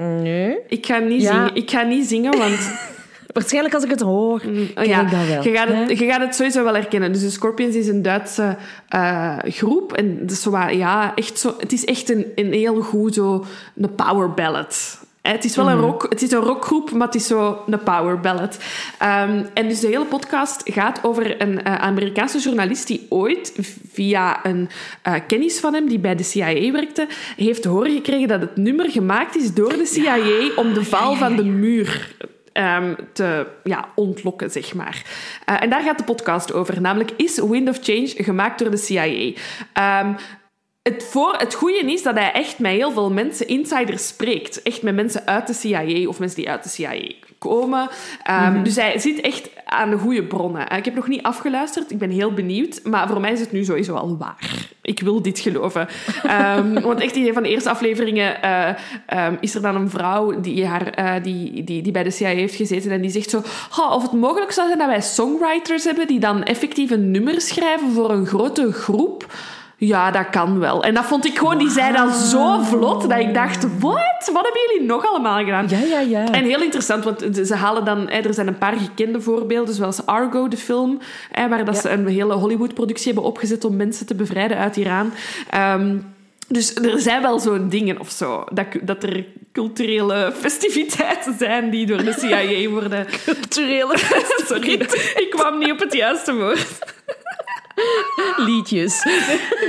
Nee. 0.00 0.58
Ik 0.68 0.86
ga 0.86 0.98
niet, 0.98 1.22
Ja. 1.22 1.32
zingen, 1.32 1.54
ik 1.54 1.70
ga 1.70 1.82
niet 1.82 2.06
zingen, 2.06 2.38
want 2.38 2.58
Waarschijnlijk 3.32 3.74
als 3.74 3.84
ik 3.84 3.90
het 3.90 4.00
hoor, 4.00 4.40
Oh 4.46 4.74
ken 4.74 4.88
ja, 4.88 5.00
ik 5.00 5.10
dat 5.10 5.26
wel. 5.26 5.42
Je 5.42 5.50
gaat, 5.56 5.68
het, 5.68 5.98
je 5.98 6.06
gaat 6.06 6.20
het 6.20 6.34
sowieso 6.34 6.64
wel 6.64 6.74
herkennen. 6.74 7.12
Dus 7.12 7.20
de 7.20 7.30
Scorpions 7.30 7.74
is 7.74 7.88
een 7.88 8.02
Duitse 8.02 8.56
eh, 8.88 9.38
groep. 9.44 9.92
En 9.92 10.30
zo, 10.30 10.50
wat- 10.50 10.74
ja, 10.74 11.12
echt 11.14 11.38
zo, 11.38 11.54
het 11.58 11.72
is 11.72 11.84
echt 11.84 12.10
een, 12.10 12.26
een 12.34 12.52
heel 12.52 12.80
goed 12.80 13.14
zo, 13.14 13.44
een 13.76 13.94
power 13.94 14.30
ballad. 14.34 15.00
Het 15.32 15.44
is 15.44 15.56
wel 15.56 15.70
een, 15.70 15.80
rock, 15.80 16.06
het 16.08 16.22
is 16.22 16.30
een 16.30 16.40
rockgroep, 16.40 16.90
maar 16.90 17.06
het 17.06 17.16
is 17.16 17.26
zo 17.26 17.62
een 17.66 17.82
power 17.82 18.20
ballad. 18.20 18.58
Ehm, 18.98 19.44
en 19.54 19.68
dus 19.68 19.80
de 19.80 19.86
hele 19.86 20.04
podcast 20.04 20.62
gaat 20.64 21.04
over 21.04 21.40
een 21.40 21.62
eh, 21.62 21.74
Amerikaanse 21.74 22.38
journalist 22.38 22.86
die 22.86 23.06
ooit 23.08 23.54
via 23.92 24.46
een 24.46 24.68
eh, 25.02 25.14
kennis 25.26 25.60
van 25.60 25.74
hem, 25.74 25.88
die 25.88 25.98
bij 25.98 26.14
de 26.14 26.22
CIA 26.22 26.70
werkte, 26.72 27.06
heeft 27.36 27.64
horen 27.64 27.92
gekregen 27.92 28.28
dat 28.28 28.40
het 28.40 28.56
nummer 28.56 28.90
gemaakt 28.90 29.36
is 29.36 29.54
door 29.54 29.72
de 29.72 29.86
CIA 29.86 30.50
om 30.56 30.74
de 30.74 30.84
val 30.84 31.14
van 31.14 31.36
de 31.36 31.44
muur 31.44 32.14
ehm, 32.52 32.94
te 33.12 33.46
ja, 33.64 33.88
ontlokken, 33.94 34.50
zeg 34.50 34.74
maar. 34.74 35.02
Eh, 35.44 35.62
en 35.62 35.70
daar 35.70 35.82
gaat 35.82 35.98
de 35.98 36.04
podcast 36.04 36.52
over. 36.52 36.80
Namelijk, 36.80 37.10
is 37.16 37.38
Wind 37.40 37.68
of 37.68 37.78
Change 37.82 38.12
gemaakt 38.16 38.58
door 38.58 38.70
de 38.70 38.76
CIA? 38.76 39.32
Ehm, 39.72 40.12
het, 40.92 41.04
voor, 41.10 41.34
het 41.38 41.54
goede 41.54 41.78
is 41.92 42.02
dat 42.02 42.14
hij 42.14 42.32
echt 42.32 42.58
met 42.58 42.72
heel 42.72 42.90
veel 42.92 43.10
mensen, 43.10 43.48
insiders, 43.48 44.06
spreekt. 44.06 44.62
Echt 44.62 44.82
met 44.82 44.94
mensen 44.94 45.26
uit 45.26 45.46
de 45.46 45.52
CIA 45.52 46.08
of 46.08 46.18
mensen 46.18 46.38
die 46.38 46.50
uit 46.50 46.62
de 46.62 46.68
CIA 46.68 47.12
komen. 47.38 47.88
Ehm, 48.22 48.62
Dus 48.62 48.76
hij 48.76 48.98
zit 48.98 49.20
echt 49.20 49.50
aan 49.64 49.90
de 49.90 49.98
goede 49.98 50.24
bronnen. 50.24 50.68
Eh, 50.68 50.78
Ik 50.78 50.84
heb 50.84 50.94
nog 50.94 51.08
niet 51.08 51.22
afgeluisterd, 51.22 51.90
ik 51.90 51.98
ben 51.98 52.10
heel 52.10 52.32
benieuwd. 52.32 52.80
Maar 52.84 53.08
voor 53.08 53.20
mij 53.20 53.32
is 53.32 53.40
het 53.40 53.52
nu 53.52 53.64
sowieso 53.64 53.94
al 53.94 54.16
waar. 54.16 54.68
Ik 54.82 55.00
wil 55.00 55.22
dit 55.22 55.38
geloven. 55.38 55.88
Ehm, 56.22 56.80
want 56.88 57.00
echt 57.00 57.16
in 57.16 57.26
een 57.26 57.32
van 57.32 57.42
de 57.42 57.48
eerste 57.48 57.70
afleveringen 57.70 58.42
eh, 58.42 58.68
ehm, 59.06 59.34
is 59.40 59.54
er 59.54 59.62
dan 59.62 59.74
een 59.76 59.90
vrouw 59.90 60.40
die, 60.40 60.66
haar, 60.66 60.86
eh, 60.90 61.22
die, 61.22 61.64
die, 61.64 61.82
die 61.82 61.92
bij 61.92 62.02
de 62.02 62.10
CIA 62.10 62.28
heeft 62.28 62.54
gezeten 62.54 62.90
en 62.90 63.00
die 63.00 63.10
zegt 63.10 63.30
zo... 63.30 63.42
"Ha, 63.70 63.94
of 63.94 64.02
het 64.02 64.12
mogelijk 64.12 64.52
zou 64.52 64.66
zijn 64.66 64.78
dat 64.78 64.88
wij 64.88 65.00
songwriters 65.02 65.84
hebben 65.84 66.06
die 66.06 66.20
dan 66.20 66.42
effectief 66.42 66.90
een 66.90 67.10
nummer 67.10 67.40
schrijven 67.40 67.92
voor 67.92 68.10
een 68.10 68.26
grote 68.26 68.72
groep... 68.72 69.26
Ja, 69.78 70.10
dat 70.10 70.30
kan 70.30 70.58
wel. 70.58 70.84
En 70.84 70.94
dat 70.94 71.04
vond 71.04 71.26
ik 71.26 71.38
gewoon, 71.38 71.58
die 71.58 71.70
zei 71.70 71.92
dat 71.92 72.12
zo 72.14 72.62
vlot, 72.62 73.08
dat 73.08 73.18
ik 73.18 73.34
dacht, 73.34 73.62
wat? 73.78 74.30
Wat 74.32 74.42
hebben 74.42 74.60
jullie 74.70 74.86
nog 74.86 75.06
allemaal 75.06 75.38
gedaan? 75.38 75.66
Ja, 75.68 75.78
ja, 75.78 76.00
ja. 76.00 76.32
En 76.32 76.44
heel 76.44 76.62
interessant, 76.62 77.04
want 77.04 77.24
ze 77.46 77.54
halen 77.54 77.84
dan... 77.84 78.08
Er 78.10 78.34
zijn 78.34 78.46
een 78.46 78.58
paar 78.58 78.76
gekende 78.76 79.20
voorbeelden, 79.20 79.74
zoals 79.74 80.06
Argo, 80.06 80.48
de 80.48 80.56
film, 80.56 80.98
waar 81.48 81.64
dat 81.64 81.76
ze 81.76 81.90
een 81.90 82.06
hele 82.06 82.34
Hollywood-productie 82.34 83.06
hebben 83.12 83.24
opgezet 83.24 83.64
om 83.64 83.76
mensen 83.76 84.06
te 84.06 84.14
bevrijden 84.14 84.56
uit 84.56 84.76
Iran. 84.76 85.12
Ehm, 85.50 85.96
dus 86.48 86.74
er 86.74 87.00
zijn 87.00 87.22
wel 87.22 87.38
zo'n 87.38 87.68
dingen 87.68 88.00
of 88.00 88.10
zo. 88.10 88.44
Dat, 88.52 88.66
dat 88.82 89.02
er 89.02 89.26
culturele 89.52 90.32
festiviteiten 90.38 91.34
zijn 91.38 91.70
die 91.70 91.86
door 91.86 92.04
de 92.04 92.12
CIA 92.12 92.68
worden... 92.70 93.06
Culturele 93.24 93.96
Sorry, 94.46 94.72
ik 95.16 95.26
kwam 95.30 95.58
niet 95.58 95.72
op 95.72 95.78
het 95.78 95.92
juiste 95.92 96.34
woord. 96.34 96.78
liedjes. 98.36 99.04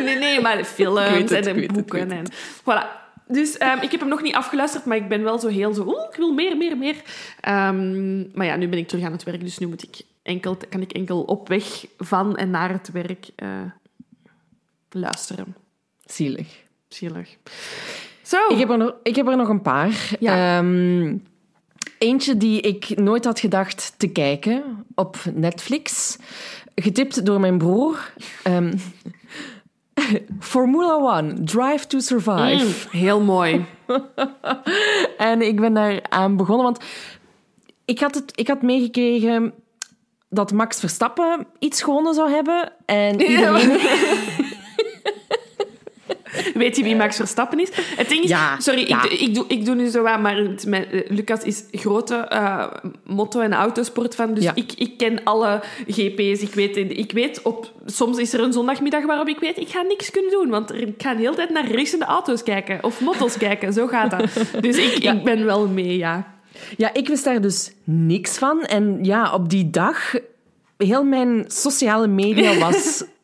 Nee, 0.03 0.17
nee, 0.17 0.41
maar 0.41 0.63
films 0.63 1.31
het, 1.31 1.31
en 1.31 1.61
het, 1.61 1.71
boeken. 1.71 2.11
en, 2.11 2.25
voilà. 2.61 3.05
Dus 3.27 3.57
ehm, 3.57 3.81
ik 3.81 3.91
heb 3.91 3.99
hem 3.99 4.09
nog 4.09 4.21
niet 4.21 4.35
afgeluisterd, 4.35 4.85
maar 4.85 4.97
ik 4.97 5.07
ben 5.07 5.23
wel 5.23 5.39
zo 5.39 5.47
heel 5.47 5.73
zo... 5.73 5.81
Oeh, 5.81 6.07
ik 6.09 6.15
wil 6.15 6.33
meer, 6.33 6.57
meer, 6.57 6.77
meer. 6.77 6.95
Ehm, 7.39 8.37
maar 8.37 8.45
ja, 8.45 8.55
nu 8.55 8.67
ben 8.67 8.79
ik 8.79 8.87
terug 8.87 9.05
aan 9.05 9.11
het 9.11 9.23
werk, 9.23 9.41
dus 9.41 9.57
nu 9.57 9.67
moet 9.67 9.83
ik 9.83 10.01
enkel, 10.23 10.57
kan 10.69 10.81
ik 10.81 10.91
enkel 10.91 11.21
op 11.21 11.47
weg 11.47 11.85
van 11.97 12.37
en 12.37 12.49
naar 12.49 12.69
het 12.69 12.91
werk 12.91 13.29
eh, 13.35 13.49
luisteren. 14.89 15.55
Zielig. 16.05 16.65
Zielig. 16.87 17.37
Zo. 18.21 18.37
Ik 18.47 18.57
heb 18.57 18.69
er 18.69 18.77
nog, 18.77 18.93
ik 19.03 19.15
heb 19.15 19.27
er 19.27 19.37
nog 19.37 19.49
een 19.49 19.61
paar. 19.61 20.15
Ja. 20.19 20.57
Ehm, 20.57 21.17
eentje 21.97 22.37
die 22.37 22.61
ik 22.61 22.97
nooit 22.97 23.25
had 23.25 23.39
gedacht 23.39 23.93
te 23.97 24.07
kijken 24.07 24.85
op 24.95 25.17
Netflix. 25.33 26.17
Getipt 26.75 27.25
door 27.25 27.39
mijn 27.39 27.57
broer. 27.57 28.13
Ehm, 28.43 28.73
Formula 30.39 30.93
One, 30.93 31.43
Drive 31.43 31.87
to 31.87 31.99
Survive. 31.99 32.65
Mm, 32.65 32.99
heel 32.99 33.21
mooi. 33.21 33.65
En 35.17 35.41
ik 35.41 35.59
ben 35.59 35.73
daar 35.73 35.99
aan 36.09 36.37
begonnen, 36.37 36.65
want 36.65 36.83
ik 37.85 37.99
had, 37.99 38.15
het, 38.15 38.31
ik 38.35 38.47
had 38.47 38.61
meegekregen 38.61 39.53
dat 40.29 40.51
Max 40.51 40.79
Verstappen 40.79 41.47
iets 41.59 41.81
gewonnen 41.81 42.13
zou 42.13 42.29
hebben. 42.29 42.73
En 42.85 43.21
iedereen... 43.31 43.79
Weet 46.63 46.75
je 46.77 46.83
wie 46.83 46.95
Max 46.95 47.15
Verstappen 47.15 47.59
is? 47.59 47.69
Het 47.73 48.09
ding 48.09 48.23
is... 48.23 48.29
Ja, 48.29 48.59
sorry, 48.59 48.87
ja. 48.87 49.03
Ik, 49.03 49.11
ik, 49.11 49.33
doe, 49.35 49.45
ik 49.47 49.65
doe 49.65 49.75
nu 49.75 49.87
zo 49.87 50.01
wat, 50.03 50.19
maar 50.19 50.37
het- 50.37 50.65
mijn, 50.65 50.85
eh, 50.91 51.01
Lucas 51.09 51.43
is 51.43 51.63
grote 51.71 52.15
eh 52.15 52.65
motto- 53.03 53.39
en 53.39 53.53
autosport 53.53 54.15
van. 54.15 54.33
Dus 54.33 54.43
Ja. 54.43 54.51
ik, 54.55 54.71
ik 54.77 54.97
ken 54.97 55.23
alle 55.23 55.61
GP's. 55.87 56.41
Ik 56.41 56.53
weet, 56.53 56.75
ik 56.77 57.11
weet 57.11 57.41
op, 57.41 57.71
soms 57.85 58.17
is 58.17 58.33
er 58.33 58.39
een 58.39 58.53
zondagmiddag 58.53 59.05
waarop 59.05 59.27
ik 59.27 59.39
weet, 59.39 59.57
ik 59.57 59.67
ga 59.69 59.81
niks 59.81 60.11
kunnen 60.11 60.31
doen. 60.31 60.49
Want 60.49 60.73
ik 60.73 60.93
ga 60.97 61.13
de 61.13 61.21
hele 61.21 61.35
tijd 61.35 61.49
naar 61.49 61.71
racende 61.71 62.05
auto's 62.05 62.43
kijken. 62.43 62.83
Of 62.83 63.01
motto's 63.01 63.37
kijken. 63.47 63.73
Zo 63.73 63.87
gaat 63.87 64.11
dat. 64.11 64.29
Dus 64.61 64.77
ik, 64.77 64.93
ik 65.03 65.23
ben 65.23 65.45
wel 65.45 65.67
mee, 65.67 65.97
ja. 65.97 66.35
Ja, 66.77 66.93
ik 66.93 67.07
wist 67.07 67.23
daar 67.23 67.41
dus 67.41 67.71
niks 67.83 68.37
van. 68.37 68.61
En 68.63 68.99
ja, 69.01 69.33
op 69.33 69.49
die 69.49 69.69
dag, 69.69 70.13
heel 70.77 71.03
mijn 71.03 71.43
sociale 71.47 72.07
media 72.07 72.57
was 72.57 73.03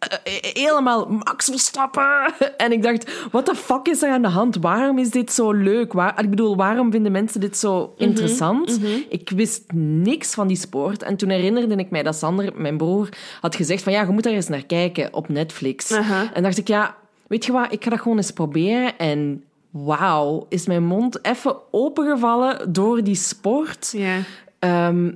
helemaal 0.53 1.05
Max 1.05 1.45
Verstappen. 1.45 2.33
En 2.57 2.71
ik 2.71 2.83
dacht, 2.83 3.27
what 3.31 3.45
the 3.45 3.55
fuck 3.55 3.87
is 3.87 4.01
er 4.03 4.11
aan 4.11 4.21
de 4.21 4.27
hand? 4.27 4.57
Waarom 4.57 4.97
is 4.97 5.09
dit 5.09 5.31
zo 5.31 5.51
leuk? 5.51 5.93
Waar, 5.93 6.23
ik 6.23 6.29
bedoel, 6.29 6.55
waarom 6.55 6.91
vinden 6.91 7.11
mensen 7.11 7.39
dit 7.39 7.57
zo 7.57 7.93
interessant? 7.97 8.79
Ik 9.09 9.29
wist 9.29 9.63
niks 9.73 10.33
van 10.33 10.47
die 10.47 10.57
sport. 10.57 11.03
En 11.03 11.15
toen 11.15 11.29
herinnerde 11.29 11.75
ik 11.75 11.89
mij 11.89 12.03
dat 12.03 12.15
Sander, 12.15 12.51
mijn 12.55 12.77
broer, 12.77 13.09
had 13.41 13.55
gezegd 13.55 13.83
van 13.83 13.93
ja, 13.93 14.01
je 14.01 14.11
moet 14.11 14.23
daar 14.23 14.33
eens 14.33 14.47
naar 14.47 14.65
kijken 14.65 15.13
op 15.13 15.29
Netflix. 15.29 15.91
En 16.33 16.43
dacht 16.43 16.57
ik, 16.57 16.67
ja, 16.67 16.95
weet 17.27 17.45
je 17.45 17.51
wat, 17.51 17.71
ik 17.71 17.83
ga 17.83 17.89
dat 17.89 18.01
gewoon 18.01 18.17
eens 18.17 18.31
proberen. 18.31 18.97
En 18.97 19.43
wauw, 19.69 20.45
is 20.49 20.67
mijn 20.67 20.85
mond 20.85 21.25
even 21.25 21.55
opengevallen 21.71 22.73
door 22.73 23.03
die 23.03 23.15
sport. 23.15 23.93
ja. 23.97 24.17
Ehm, 24.59 25.11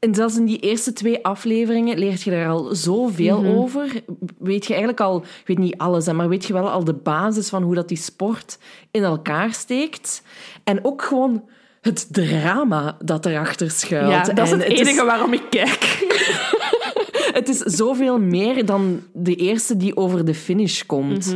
en 0.00 0.14
zelfs 0.14 0.36
in 0.36 0.44
die 0.44 0.58
eerste 0.58 0.92
twee 0.92 1.24
afleveringen 1.24 1.98
leert 1.98 2.22
je 2.22 2.30
daar 2.30 2.48
al 2.48 2.74
zoveel 2.74 3.44
over. 3.44 4.02
Weet 4.38 4.62
je 4.64 4.68
eigenlijk 4.72 5.00
al, 5.00 5.16
ik 5.22 5.46
weet 5.46 5.58
niet 5.58 5.76
alles, 5.76 6.12
maar 6.12 6.28
weet 6.28 6.44
je 6.46 6.52
wel 6.52 6.70
al 6.70 6.84
de 6.84 6.94
basis 6.94 7.48
van 7.48 7.62
hoe 7.62 7.74
dat 7.74 7.88
die 7.88 7.96
sport 7.96 8.58
in 8.90 9.02
elkaar 9.02 9.52
steekt. 9.54 10.22
En 10.64 10.84
ook 10.84 11.02
gewoon 11.02 11.48
het 11.80 12.06
drama 12.12 12.96
dat 13.04 13.26
erachter 13.26 13.70
schuilt. 13.70 14.10
ja, 14.10 14.22
dat 14.32 14.46
is 14.46 14.50
het 14.52 14.62
enige 14.62 15.04
waarom 15.04 15.32
ik 15.32 15.42
kijk. 15.50 16.06
het 17.38 17.48
is 17.48 17.58
zoveel 17.58 18.18
meer 18.20 18.66
dan 18.66 19.02
de 19.12 19.34
eerste 19.34 19.76
die 19.76 19.96
over 19.96 20.24
de 20.24 20.34
finish 20.34 20.82
komt. 20.82 21.34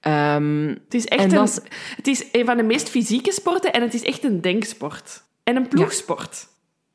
Ehm, 0.00 0.68
Het 0.68 0.94
is 0.94 1.04
echt 1.06 1.22
een, 1.32 1.42
is- 1.42 1.60
het 1.96 2.06
is 2.06 2.24
een 2.32 2.44
van 2.44 2.56
de 2.56 2.62
meest 2.62 2.88
fysieke 2.88 3.32
sporten 3.32 3.72
en 3.72 3.82
het 3.82 3.94
is 3.94 4.02
echt 4.02 4.24
een 4.24 4.40
denksport. 4.40 5.22
En 5.44 5.56
een 5.56 5.68
ploegsport. 5.68 6.46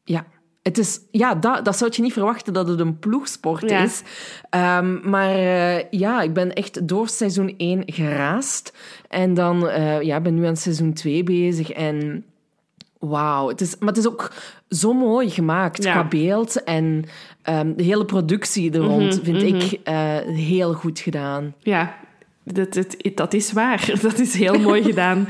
Ja, 0.03 0.26
het 0.62 0.78
is, 0.78 0.99
ja 1.12 1.36
dat, 1.36 1.66
dat 1.66 1.78
zou 1.78 1.91
je 1.95 2.01
niet 2.01 2.14
verwachten 2.14 2.53
dat 2.53 2.68
het 2.68 2.80
een 2.80 2.99
ploegsport 2.99 3.70
Ja. 3.70 3.84
is. 3.84 4.01
Ehm, 4.49 5.09
maar 5.09 5.30
eh, 5.36 5.89
ja, 5.89 6.22
ik 6.22 6.34
ben 6.34 6.53
echt 6.53 6.88
door 6.88 7.07
seizoen 7.07 7.53
1 7.57 7.84
geraast. 7.86 8.74
En 9.07 9.34
dan 9.34 9.70
eh, 9.70 10.01
ja, 10.01 10.20
ben 10.22 10.34
nu 10.36 10.45
aan 10.45 10.57
seizoen 10.57 10.93
2 10.93 11.24
bezig. 11.24 11.70
En 11.72 12.26
wauw, 12.99 13.47
het 13.47 13.62
is, 13.62 13.78
maar 13.80 13.88
het 13.89 13.97
is 13.97 14.07
ook 14.07 14.32
zo 14.70 14.93
mooi 14.93 15.30
gemaakt 15.30 15.84
Ja. 15.84 15.91
qua 15.91 16.07
beeld. 16.07 16.64
En 16.64 17.05
ehm, 17.41 17.74
de 17.76 17.84
hele 17.84 18.05
productie 18.05 18.72
er 18.72 18.80
rond 18.80 19.16
Mhm, 19.16 19.24
vind 19.24 19.41
ik 19.64 19.80
eh, 19.84 20.18
heel 20.26 20.74
goed 20.74 20.99
gedaan. 20.99 21.53
Ja, 21.59 21.95
dat, 22.43 22.73
dat, 22.73 22.95
dat 23.15 23.33
is 23.33 23.51
waar. 23.51 23.89
Dat 24.01 24.19
is 24.19 24.33
heel 24.33 24.59
mooi 24.59 24.83
gedaan. 24.83 25.27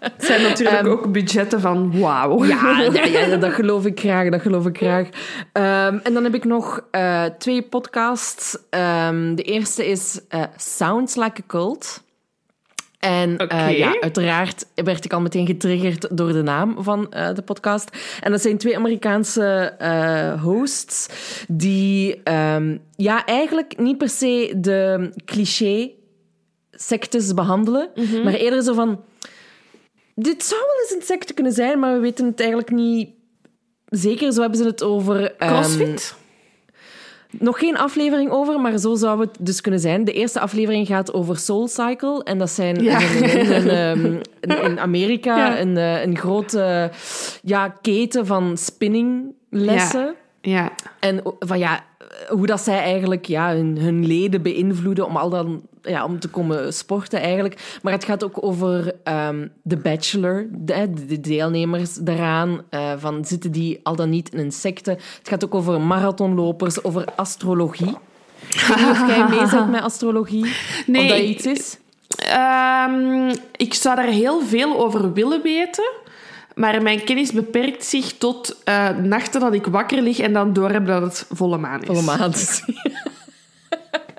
Het 0.00 0.24
zijn 0.24 0.42
natuurlijk 0.42 0.86
ook 0.86 1.12
budgetten 1.12 1.60
van 1.60 2.00
wauw. 2.00 2.44
Ja, 2.44 2.80
ja, 2.92 3.04
ja, 3.28 3.36
dat 3.36 3.52
geloof 3.52 3.86
ik 3.86 4.00
graag, 4.00 4.30
dat 4.30 4.42
geloof 4.42 4.66
ik 4.66 4.76
graag. 4.76 5.08
Ehm, 5.52 5.98
en 6.02 6.12
dan 6.12 6.24
heb 6.24 6.34
ik 6.34 6.44
nog 6.44 6.86
eh, 6.90 7.24
twee 7.24 7.62
podcasts. 7.62 8.58
Ehm, 8.70 9.34
de 9.34 9.42
eerste 9.42 9.86
is 9.86 10.20
eh, 10.28 10.42
Sounds 10.56 11.16
Like 11.16 11.40
a 11.42 11.44
Cult. 11.46 12.02
En 12.98 13.36
eh, 13.36 13.78
ja, 13.78 13.96
uiteraard 14.00 14.66
werd 14.74 15.04
ik 15.04 15.12
al 15.12 15.20
meteen 15.20 15.46
getriggerd 15.46 16.16
door 16.16 16.32
de 16.32 16.42
naam 16.42 16.76
van 16.78 17.06
de 17.34 17.42
podcast. 17.44 17.96
En 18.20 18.30
dat 18.30 18.40
zijn 18.42 18.58
twee 18.58 18.76
Amerikaanse 18.76 19.74
hosts 20.42 21.08
die 21.48 22.22
ehm, 22.22 22.76
ja, 22.96 23.24
eigenlijk 23.24 23.78
niet 23.78 23.98
per 23.98 24.08
se 24.08 24.54
de 24.56 25.10
cliché 25.24 25.90
sectes 26.82 27.34
behandelen, 27.34 27.90
maar 28.24 28.34
eerder 28.34 28.62
zo 28.62 28.74
van 28.74 29.00
dit 30.14 30.44
zou 30.44 30.60
wel 30.60 30.80
eens 30.82 30.94
een 30.94 31.06
secte 31.14 31.34
kunnen 31.34 31.52
zijn, 31.52 31.78
maar 31.78 31.94
we 31.94 32.00
weten 32.00 32.26
het 32.26 32.38
eigenlijk 32.40 32.70
niet 32.70 33.08
zeker. 33.86 34.32
Zo 34.32 34.40
hebben 34.40 34.58
ze 34.58 34.64
het 34.64 34.82
over... 34.82 35.32
ehm, 35.36 35.52
Crossfit? 35.52 36.14
nog 37.38 37.58
geen 37.58 37.76
aflevering 37.76 38.30
over, 38.30 38.60
maar 38.60 38.78
zo 38.78 38.94
zou 38.94 39.20
het 39.20 39.36
dus 39.40 39.60
kunnen 39.60 39.80
zijn. 39.80 40.04
De 40.04 40.12
eerste 40.12 40.40
aflevering 40.40 40.86
gaat 40.86 41.12
over 41.12 41.36
Soul 41.36 41.68
Cycle. 41.68 42.22
En 42.24 42.38
dat 42.38 42.50
zijn 42.50 42.82
Ja. 42.82 43.00
ehm, 43.00 44.14
in- 44.64 44.78
Amerika 44.80 45.36
Ja. 45.36 45.60
een, 45.60 45.76
eh, 45.76 46.02
een 46.02 46.16
grote 46.18 46.90
ja, 47.42 47.68
keten 47.68 48.26
van 48.26 48.56
spinninglessen. 48.56 50.14
Ja. 50.40 50.72
En 51.00 51.20
van 51.38 51.58
ja, 51.58 51.84
hoe 52.28 52.46
dat 52.46 52.60
zij 52.60 52.78
eigenlijk 52.78 53.24
ja, 53.26 53.54
hun, 53.54 53.78
hun 53.78 54.06
leden 54.06 54.42
beïnvloeden 54.42 55.06
om 55.06 55.16
al 55.16 55.30
dan 55.30 55.62
ja, 55.82 56.04
om 56.04 56.18
te 56.18 56.28
komen 56.28 56.72
sporten 56.72 57.20
eigenlijk. 57.20 57.78
Maar 57.82 57.92
het 57.92 58.04
gaat 58.04 58.24
ook 58.24 58.44
over 58.44 58.94
ehm 59.04 59.46
The 59.68 59.76
Bachelor, 59.76 60.46
de, 60.50 61.06
de 61.06 61.20
deelnemers 61.20 61.94
daaraan. 61.94 62.62
eh, 62.70 62.92
van 62.98 63.24
zitten 63.24 63.52
die 63.52 63.80
al 63.82 63.96
dan 63.96 64.10
niet 64.10 64.32
in 64.32 64.38
een 64.38 64.52
secte? 64.52 64.90
Het 64.90 65.28
gaat 65.28 65.44
ook 65.44 65.54
over 65.54 65.80
marathonlopers, 65.80 66.84
over 66.84 67.04
astrologie. 67.16 67.96
Ik 68.48 68.60
weet 68.60 68.76
niet 68.76 68.90
of 68.90 69.06
jij 69.06 69.28
mee 69.28 69.66
met 69.70 69.82
astrologie. 69.82 70.54
Nee, 70.86 71.02
of 71.02 71.08
dat 71.08 71.18
iets 71.18 71.46
is. 71.46 71.78
Ehm, 72.16 73.34
ik 73.56 73.74
zou 73.74 73.96
daar 73.96 74.08
heel 74.08 74.42
veel 74.42 74.78
over 74.78 75.12
willen 75.12 75.42
weten. 75.42 75.90
Maar 76.54 76.82
mijn 76.82 77.04
kennis 77.04 77.32
beperkt 77.32 77.84
zich 77.84 78.12
tot 78.18 78.56
eh, 78.64 78.88
nachten 78.88 79.40
dat 79.40 79.54
ik 79.54 79.66
wakker 79.66 80.02
lig 80.02 80.18
en 80.18 80.32
dan 80.32 80.52
doorheb 80.52 80.86
dat 80.86 81.02
het 81.02 81.26
volle 81.32 81.58
maan 81.58 81.80
is. 81.80 81.86
Volle 81.86 82.02
maan. 82.02 82.32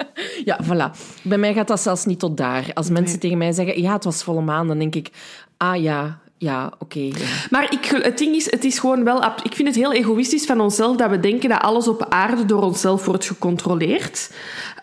Ja, 0.45 0.59
voilà. 0.63 0.97
Bij 1.23 1.37
mij 1.37 1.53
gaat 1.53 1.67
dat 1.67 1.79
zelfs 1.79 2.05
niet 2.05 2.19
tot 2.19 2.37
daar. 2.37 2.71
Als 2.73 2.89
mensen 2.89 3.19
tegen 3.19 3.37
mij 3.37 3.51
zeggen, 3.51 3.81
ja, 3.81 3.93
het 3.93 4.03
was 4.03 4.23
volle 4.23 4.41
maan, 4.41 4.67
dan 4.67 4.79
denk 4.79 4.95
ik, 4.95 5.09
ah 5.57 5.81
ja, 5.81 6.19
ja, 6.37 6.71
oké. 6.79 6.99
ja. 6.99 7.25
Maar 7.49 7.73
ik, 7.73 7.85
het 7.85 8.17
ding 8.17 8.35
is, 8.35 8.51
het 8.51 8.63
is 8.63 8.79
gewoon 8.79 9.03
wel... 9.03 9.23
Ik 9.43 9.55
vind 9.55 9.67
het 9.67 9.77
heel 9.77 9.93
egoïstisch 9.93 10.45
van 10.45 10.59
onszelf 10.59 10.97
dat 10.97 11.09
we 11.09 11.19
denken 11.19 11.49
dat 11.49 11.61
alles 11.61 11.87
op 11.87 12.05
aarde 12.09 12.45
door 12.45 12.61
onszelf 12.61 13.05
wordt 13.05 13.25
gecontroleerd. 13.25 14.33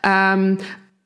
Ehm, 0.00 0.56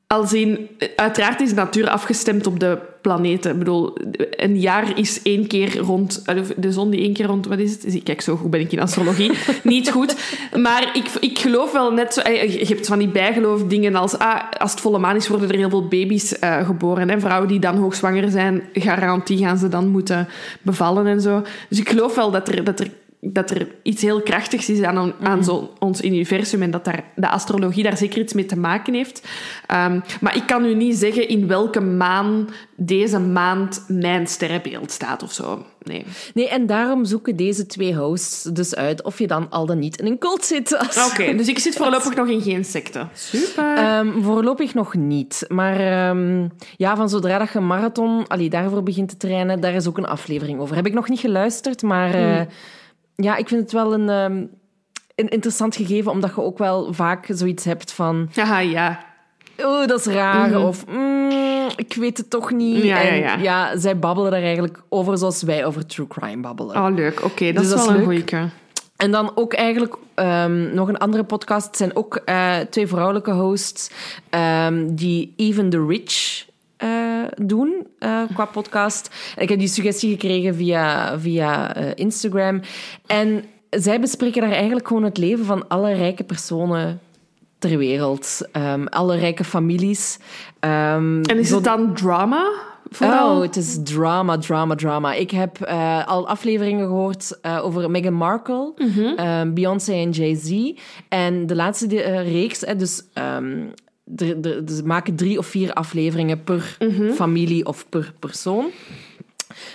als 0.07 0.33
in, 0.33 0.69
uiteraard 0.95 1.41
is 1.41 1.49
de 1.49 1.55
natuur 1.55 1.89
afgestemd 1.89 2.47
op 2.47 2.59
de 2.59 2.79
planeten. 3.03 3.51
Ik 3.51 3.57
bedoel, 3.59 3.93
een 4.31 4.59
jaar 4.59 4.97
is 4.97 5.21
één 5.21 5.47
keer 5.47 5.77
rond... 5.77 6.21
eh, 6.25 6.35
De 6.57 6.71
zon 6.71 6.89
die 6.89 7.01
één 7.01 7.13
keer 7.13 7.25
rond... 7.25 7.47
Wat 7.47 7.59
is 7.59 7.71
het? 7.71 8.03
Kijk, 8.03 8.21
zo 8.21 8.35
goed 8.35 8.49
ben 8.49 8.59
ik 8.59 8.71
in 8.71 8.79
astrologie. 8.79 9.31
Niet 9.63 9.91
goed. 9.91 10.15
Maar 10.61 10.89
ik, 10.93 11.05
ik 11.19 11.39
geloof 11.39 11.71
wel 11.71 11.91
net 11.91 12.13
zo... 12.13 12.19
eh, 12.21 12.59
Je 12.59 12.65
hebt 12.65 12.87
van 12.87 12.99
die 12.99 13.07
bijgeloof 13.07 13.63
dingen 13.63 13.95
als... 13.95 14.17
Ah, 14.17 14.39
als 14.57 14.71
het 14.71 14.81
volle 14.81 14.99
maan 14.99 15.15
is, 15.15 15.27
worden 15.27 15.49
er 15.49 15.55
heel 15.57 15.69
veel 15.69 15.87
baby's 15.87 16.39
eh, 16.39 16.65
geboren. 16.65 17.09
Hè? 17.09 17.19
Vrouwen 17.19 17.47
die 17.49 17.59
dan 17.59 17.77
hoogzwanger 17.77 18.29
zijn, 18.31 18.61
garantie 18.73 19.37
gaan 19.37 19.57
ze 19.57 19.69
dan 19.69 19.87
moeten 19.87 20.27
bevallen 20.61 21.07
en 21.07 21.21
zo. 21.21 21.43
Dus 21.69 21.79
ik 21.79 21.89
geloof 21.89 22.15
wel 22.15 22.31
dat 22.31 22.47
er... 22.47 22.63
Dat 22.63 22.79
er 22.79 22.87
dat 23.31 23.49
er 23.51 23.67
iets 23.83 24.01
heel 24.01 24.21
krachtigs 24.21 24.69
is 24.69 24.81
aan, 24.81 25.13
aan 25.21 25.43
zo, 25.43 25.73
ons 25.79 26.03
universum 26.03 26.61
en 26.61 26.71
dat 26.71 26.85
daar, 26.85 27.03
de 27.15 27.29
astrologie 27.29 27.83
daar 27.83 27.97
zeker 27.97 28.21
iets 28.21 28.33
mee 28.33 28.45
te 28.45 28.57
maken 28.57 28.93
heeft. 28.93 29.27
Ehm, 29.67 29.99
maar 30.21 30.35
ik 30.35 30.47
kan 30.47 30.65
u 30.65 30.75
niet 30.75 30.95
zeggen 30.97 31.27
in 31.27 31.47
welke 31.47 31.79
maan 31.81 32.49
deze 32.75 33.19
maand 33.19 33.83
mijn 33.87 34.27
sterrenbeeld 34.27 34.91
staat 34.91 35.23
of 35.23 35.31
zo. 35.31 35.65
Nee. 35.83 36.05
Nee, 36.33 36.49
en 36.49 36.65
daarom 36.65 37.05
zoeken 37.05 37.35
deze 37.35 37.65
twee 37.65 37.95
hosts 37.95 38.43
dus 38.43 38.75
uit 38.75 39.03
of 39.03 39.19
je 39.19 39.27
dan 39.27 39.49
al 39.49 39.65
dan 39.65 39.79
niet 39.79 39.99
in 39.99 40.05
een 40.05 40.17
cult 40.17 40.45
zit. 40.45 40.77
Als- 40.77 41.11
Oké, 41.11 41.35
dus 41.35 41.47
ik 41.47 41.59
zit 41.59 41.75
voorlopig 41.81 42.15
nog 42.15 42.27
in 42.27 42.41
geen 42.41 42.65
secte. 42.65 43.07
Super. 43.13 43.75
Ehm, 43.77 44.21
voorlopig 44.21 44.73
nog 44.73 44.95
niet. 44.95 45.45
Maar 45.47 45.79
ehm, 45.79 46.47
ja, 46.77 46.95
van 46.95 47.09
zodra 47.09 47.37
dat 47.37 47.51
je 47.51 47.57
een 47.57 47.67
marathon 47.67 48.27
allee, 48.27 48.49
daarvoor 48.49 48.83
begint 48.83 49.09
te 49.09 49.17
trainen, 49.17 49.59
daar 49.59 49.73
is 49.73 49.87
ook 49.87 49.97
een 49.97 50.05
aflevering 50.07 50.59
over. 50.59 50.75
Heb 50.75 50.85
ik 50.87 50.93
nog 50.93 51.09
niet 51.09 51.19
geluisterd, 51.19 51.81
maar 51.81 52.13
eh, 52.13 52.41
ja, 53.15 53.35
ik 53.35 53.47
vind 53.47 53.61
het 53.61 53.71
wel 53.71 53.93
een, 53.93 54.09
ehm, 54.09 54.45
een 55.15 55.29
interessant 55.29 55.75
gegeven, 55.75 56.11
omdat 56.11 56.35
je 56.35 56.41
ook 56.41 56.57
wel 56.57 56.93
vaak 56.93 57.25
zoiets 57.29 57.65
hebt 57.65 57.91
van... 57.93 58.29
Haha, 58.35 58.59
ja. 58.59 59.05
Oh, 59.57 59.87
dat 59.87 59.99
is 59.99 60.05
raar. 60.05 60.59
Of 60.61 60.85
mm, 60.87 61.69
ik 61.75 61.93
weet 61.93 62.17
het 62.17 62.29
toch 62.29 62.51
niet. 62.51 62.83
Ja, 62.83 62.99
ja, 63.01 63.33
en 63.33 63.41
ja. 63.41 63.77
zij 63.77 63.99
babbelen 63.99 64.31
daar 64.31 64.41
eigenlijk 64.41 64.81
over 64.89 65.17
zoals 65.17 65.41
wij 65.43 65.65
over 65.65 65.85
true 65.85 66.07
crime 66.07 66.41
babbelen. 66.41 66.75
Oh, 66.75 66.95
leuk. 66.95 67.23
Oké, 67.23 67.45
dat 67.45 67.63
Dus 67.63 67.63
is 67.63 67.69
dat 67.69 67.85
wel 67.85 67.95
is 67.95 68.01
een 68.01 68.07
leuk. 68.07 68.29
goeie. 68.29 68.49
En 68.95 69.11
dan 69.11 69.31
ook 69.35 69.53
eigenlijk 69.53 69.95
ehm, 70.13 70.73
nog 70.73 70.87
een 70.87 70.97
andere 70.97 71.23
podcast. 71.23 71.65
Het 71.67 71.77
zijn 71.77 71.95
ook 71.95 72.15
eh, 72.15 72.57
twee 72.69 72.87
vrouwelijke 72.87 73.31
hosts 73.31 73.89
ehm, 74.29 74.95
die 74.95 75.33
Even 75.37 75.69
the 75.69 75.85
Rich 75.85 76.45
eh, 76.83 77.45
doen 77.47 77.87
eh, 77.99 78.21
qua 78.33 78.45
podcast. 78.45 79.09
Ik 79.37 79.49
heb 79.49 79.59
die 79.59 79.67
suggestie 79.67 80.11
gekregen 80.11 80.55
via, 80.55 81.19
via 81.19 81.75
eh, 81.75 81.91
Instagram. 81.95 82.61
En 83.05 83.43
zij 83.69 83.99
bespreken 83.99 84.41
daar 84.41 84.51
eigenlijk 84.51 84.87
gewoon 84.87 85.03
het 85.03 85.17
leven 85.17 85.45
van 85.45 85.67
alle 85.67 85.93
rijke 85.93 86.23
personen 86.23 86.99
ter 87.59 87.77
wereld. 87.77 88.47
Ehm, 88.51 88.85
alle 88.85 89.15
rijke 89.15 89.43
families. 89.43 90.19
Ehm, 90.59 91.21
En 91.21 91.37
is 91.37 91.49
het 91.49 91.63
dan 91.63 91.93
drama? 91.93 92.51
Vooral? 92.89 93.35
Oh, 93.35 93.41
het 93.41 93.55
is 93.55 93.79
drama, 93.83 94.37
drama, 94.37 94.75
drama. 94.75 95.13
Ik 95.13 95.31
heb 95.31 95.65
al 96.05 96.27
afleveringen 96.27 96.87
gehoord 96.87 97.39
eh, 97.41 97.65
over 97.65 97.91
Meghan 97.91 98.13
Markle, 98.13 98.73
eh, 99.15 99.41
Beyoncé 99.47 99.93
en 99.93 100.09
Jay-Z. 100.09 100.73
En 101.09 101.45
de 101.45 101.55
laatste 101.55 102.01
reeks, 102.21 102.59
dus 102.59 103.03
ehm, 103.13 103.65
ze 104.17 104.81
maken 104.85 105.15
drie 105.15 105.37
of 105.37 105.45
vier 105.45 105.73
afleveringen 105.73 106.43
per 106.43 106.77
familie 107.13 107.65
of 107.65 107.89
per 107.89 108.13
persoon. 108.19 108.69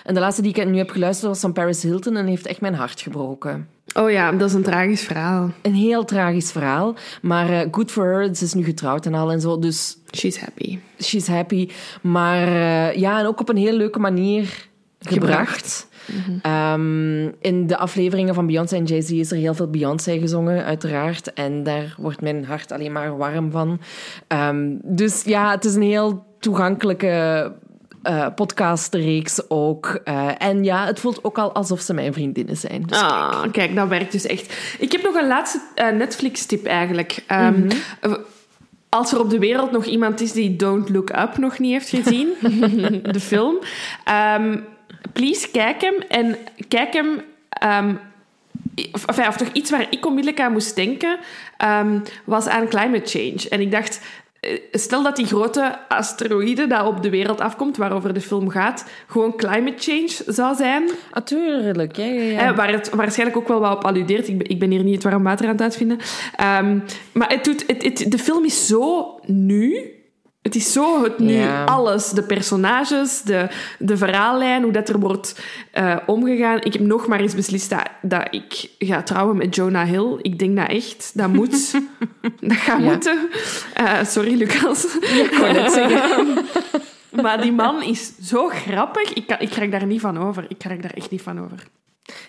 En 0.04 0.14
de 0.14 0.20
laatste 0.20 0.42
die 0.42 0.54
ik 0.54 0.66
nu 0.66 0.76
heb 0.76 0.90
geluisterd 0.90 1.28
was 1.30 1.40
van 1.40 1.52
Paris 1.52 1.82
Hilton 1.82 2.16
en 2.16 2.26
heeft 2.26 2.46
echt 2.46 2.60
mijn 2.60 2.74
hart 2.74 3.00
gebroken. 3.00 3.68
Oh 3.94 4.10
ja, 4.10 4.32
dat 4.32 4.48
is 4.48 4.54
een 4.54 4.62
tragisch 4.62 5.02
verhaal. 5.02 5.50
Een 5.62 5.74
heel 5.74 6.04
tragisch 6.04 6.52
verhaal, 6.52 6.94
maar 7.22 7.50
eh, 7.50 7.68
good 7.70 7.90
for 7.90 8.04
her. 8.04 8.36
Ze 8.36 8.44
is 8.44 8.54
nu 8.54 8.64
getrouwd 8.64 9.06
en 9.06 9.14
al 9.14 9.32
en 9.32 9.40
zo, 9.40 9.58
dus 9.58 9.98
She's 10.16 10.40
happy. 10.40 10.78
she's 11.00 11.26
happy. 11.26 11.68
Maar 12.02 12.46
eh, 12.46 12.96
ja, 13.00 13.20
en 13.20 13.26
ook 13.26 13.40
op 13.40 13.48
een 13.48 13.56
heel 13.56 13.76
leuke 13.76 13.98
manier 13.98 14.67
gebracht. 15.00 15.88
Ehm, 16.42 17.22
in 17.40 17.66
de 17.66 17.76
afleveringen 17.76 18.34
van 18.34 18.46
Beyoncé 18.46 18.76
en 18.76 18.84
Jay-Z 18.84 19.10
is 19.10 19.30
er 19.30 19.36
heel 19.36 19.54
veel 19.54 19.70
Beyoncé 19.70 20.18
gezongen, 20.18 20.64
uiteraard. 20.64 21.32
En 21.32 21.62
daar 21.62 21.94
wordt 21.98 22.20
mijn 22.20 22.44
hart 22.44 22.72
alleen 22.72 22.92
maar 22.92 23.16
warm 23.16 23.50
van. 23.50 23.80
Ehm, 24.26 24.74
dus 24.82 25.22
ja, 25.24 25.50
het 25.50 25.64
is 25.64 25.74
een 25.74 25.82
heel 25.82 26.24
toegankelijke 26.40 27.52
eh, 28.02 28.26
podcastreeks 28.34 29.50
ook. 29.50 30.00
Eh, 30.04 30.28
en 30.38 30.64
ja, 30.64 30.86
het 30.86 31.00
voelt 31.00 31.24
ook 31.24 31.38
al 31.38 31.52
alsof 31.52 31.80
ze 31.80 31.94
mijn 31.94 32.12
vriendinnen 32.12 32.56
zijn. 32.56 32.82
Dus 32.86 33.00
Ah, 33.00 33.42
kijk, 33.52 33.74
dat 33.74 33.88
werkt 33.88 34.12
dus 34.12 34.26
echt. 34.26 34.76
Ik 34.78 34.92
heb 34.92 35.02
nog 35.02 35.14
een 35.14 35.26
laatste 35.26 35.60
eh, 35.74 35.88
Netflix-tip 35.90 36.64
eigenlijk. 36.66 37.22
Ehm, 37.26 37.70
eh, 38.00 38.12
Als 38.88 39.12
er 39.12 39.20
op 39.20 39.30
de 39.30 39.38
wereld 39.38 39.70
nog 39.70 39.84
iemand 39.84 40.20
is 40.20 40.32
die 40.32 40.56
Don't 40.56 40.88
Look 40.88 41.10
Up 41.10 41.38
nog 41.38 41.58
niet 41.58 41.72
heeft 41.72 41.88
gezien, 41.88 42.28
de 43.12 43.20
film, 43.20 43.58
please 45.12 45.50
kijk 45.50 45.80
hem. 45.80 45.94
En 46.08 46.36
kijk 46.68 46.92
hem 46.92 47.20
ehm, 47.48 47.94
of, 48.92 49.36
toch 49.36 49.52
iets 49.52 49.70
waar 49.70 49.86
ik 49.90 50.06
onmiddellijk 50.06 50.42
aan 50.42 50.52
moest 50.52 50.76
denken, 50.76 51.18
ehm, 51.56 51.98
was 52.24 52.46
aan 52.46 52.68
climate 52.68 53.18
change. 53.18 53.48
En 53.48 53.60
ik 53.60 53.70
dacht, 53.70 54.00
eh, 54.40 54.58
stel 54.72 55.02
dat 55.02 55.16
die 55.16 55.26
grote 55.26 55.78
asteroïde 55.88 56.66
dat 56.66 56.86
op 56.86 57.02
de 57.02 57.10
wereld 57.10 57.40
afkomt, 57.40 57.76
waarover 57.76 58.14
de 58.14 58.20
film 58.20 58.48
gaat, 58.48 58.90
gewoon 59.06 59.36
climate 59.36 59.90
change 59.90 60.32
zou 60.34 60.54
zijn. 60.54 60.90
Natuurlijk, 61.14 61.96
ja, 61.96 62.04
ja, 62.04 62.22
ja. 62.22 62.48
Eh, 62.48 62.56
waar 62.56 62.72
het 62.72 62.90
waarschijnlijk 62.90 63.38
ook 63.38 63.48
wel 63.48 63.60
wat 63.60 63.76
op 63.76 63.84
alludeert. 63.84 64.28
Ik 64.28 64.38
ben, 64.38 64.48
ik 64.48 64.58
ben 64.58 64.70
hier 64.70 64.84
niet 64.84 64.94
het 64.94 65.02
warm 65.02 65.22
water 65.22 65.46
aan 65.46 65.52
het 65.52 65.62
uitvinden. 65.62 65.98
Ehm, 66.36 66.78
maar 67.12 67.30
het 67.30 67.44
doet, 67.44 67.64
het, 67.66 67.82
het, 67.82 68.04
de 68.10 68.18
film 68.18 68.44
is 68.44 68.66
zo 68.66 69.14
nu. 69.26 69.97
Het 70.42 70.54
is 70.56 70.72
zo 70.72 71.02
het 71.02 71.18
nu. 71.18 71.32
Ja. 71.32 71.64
Alles. 71.64 72.10
De 72.10 72.22
personages, 72.22 73.22
de, 73.22 73.48
de 73.78 73.96
verhaallijn, 73.96 74.62
hoe 74.62 74.72
dat 74.72 74.88
er 74.88 74.98
wordt 74.98 75.40
eh, 75.72 75.96
omgegaan. 76.06 76.60
Ik 76.62 76.72
heb 76.72 76.82
nog 76.82 77.06
maar 77.06 77.20
eens 77.20 77.34
beslist 77.34 77.70
dat, 77.70 77.88
dat 78.02 78.26
ik 78.30 78.70
ga 78.78 79.02
trouwen 79.02 79.36
met 79.36 79.54
Jonah 79.54 79.88
Hill. 79.88 80.18
Ik 80.22 80.38
denk 80.38 80.56
dat 80.56 80.68
echt. 80.68 81.10
Dat 81.14 81.32
moet. 81.32 81.72
dat 82.40 82.56
gaat 82.56 82.80
Ja. 82.82 82.84
moeten. 82.90 83.28
Eh, 83.74 84.04
sorry, 84.04 84.34
Lucas. 84.36 84.84
ik 85.00 85.36
wou 85.40 85.52
net 85.52 85.72
zeggen. 85.82 86.38
maar 87.22 87.40
die 87.42 87.52
man 87.52 87.82
is 87.82 88.12
zo 88.22 88.48
grappig. 88.48 89.12
Ik, 89.12 89.26
kan, 89.26 89.36
ik 89.40 89.54
raak 89.54 89.70
daar 89.70 89.86
niet 89.86 90.00
van 90.00 90.18
over. 90.18 90.44
Ik 90.48 90.62
raak 90.62 90.82
daar 90.82 90.94
echt 90.94 91.10
niet 91.10 91.22
van 91.22 91.40
over. 91.44 91.62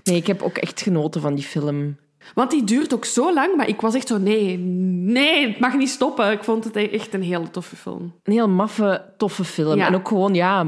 Nee, 0.04 0.16
ik 0.16 0.28
heb 0.28 0.42
ook 0.42 0.58
echt 0.58 0.82
genoten 0.82 1.22
van 1.22 1.36
die 1.36 1.44
film. 1.46 1.98
Want 2.34 2.52
die 2.52 2.64
duurt 2.64 2.94
ook 2.94 3.06
zo 3.06 3.34
lang, 3.34 3.56
maar 3.56 3.68
ik 3.68 3.82
was 3.82 3.94
echt 3.96 4.08
zo, 4.08 4.18
nee, 4.18 4.58
nee, 4.58 5.48
het 5.48 5.60
mag 5.60 5.76
niet 5.78 5.90
stoppen. 5.90 6.32
Ik 6.32 6.44
vond 6.44 6.64
het 6.64 6.76
echt 6.76 7.14
een 7.14 7.24
hele 7.24 7.50
toffe 7.50 7.76
film. 7.76 8.14
Een 8.24 8.34
heel 8.34 8.50
maffe, 8.50 9.06
toffe 9.18 9.44
film. 9.44 9.78
Ja. 9.78 9.88
En 9.88 9.96
ook 9.96 10.08
gewoon, 10.08 10.34
ja, 10.34 10.66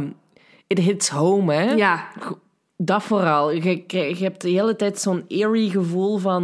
it 0.68 0.78
hits 0.80 1.10
home, 1.10 1.54
hè. 1.54 1.72
Ja, 1.72 2.08
Dat 2.78 3.04
vooral. 3.04 3.52
Je, 3.52 3.84
je, 3.88 4.18
je 4.18 4.24
hebt 4.24 4.41
de 4.41 4.49
hele 4.49 4.76
tijd 4.76 4.99
zo'n 4.99 5.24
eerie 5.28 5.70
gevoel 5.70 6.18
van... 6.18 6.43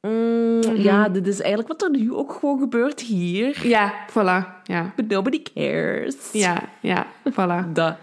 mm, 0.00 0.46
Mhm. 0.58 0.80
Ja, 0.80 1.08
dit 1.08 1.26
is 1.26 1.40
eigenlijk 1.40 1.68
wat 1.68 1.82
er 1.82 1.90
nu 2.00 2.12
ook 2.14 2.32
gewoon 2.32 2.58
gebeurt 2.58 3.00
hier. 3.00 3.66
ja, 3.66 3.94
voilà. 4.10 4.62
Ja, 4.64 4.92
But 4.96 5.08
nobody 5.08 5.42
cares. 5.54 6.14
ja, 6.32 6.62
ja, 6.80 7.06
voilà. 7.32 7.72
Dat. 7.72 7.96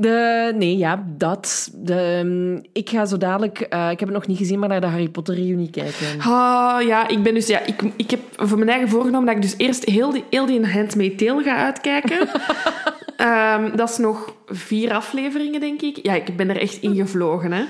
De, 0.00 0.52
nee, 0.56 0.76
ja, 0.76 1.04
dat. 1.16 1.70
De, 1.74 2.20
mm, 2.24 2.64
ik 2.72 2.90
ga 2.90 3.06
zo 3.06 3.16
dadelijk... 3.16 3.60
eh, 3.60 3.90
ik 3.90 4.00
heb 4.00 4.08
het 4.08 4.18
nog 4.18 4.26
niet 4.26 4.38
gezien, 4.38 4.58
maar 4.58 4.68
naar 4.68 4.80
de 4.80 4.86
Harry 4.86 5.08
Potter 5.08 5.34
reunie 5.34 5.70
kijken. 5.70 6.06
Oh, 6.18 6.76
ja, 6.86 7.08
ik 7.08 7.22
ben 7.22 7.34
dus, 7.34 7.46
ja, 7.46 7.60
ik, 7.60 7.82
ik 7.96 8.10
heb 8.10 8.20
voor 8.36 8.58
mijn 8.58 8.70
eigen 8.70 8.88
voorgenomen 8.88 9.26
dat 9.26 9.36
ik 9.36 9.42
dus 9.42 9.54
eerst 9.56 9.84
heel 9.84 10.10
die, 10.10 10.24
heel 10.30 10.46
die 10.46 10.66
Handmaid's 10.66 11.24
Tale 11.24 11.42
ga 11.42 11.56
uitkijken. 11.56 12.28
Ehm, 13.16 13.76
dat 13.76 13.90
is 13.90 13.96
nog 13.96 14.34
vier 14.46 14.92
afleveringen, 14.92 15.60
denk 15.60 15.82
ik. 15.82 15.98
Ja, 16.02 16.14
ik 16.14 16.36
ben 16.36 16.48
er 16.48 16.60
echt 16.60 16.80
in 16.80 16.94
gevlogen, 16.94 17.52
hè. 17.52 17.62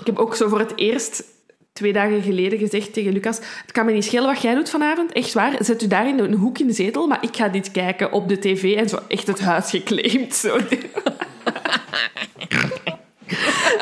Ik 0.00 0.06
heb 0.06 0.18
ook 0.18 0.34
zo 0.34 0.48
voor 0.48 0.58
het 0.58 0.72
eerst 0.76 1.24
twee 1.72 1.92
dagen 1.92 2.22
geleden 2.22 2.58
gezegd 2.58 2.92
tegen 2.92 3.12
Lucas, 3.12 3.38
het 3.38 3.72
kan 3.72 3.86
me 3.86 3.92
niet 3.92 4.04
schelen 4.04 4.26
wat 4.26 4.42
jij 4.42 4.54
doet 4.54 4.70
vanavond, 4.70 5.12
echt 5.12 5.32
waar. 5.32 5.56
Zet 5.60 5.82
u 5.82 5.86
daar 5.86 6.08
in 6.08 6.18
een 6.18 6.34
hoek 6.34 6.58
in 6.58 6.66
de 6.66 6.72
zetel, 6.72 7.06
maar 7.06 7.18
ik 7.20 7.36
ga 7.36 7.48
dit 7.48 7.70
kijken 7.70 8.12
op 8.12 8.28
de 8.28 8.38
tv 8.38 8.76
en 8.76 8.88
zo 8.88 8.98
echt 9.08 9.26
het 9.26 9.40
huis 9.40 9.70
geclaimd. 9.70 10.34
Zo. 10.44 10.58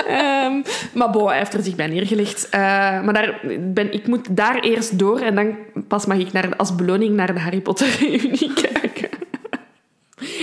Ehm, 0.06 0.62
maar 0.94 1.08
hij 1.12 1.38
heeft 1.38 1.54
er 1.54 1.62
zich 1.62 1.74
bij 1.74 1.86
neergelegd. 1.86 2.48
Eh, 2.48 2.60
maar 3.02 3.12
daar 3.12 3.40
ben, 3.60 3.92
ik 3.92 4.06
moet 4.06 4.36
daar 4.36 4.58
eerst 4.60 4.98
door 4.98 5.18
en 5.20 5.34
dan 5.34 5.56
pas 5.88 6.06
mag 6.06 6.18
ik 6.18 6.32
naar, 6.32 6.56
als 6.56 6.74
beloning 6.74 7.14
naar 7.14 7.34
de 7.34 7.40
Harry 7.40 7.60
Potter 7.60 7.88
reunie 8.00 8.52
kijken. 8.54 9.08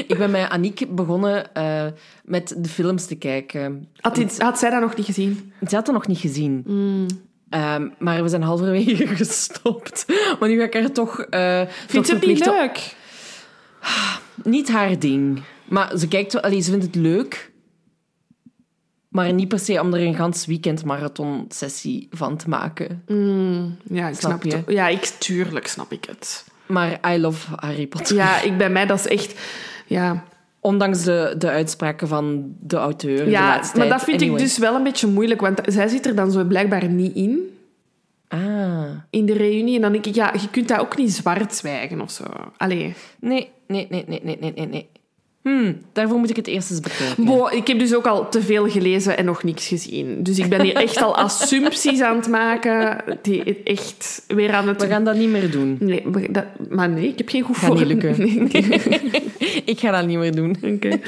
Ik 0.08 0.18
ben 0.18 0.32
met 0.32 0.50
Aniek 0.50 0.96
begonnen 0.96 1.54
eh, 1.54 1.86
met 2.24 2.56
de 2.58 2.70
films 2.70 3.06
te 3.06 3.16
kijken. 3.16 3.88
Had, 4.02 4.16
die- 4.16 4.28
had 4.38 4.60
zij 4.60 4.70
dat 4.70 4.82
nog 4.82 4.96
niet 4.96 5.06
gezien? 5.06 5.54
Ze 5.68 5.76
had 5.76 5.86
het 5.88 5.96
nog 5.96 6.08
niet 6.08 6.20
gezien. 6.20 6.64
Ehm, 7.50 7.88
maar 8.00 8.24
we 8.24 8.30
zijn 8.30 8.42
halverwege 8.42 9.08
gestopt. 9.24 10.06
Maar 10.40 10.50
nu 10.50 10.58
ga 10.60 10.64
ik 10.66 10.76
er 10.76 10.92
toch... 10.92 11.20
eh 11.22 11.62
Vindt 11.88 12.08
ze 12.08 12.14
het 12.16 12.26
niet 12.26 12.48
op- 12.48 12.54
leuk? 12.54 12.96
Niet 14.44 14.70
haar 14.72 15.00
ding. 15.00 15.42
Maar 15.74 15.98
ze 15.98 16.08
kijkt 16.08 16.34
wel... 16.34 16.42
Allee, 16.42 16.62
ze 16.62 16.70
vindt 16.70 16.86
het 16.86 16.96
leuk. 16.96 17.52
Maar 19.08 19.34
niet 19.34 19.48
per 19.48 19.60
se 19.60 19.82
om 19.82 19.94
er 19.94 20.02
een 20.02 20.16
gans 20.16 20.46
weekend 20.46 20.86
marathon 20.86 21.46
sessie 21.50 22.08
van 22.12 22.38
te 22.38 22.50
maken. 22.50 23.04
Ja, 23.90 24.08
ik 24.08 24.16
Snap 24.16 24.32
snap, 24.32 24.44
je? 24.44 24.56
het. 24.56 24.64
Ja, 24.68 24.88
ik, 24.88 25.00
tuurlijk 25.06 25.68
snap 25.68 25.92
ik 25.92 26.06
het. 26.06 26.46
Maar 26.66 27.14
I 27.14 27.20
love 27.20 27.48
Harry 27.56 27.88
Potter. 27.88 28.16
Ja, 28.16 28.42
ik, 28.42 28.58
bij 28.58 28.70
mij 28.70 28.86
dat 28.86 29.00
is 29.00 29.08
echt... 29.08 29.40
Ja, 29.88 30.24
Ondanks 30.60 31.04
de, 31.04 31.36
de 31.38 31.50
uitspraken 31.50 32.08
van 32.08 32.56
de 32.60 32.76
auteur 32.76 33.26
de 33.26 33.30
ja 33.32 33.48
laatste 33.48 33.78
maar 33.78 33.88
dat 33.90 34.04
vind 34.04 34.22
Anyway. 34.22 34.38
ik 34.40 34.44
dus 34.46 34.58
wel 34.58 34.76
een 34.76 34.84
beetje 34.84 35.08
moeilijk, 35.08 35.42
want 35.42 35.62
zij 35.66 35.88
zit 35.88 36.06
er 36.06 36.16
dan 36.16 36.32
zo 36.32 36.44
blijkbaar 36.44 36.88
niet 36.90 37.16
in, 37.16 37.58
Ah. 38.28 38.90
in 39.10 39.26
de 39.26 39.34
reunie. 39.34 39.76
En 39.76 39.82
dan 39.82 39.92
denk 39.92 40.06
ik, 40.06 40.16
ja, 40.16 40.34
je 40.42 40.50
kunt 40.50 40.68
dat 40.68 40.80
ook 40.80 40.98
niet 40.98 41.14
zwart 41.14 41.56
zwijgen 41.56 42.02
of 42.02 42.12
zo. 42.12 42.24
Allee. 42.58 42.94
Nee, 43.20 43.50
nee, 43.68 43.88
nee, 43.90 44.06
nee, 44.08 44.22
nee, 44.24 44.54
nee, 44.56 44.68
nee. 44.68 44.90
Hmm, 45.44 45.78
daarvoor 45.94 46.18
moet 46.18 46.30
ik 46.30 46.36
het 46.36 46.48
eerst 46.48 46.72
eens 46.72 46.80
bekijken. 46.80 47.26
Bo, 47.26 47.48
ik 47.48 47.68
heb 47.68 47.80
dus 47.80 47.96
ook 47.96 48.06
al 48.06 48.30
te 48.30 48.42
veel 48.42 48.70
gelezen 48.70 49.18
en 49.18 49.26
nog 49.26 49.44
niks 49.44 49.68
gezien. 49.68 50.24
Dus 50.24 50.40
ik 50.40 50.50
ben 50.50 50.62
hier 50.62 50.76
echt 50.76 51.02
al 51.02 51.18
assumpties 51.18 52.02
aan 52.02 52.16
het 52.16 52.28
maken. 52.28 53.04
Die 53.22 53.64
echt 53.64 54.24
weer 54.28 54.54
aan 54.54 54.68
het... 54.68 54.82
We 54.82 54.88
gaan 54.88 55.04
dat 55.04 55.16
niet 55.16 55.30
meer 55.30 55.52
doen. 55.52 55.78
Nee, 55.80 56.04
dat, 56.32 56.46
maar 56.70 56.90
nee, 56.90 57.08
ik 57.08 57.18
heb 57.18 57.30
geen 57.30 57.42
goed 57.42 57.58
voor. 57.58 57.72
Nee, 57.84 57.96
nee. 57.96 59.24
Ik 59.66 59.80
ga 59.80 59.92
dat 59.92 60.06
niet 60.06 60.18
meer 60.18 60.36
doen. 60.36 60.56
Oké. 60.62 61.00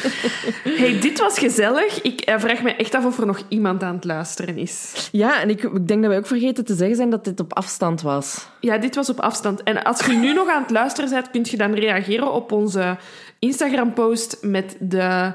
Hey, 0.64 1.00
dit 1.00 1.20
was 1.20 1.40
gezellig. 1.40 2.02
Ik 2.02 2.22
eh, 2.22 2.40
vraag 2.40 2.64
me 2.64 2.72
echt 2.76 2.96
af 2.96 3.06
of 3.06 3.20
er 3.20 3.26
nog 3.26 3.42
iemand 3.48 3.84
aan 3.84 3.96
het 3.96 4.04
luisteren 4.04 4.58
is. 4.58 5.10
Ja, 5.12 5.42
en 5.42 5.50
ik, 5.50 5.64
ik 5.64 5.88
denk 5.88 6.02
dat 6.02 6.10
wij 6.10 6.18
ook 6.18 6.28
vergeten 6.28 6.66
te 6.66 6.76
zeggen 6.76 6.96
zijn 6.96 7.10
dat 7.10 7.24
dit 7.24 7.40
op 7.40 7.54
afstand 7.54 8.02
was. 8.02 8.48
Ja, 8.60 8.78
dit 8.78 8.96
was 8.96 9.10
op 9.10 9.20
afstand. 9.20 9.64
En 9.64 9.84
als 9.84 10.06
je 10.06 10.14
nu 10.14 10.34
nog 10.34 10.50
aan 10.50 10.62
het 10.62 10.72
luisteren 10.72 11.10
bent, 11.10 11.32
kun 11.32 11.46
je 11.50 11.58
dan 11.58 11.74
reageren 11.74 12.34
op 12.34 12.52
onze 12.52 12.98
Instagram-post 13.40 14.38
met 14.42 14.76
de... 14.80 15.32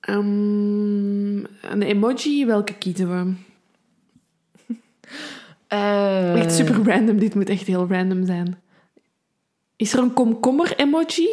ehm, 0.00 1.36
een 1.72 1.82
emoji. 1.82 2.46
Welke 2.46 2.74
kiezen 2.74 3.08
we? 3.08 3.32
Eh, 5.66 6.40
Echt 6.40 6.52
super 6.54 6.84
random. 6.84 7.18
Dit 7.18 7.34
moet 7.34 7.48
echt 7.48 7.66
heel 7.66 7.86
random 7.90 8.26
zijn. 8.26 8.60
Is 9.76 9.92
er 9.92 9.98
een 9.98 10.12
komkommer-emoji? 10.12 11.28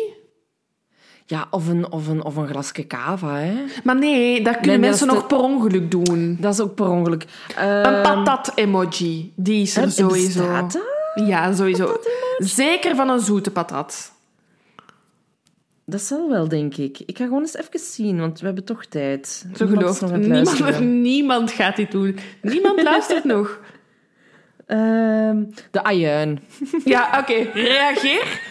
Ja, 1.25 1.47
of 1.51 1.67
een, 1.67 1.91
of, 1.91 2.07
een, 2.07 2.23
of 2.23 2.35
een 2.35 2.47
glasje 2.47 2.87
cava, 2.87 3.35
hè. 3.37 3.63
Maar 3.83 3.95
nee, 3.97 4.43
dat 4.43 4.53
kunnen 4.53 4.79
Nee, 4.79 4.89
mensen 4.89 5.07
nog 5.07 5.27
per 5.27 5.37
ongeluk 5.37 5.91
doen. 5.91 6.37
Dat 6.39 6.53
is 6.53 6.59
ook 6.59 6.75
per 6.75 6.89
ongeluk. 6.89 7.25
Een 7.57 7.83
Ehm, 7.83 8.01
patat-emoji. 8.03 9.33
Die 9.35 9.61
is 9.61 9.77
er 9.77 9.91
sowieso. 9.91 10.39
bestaat 10.41 10.71
dat? 10.73 11.27
Ja, 11.27 11.53
sowieso. 11.55 11.97
Zeker 12.37 12.95
van 12.95 13.09
een 13.09 13.19
zoete 13.19 13.51
patat. 13.51 14.11
Dat 15.89 16.01
zal 16.01 16.29
wel, 16.29 16.47
denk 16.47 16.77
ik. 16.77 16.99
Ik 17.05 17.17
ga 17.17 17.23
gewoon 17.23 17.41
eens 17.41 17.55
even 17.55 17.79
zien, 17.79 18.19
want 18.19 18.39
we 18.39 18.45
hebben 18.45 18.63
toch 18.63 18.85
tijd. 18.85 19.45
Zo 19.55 19.65
nog 19.65 19.99
het 19.99 20.17
Niemand, 20.17 20.79
niemand 21.09 21.51
gaat 21.51 21.75
dit 21.75 21.91
doen. 21.91 22.19
Niemand 22.41 22.83
luistert 22.83 23.23
nog. 23.35 23.59
Ehm, 24.65 25.43
de 25.71 25.83
ajuin. 25.83 26.39
Ja, 26.83 27.19
oké. 27.19 27.33
Reageer 27.53 28.41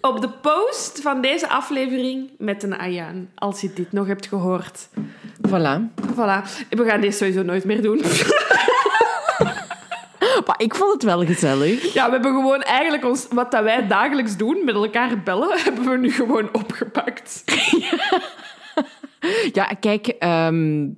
op 0.00 0.20
de 0.20 0.28
post 0.28 1.00
van 1.00 1.20
deze 1.20 1.48
aflevering 1.48 2.30
met 2.38 2.62
een 2.62 2.78
ayaan. 2.78 3.28
Als 3.34 3.60
je 3.60 3.72
dit 3.74 3.92
nog 3.92 4.06
hebt 4.06 4.26
gehoord. 4.26 4.88
Voilà. 5.48 5.80
Voilà. 6.14 6.66
We 6.70 6.84
gaan 6.84 7.00
dit 7.00 7.14
sowieso 7.14 7.42
nooit 7.42 7.64
meer 7.64 7.82
doen. 7.82 8.00
Maar 10.46 10.60
ik 10.60 10.74
vond 10.74 10.92
het 10.92 11.02
wel 11.02 11.24
gezellig. 11.24 11.92
Ja, 11.92 12.06
we 12.06 12.12
hebben 12.12 12.32
gewoon 12.32 12.62
eigenlijk 12.62 13.04
ons, 13.04 13.26
wat 13.30 13.50
dat 13.50 13.62
wij 13.62 13.86
dagelijks 13.86 14.36
doen, 14.36 14.64
met 14.64 14.74
elkaar 14.74 15.22
bellen, 15.22 15.58
hebben 15.64 15.90
we 15.90 15.96
nu 15.96 16.10
gewoon 16.12 16.48
opgepakt. 16.52 17.44
Ja, 19.52 19.64
kijk... 19.64 20.06
ehm, 20.06 20.88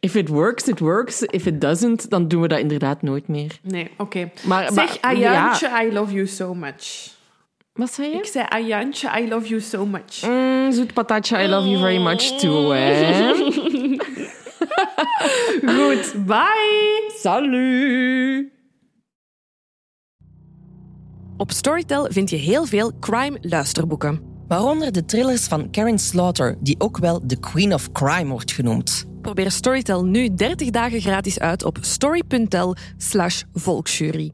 if 0.00 0.14
it 0.14 0.28
works, 0.28 0.68
it 0.68 0.80
works. 0.80 1.22
If 1.22 1.46
it 1.46 1.60
doesn't, 1.60 2.10
dan 2.10 2.28
doen 2.28 2.40
we 2.40 2.48
dat 2.48 2.58
inderdaad 2.58 3.02
nooit 3.02 3.28
meer. 3.28 3.58
Nee, 3.62 3.90
oké. 3.96 4.30
Maar, 4.42 4.72
Zeg, 4.72 5.00
Ayantje, 5.00 5.68
I 5.84 5.92
love 5.92 6.12
you 6.12 6.26
so 6.26 6.54
much. 6.54 7.08
Wat 7.72 7.92
zei 7.92 8.08
je? 8.08 8.16
Ik 8.16 8.24
zei, 8.24 8.46
Ayantje, 8.48 9.10
I 9.20 9.28
love 9.28 9.48
you 9.48 9.60
so 9.60 9.86
much. 9.86 10.26
Mm, 10.26 10.72
zoet 10.72 10.94
patatje, 10.94 11.42
I 11.42 11.48
love 11.48 11.68
you 11.68 11.80
very 11.80 12.02
much 12.02 12.38
too, 12.38 12.70
hè. 12.70 13.34
Goed, 15.76 16.26
bye! 16.26 17.12
Salut! 17.16 18.58
Op 21.36 21.52
Storytel 21.52 22.08
vind 22.10 22.30
je 22.30 22.36
heel 22.36 22.66
veel 22.66 22.92
crime-luisterboeken. 23.00 24.20
Waaronder 24.48 24.92
de 24.92 25.04
thrillers 25.04 25.44
van 25.44 25.70
Karen 25.70 25.98
Slaughter, 25.98 26.56
die 26.60 26.80
ook 26.80 26.98
wel 26.98 27.26
de 27.26 27.38
Queen 27.40 27.74
of 27.74 27.92
Crime 27.92 28.30
wordt 28.30 28.52
genoemd. 28.52 29.06
Probeer 29.22 29.50
Storytel 29.50 30.04
nu 30.04 30.34
30 30.34 30.70
dagen 30.70 31.00
gratis 31.00 31.38
uit 31.38 31.64
op 31.64 31.78
story.tel 31.80 32.76
slash 32.96 33.42
volksjury. 33.52 34.30